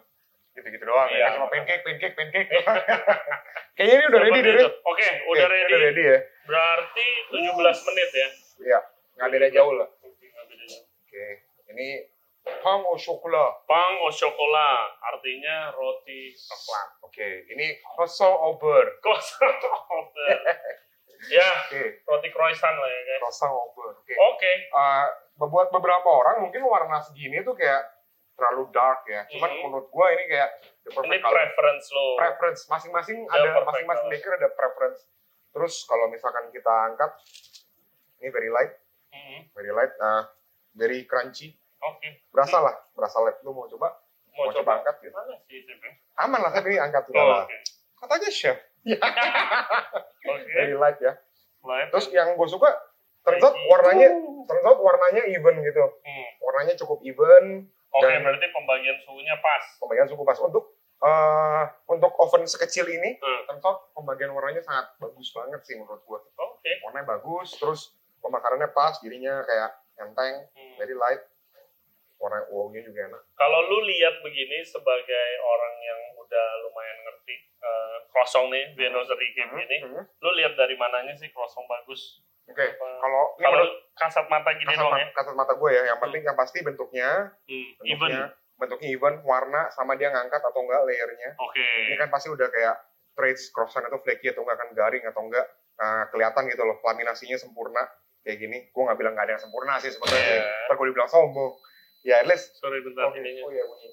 [0.59, 1.09] gitu-gitu doang.
[1.09, 1.31] Iya.
[1.31, 2.51] ya cuma pancake pancake pancake.
[3.79, 5.71] Kayaknya ini udah ready deh oke udah ready.
[5.71, 6.19] udah ready ya.
[6.51, 8.29] Berarti 17 menit ya.
[8.59, 8.81] Iya
[9.19, 9.89] nggak beda jauh lah.
[10.03, 11.25] Oke
[11.75, 11.89] ini
[12.63, 13.67] pang au chocolat.
[13.67, 16.89] Pang au chocolat artinya roti coklat.
[17.03, 18.99] oke ini croissant au beurre.
[19.03, 19.47] Croissant
[21.35, 21.83] ya, oke.
[22.07, 23.21] roti croissant lah ya guys.
[23.23, 24.15] croissant au beurre oke.
[24.35, 24.53] Oke.
[24.71, 25.07] Eh,
[25.39, 27.98] buat beberapa orang mungkin warna segini tuh kayak
[28.39, 29.61] terlalu dark ya cuman Mhm.
[29.61, 32.07] menurut gua ini kayak the Ini perfect color preference lo.
[32.15, 35.01] preference masing-masing Ya, ada masing-masing maker ada preference
[35.51, 37.11] terus kalau misalkan kita angkat
[38.17, 38.79] ini very light
[39.11, 39.51] Mhm.
[39.53, 40.23] very light uh,
[40.73, 42.23] very crunchy Oke.
[42.29, 43.99] berasa lah berasa light lu mau coba
[44.31, 45.11] Mau Mau coba coba angkat gitu.
[45.13, 45.93] Mana sih chefnya?
[46.17, 47.59] aman lah tapi ini angkat sudah Oh, lah Oke.
[47.99, 48.59] katanya chef
[50.25, 50.47] Oke.
[50.49, 51.19] very light ya
[51.61, 51.91] Light.
[51.91, 52.71] terus yang gue suka
[53.29, 54.09] out warnanya
[54.63, 56.27] out warnanya even gitu Hmm.
[56.41, 59.65] warnanya cukup even Oke, Dan- berarti pembagian suhunya pas.
[59.77, 60.65] pembagian suku pas untuk
[60.99, 63.47] eh, untuk oven sekecil ini Hmm.
[63.57, 66.73] out pembagian warnanya sangat bagus banget sih menurut gue Oke.
[66.83, 70.75] warnanya bagus terus pembakarannya pas jadinya kayak enteng Hmm.
[70.75, 71.23] very light
[72.19, 73.23] warna wow-nya juga enak.
[73.33, 79.45] Kalau lu lihat begini sebagai orang yang udah lumayan ngerti eh, croissant nih, Viennoserie kayak
[79.45, 80.03] Hmm, begini, hmm.
[80.19, 82.23] lu lihat dari mananya sih croissant bagus?
[82.49, 83.63] Oke, Apa- kalau Kalau
[83.95, 85.07] kasat mata gini kasat, doang ya?
[85.13, 88.57] kasat mata gue ya, yang penting yang pasti bentuknya, Hmm, bentuknya, even.
[88.57, 91.37] bentuknya even, warna sama dia ngangkat atau enggak layernya.
[91.37, 91.67] Oke.
[91.87, 92.75] Ini kan pasti udah kayak
[93.13, 95.47] traits croissant itu flaky atau enggak kan garing atau enggak
[95.77, 97.85] eh, kelihatan gitu loh, laminasinya sempurna
[98.21, 98.59] kayak gini.
[98.69, 100.19] Gue nggak bilang nggak ada yang sempurna sih sebenarnya.
[100.19, 100.43] Iya.
[100.43, 100.65] sih.
[100.65, 101.53] Ntar gue dibilang sombong.
[102.01, 103.43] Ya, at least Sorry bentar Oke, ininya.
[103.43, 103.91] oh iya bunyi.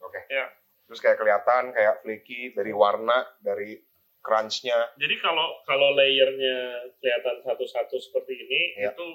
[0.00, 0.20] Oke.
[0.28, 0.46] Ya.
[0.84, 3.78] Terus kayak kelihatan kayak flaky dari warna, dari
[4.22, 4.94] crunch-nya.
[4.96, 6.56] Jadi kalau kalau layernya
[6.96, 8.94] kelihatan satu-satu seperti ini, Iya.
[8.94, 9.06] itu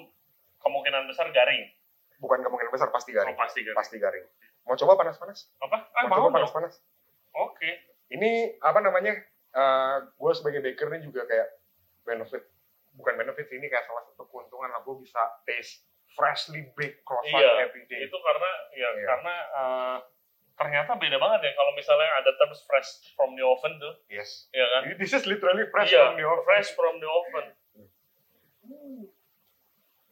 [0.58, 1.72] kemungkinan besar garing.
[2.18, 3.34] Bukan kemungkinan besar pasti Oh, garing.
[3.34, 3.78] pasti garing.
[3.78, 4.26] Pasti garing.
[4.62, 5.48] Mau coba panas-panas?
[5.58, 5.88] Apa?
[5.90, 6.76] Ah, Mau mau coba panas-panas?
[7.34, 7.70] Oke.
[8.08, 9.16] Ini apa namanya?
[10.14, 11.48] gue sebagai baker ini juga kayak
[12.04, 12.44] benefit.
[12.94, 14.84] Bukan benefit ini kayak salah satu keuntungan lah.
[14.84, 15.82] Gue bisa taste
[16.12, 18.06] freshly baked croissant Iya, every day.
[18.06, 19.06] Itu karena ya Iya.
[19.06, 19.96] karena eh,
[20.58, 24.50] ternyata beda banget ya kalau misalnya ada terms fresh from the oven tuh, Yes.
[24.50, 24.82] ya kan?
[24.96, 26.44] This is literally fresh iya, from the oven.
[26.44, 27.46] fresh from the oven.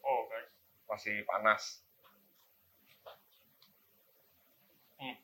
[0.00, 0.46] Oh, guys.
[0.86, 1.82] Masih panas.
[4.96, 5.16] Hmm.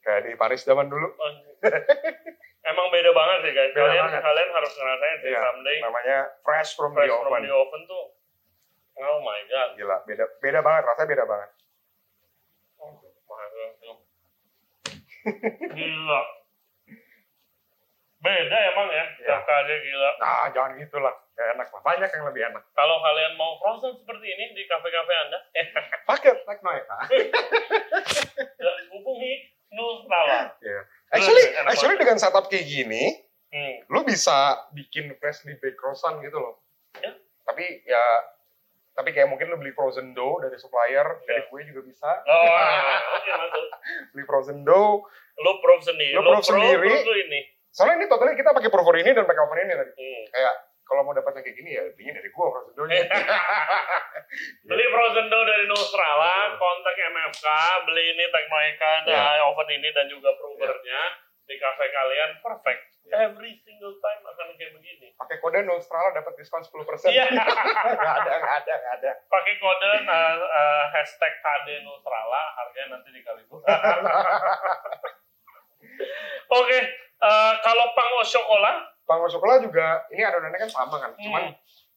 [0.00, 1.12] Kayak di Paris zaman dulu.
[2.68, 3.70] Emang beda banget sih guys.
[3.70, 4.20] Beda Kalian banget.
[4.20, 7.42] kalian harus ngerasain sih Iya, someday namanya fresh from fresh the from oven.
[7.42, 8.04] the oven tuh.
[8.98, 9.68] Oh my god.
[9.76, 11.50] Gila, beda beda banget, rasanya beda banget.
[12.78, 13.72] Oh my god.
[15.74, 16.20] Gila.
[18.18, 20.10] Beda emang ya, tiap kali gila.
[20.18, 21.14] Nah, jangan gitulah.
[21.38, 21.80] Gak enak lah.
[21.86, 22.62] Banyak yang lebih enak.
[22.74, 25.38] Kalau kalian mau croissant seperti ini di kafe-kafe Anda,
[26.10, 26.98] Pakai Teknoeka.
[28.58, 29.32] ya, hubungi
[29.70, 30.50] Nusrala.
[30.58, 30.80] Iya.
[31.14, 33.80] Actually, Enak actually dengan setup kayak gini, Hmm.
[33.88, 36.60] lu bisa bikin freshly baked croissant gitu loh.
[37.00, 37.16] Ya.
[37.48, 38.02] Tapi ya
[38.98, 41.26] tapi kayak mungkin lu beli frozen dough dari supplier, Ya.
[41.30, 42.10] dari kue juga bisa.
[42.20, 42.42] Oh,
[43.14, 43.64] oke masuk.
[44.10, 45.06] Beli frozen dough.
[45.38, 46.12] Lu proof sendiri.
[46.12, 46.90] Lu Lu proof pro, sendiri.
[47.22, 47.40] ini.
[47.70, 49.92] Soalnya ini totalnya kita pakai prover ini dan pakai oven ini tadi.
[49.94, 50.24] Hmm.
[50.28, 53.02] Kayak kalau mau dapat yang kayak gini ya belinya dari gua frozen dough-nya.
[54.68, 57.46] Beli frozen dough dari Nusrala, kontak MFK,
[57.84, 59.46] beli ini Teknoeka, Iya.
[59.46, 61.00] oven ini dan juga provernya
[61.48, 62.82] di kafe kalian perfect.
[63.08, 63.32] Iya.
[63.32, 65.16] Every single time akan kayak begini.
[65.16, 67.08] pakai kode Nostrala dapat diskon 10%.
[67.08, 67.24] Iya.
[67.32, 69.10] Nggak ada, nggak ada, nggak ada.
[69.26, 73.64] Pakai kode uh, uh, hashtag KD Nusrala, harganya nanti dikali dua.
[76.48, 76.78] Oke,
[77.20, 78.72] uh, kalau Pang Oshokola,
[79.08, 81.48] Pangos coklat juga ini adonannya kan sama kan, cuman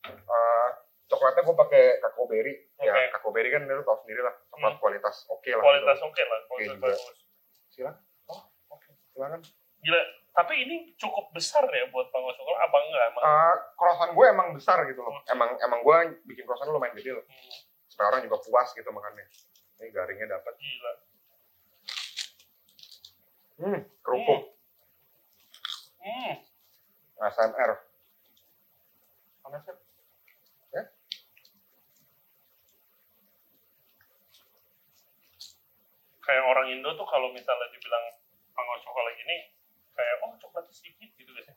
[0.07, 0.69] eh,
[1.11, 2.55] coklatnya gue pakai kakao berry.
[2.79, 3.03] Ya Oke.
[3.11, 4.79] kakao berry kan lu tau sendiri lah, coklat Hmm.
[4.79, 5.59] kualitas oke lah.
[5.59, 6.07] kualitas gitu.
[6.07, 6.87] oke lah, kualitas juga.
[6.87, 7.01] bagus.
[7.71, 7.95] Silakan.
[9.11, 9.41] Silakan.
[9.81, 10.01] Gila,
[10.31, 13.23] tapi ini cukup besar ya buat Pang Oshokola, apa enggak emang?
[13.25, 15.19] Eh, croissant gue emang besar gitu loh.
[15.27, 15.97] Emang emang gue
[16.29, 17.25] bikin croissant lumayan gede loh.
[17.25, 17.51] Hmm,
[17.89, 19.25] Supaya orang juga puas gitu makannya.
[19.81, 20.53] Ini garingnya dapat.
[20.55, 20.93] Gila.
[23.61, 24.41] Hmm, kerupuk.
[26.01, 26.33] Hmm.
[27.21, 27.71] ASMR.
[29.41, 29.77] Panas kan?
[30.73, 30.83] Ya.
[36.21, 38.05] Kayak orang Indo tuh kalau misalnya dibilang
[38.51, 39.37] panggung coklat gini,
[39.93, 41.49] kayak oh coklatnya sedikit gitu guys.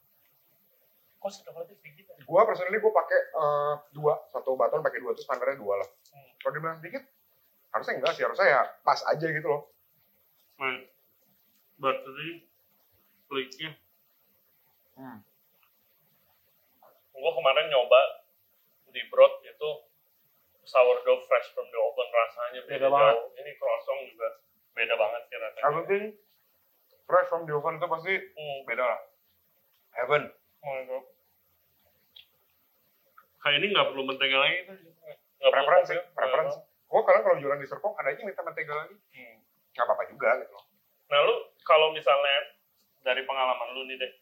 [1.21, 2.05] Kok sih coklatnya sedikit?
[2.11, 2.17] ya?
[2.23, 5.89] Gue personally gue pakai eh, dua, satu baton pakai dua itu standarnya dua lah.
[6.13, 6.31] Hmm.
[6.41, 7.03] Kalau dibilang sedikit,
[7.73, 9.63] harusnya enggak sih, harusnya ya pas aja gitu loh.
[10.61, 10.79] Nah,
[11.81, 12.29] berarti
[13.27, 13.71] kliknya.
[14.95, 15.19] Hmm.
[17.15, 18.01] Gue kemarin nyoba
[18.93, 19.71] di Broad itu
[20.65, 23.15] sourdough fresh from the oven rasanya beda, Beda banget.
[23.17, 23.29] jauh.
[23.43, 24.29] Ini croissant juga
[24.73, 25.65] beda banget sih rasanya.
[25.65, 26.05] Yang penting
[27.05, 28.59] fresh from the oven itu pasti Hmm.
[28.65, 29.01] beda lah.
[29.95, 30.23] Heaven.
[30.65, 31.03] Oh.
[33.39, 34.91] Kayak ini nggak perlu mentega lagi perlu
[35.45, 36.59] Preferensi, preferensi.
[36.89, 38.97] Gue kadang kalau jualan di Serpong ada aja minta mentega lagi.
[39.13, 39.37] Hmm.
[39.71, 40.57] Nggak apa-apa juga gitu.
[41.13, 42.37] Nah lu kalau misalnya
[43.05, 44.13] dari pengalaman lu nih deh,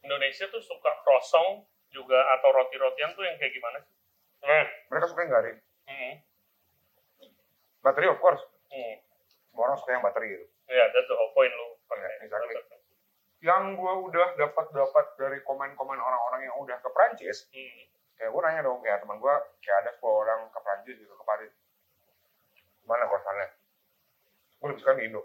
[0.00, 1.60] Indonesia tuh suka croissant
[1.92, 3.92] juga atau roti-rotian tuh yang kayak gimana sih?
[4.40, 5.58] Nah, Mereka suka yang garing.
[5.84, 6.12] hmm,
[7.84, 8.40] Bateri of course.
[8.72, 8.96] hmm.
[9.44, 10.46] Semua orang suka yang bateri gitu.
[10.70, 12.06] Ya, that's the whole point lu pakai.
[12.06, 12.54] Yeah, exactly.
[13.40, 17.88] Yang gue udah dapat-dapat dari komen-komen orang-orang yang udah ke Prancis, Hmm.
[18.14, 21.24] kayak gue nanya dong kayak teman gue kayak ada 10 orang ke Prancis gitu ke
[21.24, 21.52] Paris.
[22.84, 23.48] Mana croissantnya?
[24.56, 25.22] Gue lebih suka di Indo.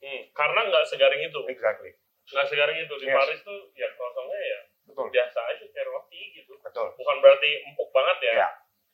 [0.00, 0.22] Hmm.
[0.32, 1.92] Karena nggak segaring itu, Exactly.
[2.28, 3.16] nggak segaring itu di Yes.
[3.16, 5.06] Paris tuh ya croissantnya ya Betul.
[5.12, 6.52] biasa aja kayak roti gitu.
[6.58, 6.88] Betul.
[6.96, 8.32] Bukan berarti empuk banget ya.
[8.34, 8.48] Iya.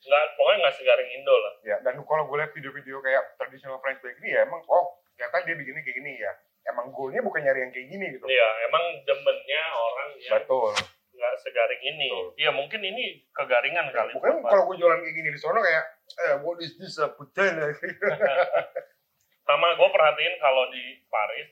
[0.05, 1.53] Nggak, pokoknya nggak segaring Indo lah.
[1.63, 5.55] Ya, dan kalau gue lihat video-video kayak traditional French bakery ya emang oh ternyata dia
[5.55, 6.31] begini kayak gini ya.
[6.65, 8.25] Emang goalnya bukan nyari yang kayak gini gitu.
[8.25, 10.73] Iya, emang demennya orang yang Betul.
[11.15, 12.09] nggak segaring ini.
[12.35, 14.11] Iya mungkin ini kegaringan kali.
[14.13, 15.83] Bukan kalau gue jualan kayak gini di sono kayak,
[16.25, 17.55] eh, what is this a putain?
[19.47, 21.47] Sama gue perhatiin kalau di Paris,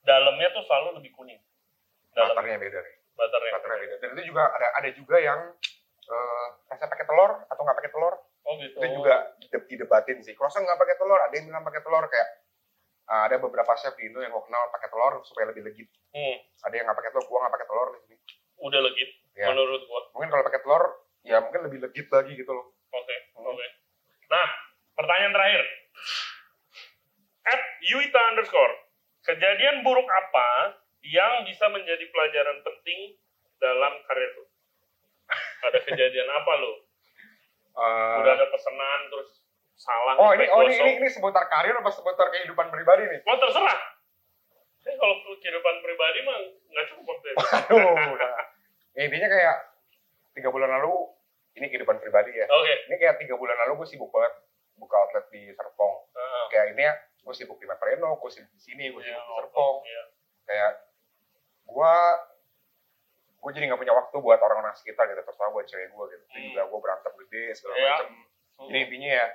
[0.00, 1.40] dalamnya tuh selalu lebih kuning.
[2.14, 2.94] Dalam Butternya beda nih.
[3.12, 3.50] butternya.
[3.52, 3.94] Butternya beda.
[3.98, 5.40] Dan itu juga ada ada juga yang
[6.02, 8.14] eh rasa pakai telur atau nggak pakai telur.
[8.42, 8.78] Oh gitu.
[8.78, 10.34] Itu juga dide- didebatin sih.
[10.34, 12.28] Croissant nggak pakai telur, ada yang bilang pakai telur kayak
[13.12, 15.88] eh, ada beberapa chef di Indo yang gue kenal pakai telur supaya lebih legit.
[16.10, 18.16] Hmm, Ada yang nggak pakai telur, gua nggak pakai telur di sini.
[18.58, 19.46] udah legit Ya.
[19.48, 20.00] menurut gue.
[20.12, 20.82] Mungkin kalau pakai telur,
[21.22, 22.70] ya mungkin lebih legit lagi gitu loh.
[22.90, 23.48] Oke, Hmm.
[23.48, 23.66] oke.
[24.28, 24.48] Nah,
[24.94, 25.62] pertanyaan terakhir.
[27.42, 28.74] At Yuita underscore,
[29.24, 33.18] kejadian buruk apa yang bisa menjadi pelajaran penting
[33.58, 34.44] dalam karir lu?
[35.64, 36.72] Ada kejadian apa lu?
[37.72, 39.41] Eh, Udah ada pesanan terus
[39.74, 40.14] salah.
[40.16, 43.20] oh ini oh ini, ini ini seputar karir apa seputar kehidupan pribadi nih?
[43.26, 43.78] Oh terserah.
[44.82, 46.36] Ini kalau kehidupan pribadi mah
[46.68, 47.44] nggak cukup waktu itu.
[47.46, 48.44] Aduh, nah.
[48.92, 49.56] Ya, intinya kayak
[50.34, 50.92] tiga bulan lalu
[51.54, 52.46] ini kehidupan pribadi ya.
[52.48, 52.74] Oke.
[52.90, 54.32] Ini kayak tiga bulan lalu gue sibuk banget
[54.76, 55.94] buka outlet di Serpong.
[56.12, 56.44] Heeh.
[56.50, 59.30] Kayak ini ya, gue sibuk di Mapreno, gue sibuk di sini, gue Iya, sibuk di
[59.30, 59.76] oh, Serpong.
[59.86, 60.02] iya.
[60.42, 60.72] Kayak
[61.62, 61.94] gue
[63.42, 66.24] gue jadi nggak punya waktu buat orang-orang sekitar gitu, terutama buat cewek gue gitu.
[66.26, 66.42] Hmm.
[66.48, 67.86] juga gue berantem gede segala Iya.
[67.92, 68.08] macem.
[68.62, 69.26] Jadi intinya ya,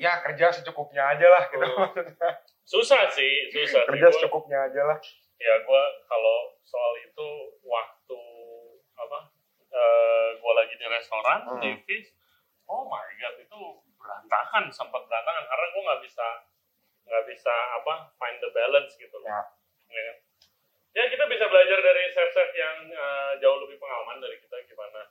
[0.00, 1.60] ya kerja secukupnya aja lah gitu.
[1.60, 1.92] Hmm.
[2.70, 3.88] Susah sih, susah sih.
[3.88, 4.98] kerja Gua- secukupnya aja lah.
[5.36, 7.26] ya gue kalau soal itu
[7.62, 8.20] waktu
[8.94, 9.18] apa
[9.66, 11.56] eh gue lagi di restoran Hmm.
[11.58, 12.12] di Fis
[12.66, 13.60] oh my god itu
[13.96, 16.26] berantakan sempat berantakan karena gue nggak bisa
[17.02, 19.40] nggak bisa apa find the balance gitu loh Ya.
[19.88, 20.16] ya, kan?
[20.92, 25.08] ya kita bisa belajar dari chef-chef yang eh, jauh lebih pengalaman dari kita gimana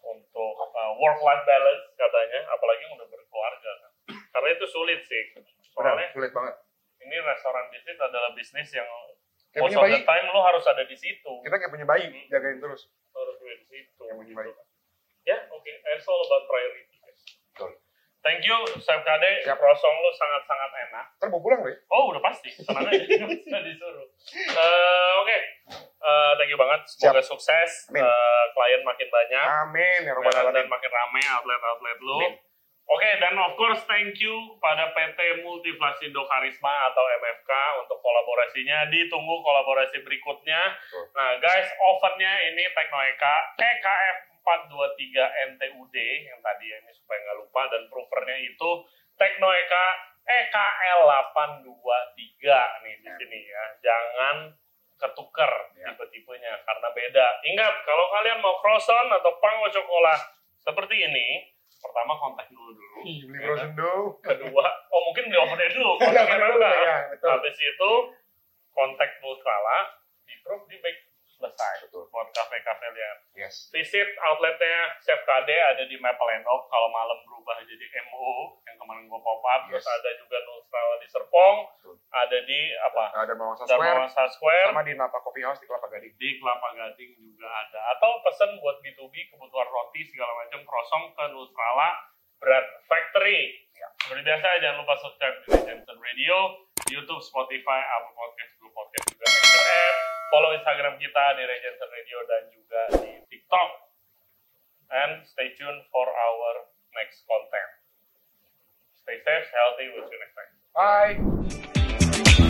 [0.00, 0.54] untuk
[0.96, 3.92] work life balance katanya apalagi yang udah berkeluarga kan
[4.30, 5.22] karena itu sulit sih
[5.66, 6.54] soalnya Benar, sulit banget.
[7.00, 8.86] ini restoran bisnis adalah bisnis yang
[9.50, 11.84] Kayak most punya of bayi, the time lo harus ada di situ kita kayak punya
[11.84, 12.24] bayi, Hmm.
[12.26, 12.88] jagain terus.
[13.10, 14.38] Lo harus ada di situ Yang punya gitu.
[14.38, 14.52] bayi.
[15.24, 17.20] ya oke it's all about priority guys
[17.52, 17.70] Betul.
[18.20, 19.54] thank you Chef Kade Siap.
[19.56, 21.76] rosong lo sangat-sangat enak Ntar mau pulang deh.
[21.86, 23.04] oh udah pasti tenang aja
[23.34, 24.06] bisa disuruh
[24.48, 25.38] Eh, oke
[26.00, 28.00] Eh, thank you banget semoga sukses Amin.
[28.00, 30.12] Eh, klien makin banyak Amin ya
[30.50, 32.18] dan makin rame outlet-outlet lu.
[32.18, 32.34] Amin.
[32.92, 38.84] Oke, dan of course thank you pada PT Multiflasindo Karisma atau MFK untuk kolaborasinya.
[38.92, 40.60] Ditunggu kolaborasi berikutnya.
[40.76, 41.08] Betul.
[41.16, 45.08] Nah, guys, ovennya ini Teknoeka EKF 423
[45.56, 45.96] NTUD
[46.28, 48.70] yang tadi ya, ini supaya nggak lupa dan provernya itu
[49.16, 49.84] Teknoeka
[50.22, 53.14] EKL 823 nih di Ya.
[53.16, 53.64] sini ya.
[53.80, 54.36] Jangan
[55.00, 55.90] ketuker Ya.
[55.90, 57.26] tipe-tipenya karena beda.
[57.42, 60.14] Ingat, kalau kalian mau croissant atau panggo cokola
[60.60, 61.51] seperti ini,
[61.82, 62.98] pertama kontak dulu dulu.
[63.02, 64.16] Beli Ya frozen dough.
[64.22, 65.92] Kedua, oh mungkin di ovennya dulu.
[65.98, 66.62] Ya, kontaknya dulu.
[66.62, 67.28] ya, betul.
[67.34, 67.90] Habis itu
[68.72, 69.78] kontak Nutrala,
[70.24, 70.34] di
[70.70, 70.96] di bag
[71.42, 72.06] selesai Betul.
[72.14, 73.18] buat kafe-kafe lihat.
[73.34, 73.66] Yes.
[73.74, 76.70] Visit outletnya Chef KD ada di Maple Endok.
[76.70, 79.66] Kalau malam berubah jadi MO yang kemarin gua pop up.
[79.66, 79.90] Terus Yes.
[79.90, 81.56] ada juga Nutrala di Serpong.
[81.74, 81.94] Betul.
[82.14, 83.04] Ada di apa?
[83.26, 84.66] Ada Mawasa Square Square.
[84.70, 86.14] sama di Napa Coffee House di Kelapa Gading.
[86.14, 87.80] di Kelapa Gading juga ada.
[87.98, 91.90] Atau pesen buat B2B kebutuhan roti segala macam croissant ke Nutrala
[92.38, 93.66] Bread Factory.
[93.74, 93.90] Ya.
[93.98, 96.36] Seperti biasa jangan lupa subscribe di Jensen Radio,
[96.86, 100.11] di YouTube, Spotify, Apple Podcast, Google Podcast juga Anchor App.
[100.32, 103.70] Follow Instagram kita di Regensen Radio dan juga di TikTok.
[104.88, 107.72] And stay tuned for our next content.
[109.04, 110.52] Stay safe, healthy, we'll see you next time.
[110.72, 112.48] Bye.